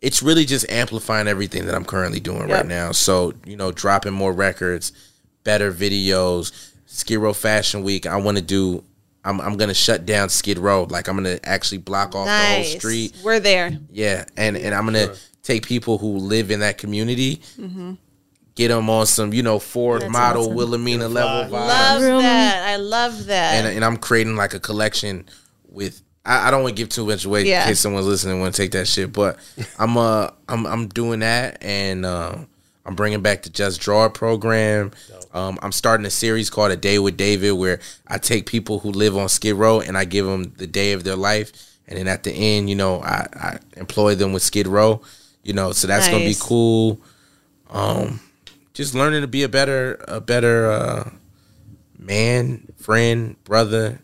it's 0.00 0.22
really 0.22 0.44
just 0.44 0.68
amplifying 0.70 1.26
everything 1.26 1.66
that 1.66 1.74
I'm 1.74 1.84
currently 1.84 2.20
doing 2.20 2.48
Yep. 2.48 2.50
right 2.50 2.66
now. 2.66 2.92
So 2.92 3.32
you 3.44 3.56
know, 3.56 3.72
dropping 3.72 4.12
more 4.12 4.32
records, 4.32 4.92
better 5.42 5.72
videos. 5.72 6.52
Skid 6.86 7.18
Row 7.18 7.32
Fashion 7.32 7.82
Week. 7.82 8.06
I 8.06 8.16
want 8.16 8.36
to 8.36 8.42
do. 8.42 8.84
I'm 9.24 9.40
I'm 9.40 9.56
gonna 9.56 9.74
shut 9.74 10.04
down 10.06 10.28
Skid 10.28 10.58
Row. 10.58 10.84
Like 10.90 11.08
I'm 11.08 11.16
gonna 11.16 11.38
actually 11.44 11.78
block 11.78 12.14
off 12.14 12.26
the 12.26 12.32
whole 12.54 12.64
street. 12.64 13.16
We're 13.24 13.40
there. 13.40 13.78
Yeah, 13.90 14.24
and 14.36 14.56
and 14.56 14.74
I'm 14.74 14.84
gonna 14.84 15.14
take 15.42 15.66
people 15.66 15.98
who 15.98 16.16
live 16.18 16.50
in 16.50 16.60
that 16.60 16.78
community, 16.78 17.40
get 18.54 18.68
them 18.68 18.90
on 18.90 19.06
some 19.06 19.32
you 19.32 19.42
know 19.42 19.58
Ford 19.58 20.02
That's 20.02 20.12
model 20.12 20.42
awesome. 20.42 20.54
Wilhelmina 20.56 21.08
level 21.08 21.50
vibe, 21.56 21.68
Love 21.68 22.02
Room. 22.02 22.22
that. 22.22 22.68
I 22.68 22.76
love 22.76 23.26
that. 23.26 23.54
and 23.64 23.66
and 23.76 23.84
I'm 23.84 23.96
creating 23.96 24.36
like 24.36 24.54
a 24.54 24.60
collection 24.60 25.26
with. 25.68 26.02
I, 26.24 26.46
I 26.48 26.50
don't 26.52 26.62
want 26.62 26.76
to 26.76 26.80
give 26.80 26.88
too 26.88 27.04
much 27.04 27.24
away 27.24 27.44
Yeah. 27.48 27.62
in 27.62 27.68
case 27.70 27.80
someone's 27.80 28.06
listening 28.06 28.38
want 28.40 28.54
to 28.54 28.62
take 28.62 28.70
that 28.72 28.86
shit, 28.86 29.12
but 29.12 29.38
I'm 29.78 29.96
uh 29.96 30.30
I'm 30.48 30.66
I'm 30.66 30.86
doing 30.88 31.18
that 31.20 31.58
and 31.64 32.06
uh, 32.06 32.36
I'm 32.84 32.94
bringing 32.94 33.22
back 33.22 33.42
the 33.42 33.50
Just 33.50 33.80
Draw 33.80 34.06
It 34.06 34.14
program. 34.14 34.90
Um, 35.32 35.58
I'm 35.62 35.72
starting 35.72 36.04
a 36.04 36.10
series 36.10 36.50
called 36.50 36.72
A 36.72 36.76
Day 36.76 36.98
with 36.98 37.16
David 37.16 37.52
where 37.52 37.80
I 38.06 38.18
take 38.18 38.46
people 38.46 38.80
who 38.80 38.90
live 38.90 39.16
on 39.16 39.28
Skid 39.28 39.54
Row 39.54 39.80
and 39.80 39.96
I 39.96 40.04
give 40.04 40.26
them 40.26 40.52
the 40.56 40.66
day 40.66 40.92
of 40.92 41.04
their 41.04 41.16
life, 41.16 41.52
and 41.86 41.98
then 41.98 42.08
at 42.08 42.22
the 42.24 42.32
end, 42.32 42.68
you 42.68 42.76
know, 42.76 43.00
I, 43.02 43.26
I 43.34 43.58
employ 43.76 44.14
them 44.14 44.32
with 44.32 44.42
Skid 44.42 44.66
Row. 44.66 45.00
You 45.42 45.54
know, 45.54 45.72
so 45.72 45.86
that's 45.88 46.06
gonna 46.08 46.24
be 46.24 46.36
cool. 46.38 47.00
Um, 47.70 48.20
just 48.74 48.94
learning 48.94 49.22
to 49.22 49.26
be 49.26 49.42
a 49.42 49.48
better 49.48 50.04
a 50.06 50.20
better 50.20 50.70
uh, 50.70 51.10
man, 51.98 52.72
friend, 52.78 53.42
brother, 53.44 54.00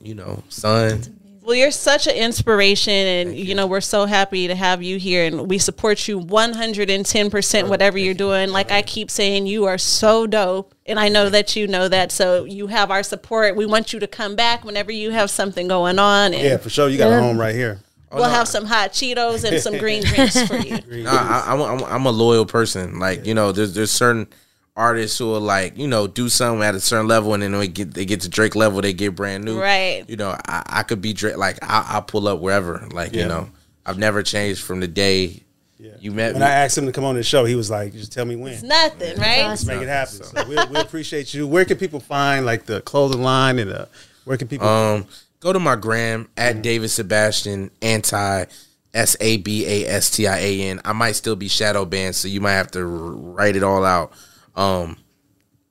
you 0.00 0.14
know, 0.14 0.42
son. 0.48 1.02
Well, 1.44 1.54
you're 1.54 1.72
such 1.72 2.06
an 2.06 2.14
inspiration, 2.14 2.94
and 2.94 3.36
you. 3.36 3.54
know 3.54 3.66
we're 3.66 3.82
so 3.82 4.06
happy 4.06 4.48
to 4.48 4.54
have 4.54 4.82
you 4.82 4.98
here, 4.98 5.26
and 5.26 5.46
we 5.46 5.58
support 5.58 6.08
you 6.08 6.18
110 6.18 7.30
percent. 7.30 7.68
Whatever 7.68 7.98
you're 7.98 8.14
doing, 8.14 8.48
like 8.48 8.70
I 8.70 8.80
keep 8.80 9.10
saying, 9.10 9.46
you 9.46 9.66
are 9.66 9.76
so 9.76 10.26
dope, 10.26 10.74
and 10.86 10.98
I 10.98 11.10
know 11.10 11.28
that 11.28 11.54
you 11.54 11.66
know 11.66 11.86
that. 11.86 12.12
So 12.12 12.44
you 12.44 12.68
have 12.68 12.90
our 12.90 13.02
support. 13.02 13.56
We 13.56 13.66
want 13.66 13.92
you 13.92 14.00
to 14.00 14.06
come 14.06 14.36
back 14.36 14.64
whenever 14.64 14.90
you 14.90 15.10
have 15.10 15.28
something 15.28 15.68
going 15.68 15.98
on. 15.98 16.32
And 16.32 16.42
Yeah, 16.42 16.56
for 16.56 16.70
sure. 16.70 16.88
You 16.88 16.96
got 16.96 17.12
a 17.12 17.20
home 17.20 17.38
right 17.38 17.54
here. 17.54 17.78
we'll 18.10 18.24
oh, 18.24 18.28
have 18.30 18.48
some 18.48 18.64
hot 18.64 18.92
Cheetos 18.92 19.44
and 19.44 19.60
some 19.60 19.76
green 19.76 20.02
drinks 20.02 20.46
for 20.46 20.56
you. 20.56 20.78
Nah, 21.04 21.10
I, 21.10 21.52
I'm, 21.52 21.60
I'm, 21.60 21.84
I'm 21.84 22.06
a 22.06 22.10
loyal 22.10 22.46
person. 22.46 22.98
Like 22.98 23.26
you 23.26 23.34
know, 23.34 23.52
there's 23.52 23.74
there's 23.74 23.90
certain 23.90 24.28
artists 24.76 25.18
who 25.18 25.32
are 25.34 25.40
like 25.40 25.78
you 25.78 25.86
know 25.86 26.06
do 26.06 26.28
something 26.28 26.62
at 26.62 26.74
a 26.74 26.80
certain 26.80 27.06
level 27.06 27.32
and 27.34 27.42
then 27.42 27.52
they 27.52 27.68
get 27.68 27.94
they 27.94 28.04
get 28.04 28.20
to 28.22 28.28
Drake 28.28 28.56
level 28.56 28.80
they 28.80 28.92
get 28.92 29.14
brand 29.14 29.44
new. 29.44 29.60
Right. 29.60 30.04
You 30.08 30.16
know, 30.16 30.36
I, 30.48 30.62
I 30.66 30.82
could 30.82 31.00
be 31.00 31.12
Drake. 31.12 31.36
Like 31.36 31.58
I, 31.62 31.84
I'll 31.90 32.02
pull 32.02 32.26
up 32.28 32.40
wherever. 32.40 32.86
Like 32.92 33.12
Yeah. 33.12 33.22
you 33.22 33.28
know, 33.28 33.50
I've 33.86 33.98
never 33.98 34.22
changed 34.22 34.62
from 34.62 34.80
the 34.80 34.88
day 34.88 35.40
you 36.00 36.12
met 36.12 36.28
me. 36.28 36.32
When 36.34 36.40
me. 36.40 36.46
I 36.46 36.50
asked 36.64 36.78
him 36.78 36.86
to 36.86 36.92
come 36.92 37.04
on 37.04 37.14
the 37.14 37.22
show, 37.22 37.44
he 37.44 37.54
was 37.56 37.70
like, 37.70 37.92
"Just 37.92 38.10
tell 38.12 38.24
me 38.24 38.36
when." 38.36 38.66
Nothing, 38.66 39.18
right? 39.18 39.42
Let's 39.46 39.66
make 39.66 39.82
it 39.82 39.88
happen. 39.88 40.22
So 40.22 40.44
we, 40.48 40.54
we 40.54 40.76
appreciate 40.76 41.34
you. 41.34 41.46
Where 41.46 41.64
can 41.66 41.76
people 41.76 42.00
find 42.00 42.46
like 42.46 42.64
the 42.64 42.80
clothing 42.82 43.22
line 43.22 43.58
and 43.58 43.70
uh, 43.70 43.86
where 44.24 44.38
can 44.38 44.48
people? 44.48 44.66
Um, 44.66 45.06
go 45.40 45.52
to 45.52 45.58
my 45.60 45.76
gram 45.76 46.28
at 46.38 46.62
David 46.62 46.88
Sebastian 46.88 47.70
anti 47.82 48.44
S 48.94 49.16
A 49.20 49.36
B 49.38 49.66
A 49.66 49.86
S 49.88 50.10
T 50.10 50.26
I 50.26 50.38
A 50.38 50.60
N. 50.62 50.80
I 50.86 50.92
might 50.94 51.12
still 51.12 51.36
be 51.36 51.48
shadow 51.48 51.84
banned, 51.84 52.14
so 52.16 52.28
you 52.28 52.40
might 52.40 52.52
have 52.52 52.70
to 52.70 52.80
r- 52.80 52.86
write 52.86 53.56
it 53.56 53.62
all 53.62 53.84
out. 53.84 54.12
Um, 54.56 54.96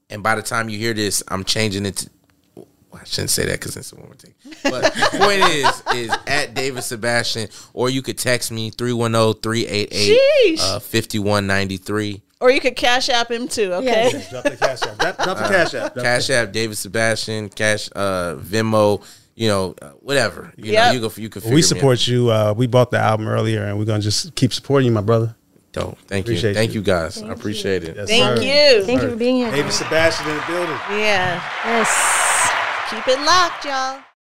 and 0.09 0.21
by 0.23 0.36
the 0.36 0.41
time 0.41 0.69
you 0.69 0.77
hear 0.77 0.93
this, 0.93 1.23
I'm 1.27 1.43
changing 1.43 1.86
it 1.86 1.95
to. 1.97 2.09
well, 2.55 2.67
I 3.01 3.03
shouldn't 3.05 3.31
say 3.31 3.45
that 3.45 3.59
because 3.59 3.75
it's 3.77 3.91
a 3.91 3.95
woman 3.95 4.17
thing. 4.17 4.34
But 4.63 4.93
the 4.93 5.09
point 5.19 5.41
is, 5.41 6.09
is 6.09 6.15
at 6.27 6.53
David 6.53 6.84
Sebastian, 6.84 7.47
or 7.73 7.89
you 7.89 8.01
could 8.01 8.17
text 8.17 8.51
me 8.51 8.69
310-388 8.71 9.89
Sheesh. 9.91 10.59
uh, 10.59 10.79
5193. 10.79 12.21
Or 12.41 12.51
you 12.51 12.59
could 12.59 12.75
cash 12.75 13.07
app 13.09 13.31
him 13.31 13.47
too. 13.47 13.71
Okay. 13.73 13.86
Yes. 14.11 14.29
drop 14.29 14.43
the 14.43 14.57
cash 14.57 14.81
app. 14.84 14.97
Drop, 14.97 15.17
drop 15.17 15.38
the 15.38 15.43
cash 15.47 15.73
app. 15.73 15.93
Drop 15.93 16.03
Cash 16.05 16.29
App, 16.29 16.51
David 16.51 16.77
Sebastian, 16.77 17.47
Cash, 17.49 17.89
uh, 17.95 18.36
Venmo, 18.36 19.01
you 19.36 19.47
know, 19.47 19.73
uh, 19.81 19.91
whatever. 20.01 20.51
You 20.57 20.73
Yep. 20.73 20.86
know, 20.88 20.91
you 20.91 20.99
go, 21.09 21.11
you 21.15 21.29
can. 21.29 21.41
the- 21.41 21.49
we 21.55 21.61
support 21.61 22.05
you. 22.05 22.29
Uh, 22.29 22.53
we 22.55 22.67
bought 22.67 22.91
the 22.91 22.99
album 22.99 23.29
earlier, 23.29 23.63
and 23.63 23.79
we're 23.79 23.86
gonna 23.86 24.01
just 24.01 24.36
keep 24.36 24.53
supporting 24.53 24.88
you, 24.88 24.91
my 24.91 24.99
brother. 25.01 25.36
Dope. 25.74 25.97
Thank 26.07 26.28
you. 26.28 26.38
Thank 26.39 26.74
you. 26.74 26.82
you, 26.82 26.82
guys. 26.86 27.21
I 27.21 27.30
appreciate 27.30 27.84
it. 27.84 27.95
Yes, 27.95 28.07
Thank 28.07 28.38
sir. 28.38 28.43
you. 28.43 28.86
Thank 28.86 29.01
you 29.01 29.09
for 29.09 29.15
being 29.15 29.38
here. 29.38 29.51
David 29.51 29.74
Sebastian 29.74 30.30
in 30.30 30.36
the 30.36 30.43
building. 30.47 30.78
Yeah. 30.91 31.43
Yes. 31.65 32.91
Keep 32.91 33.07
it 33.07 33.19
locked, 33.26 33.65
y'all. 33.65 34.03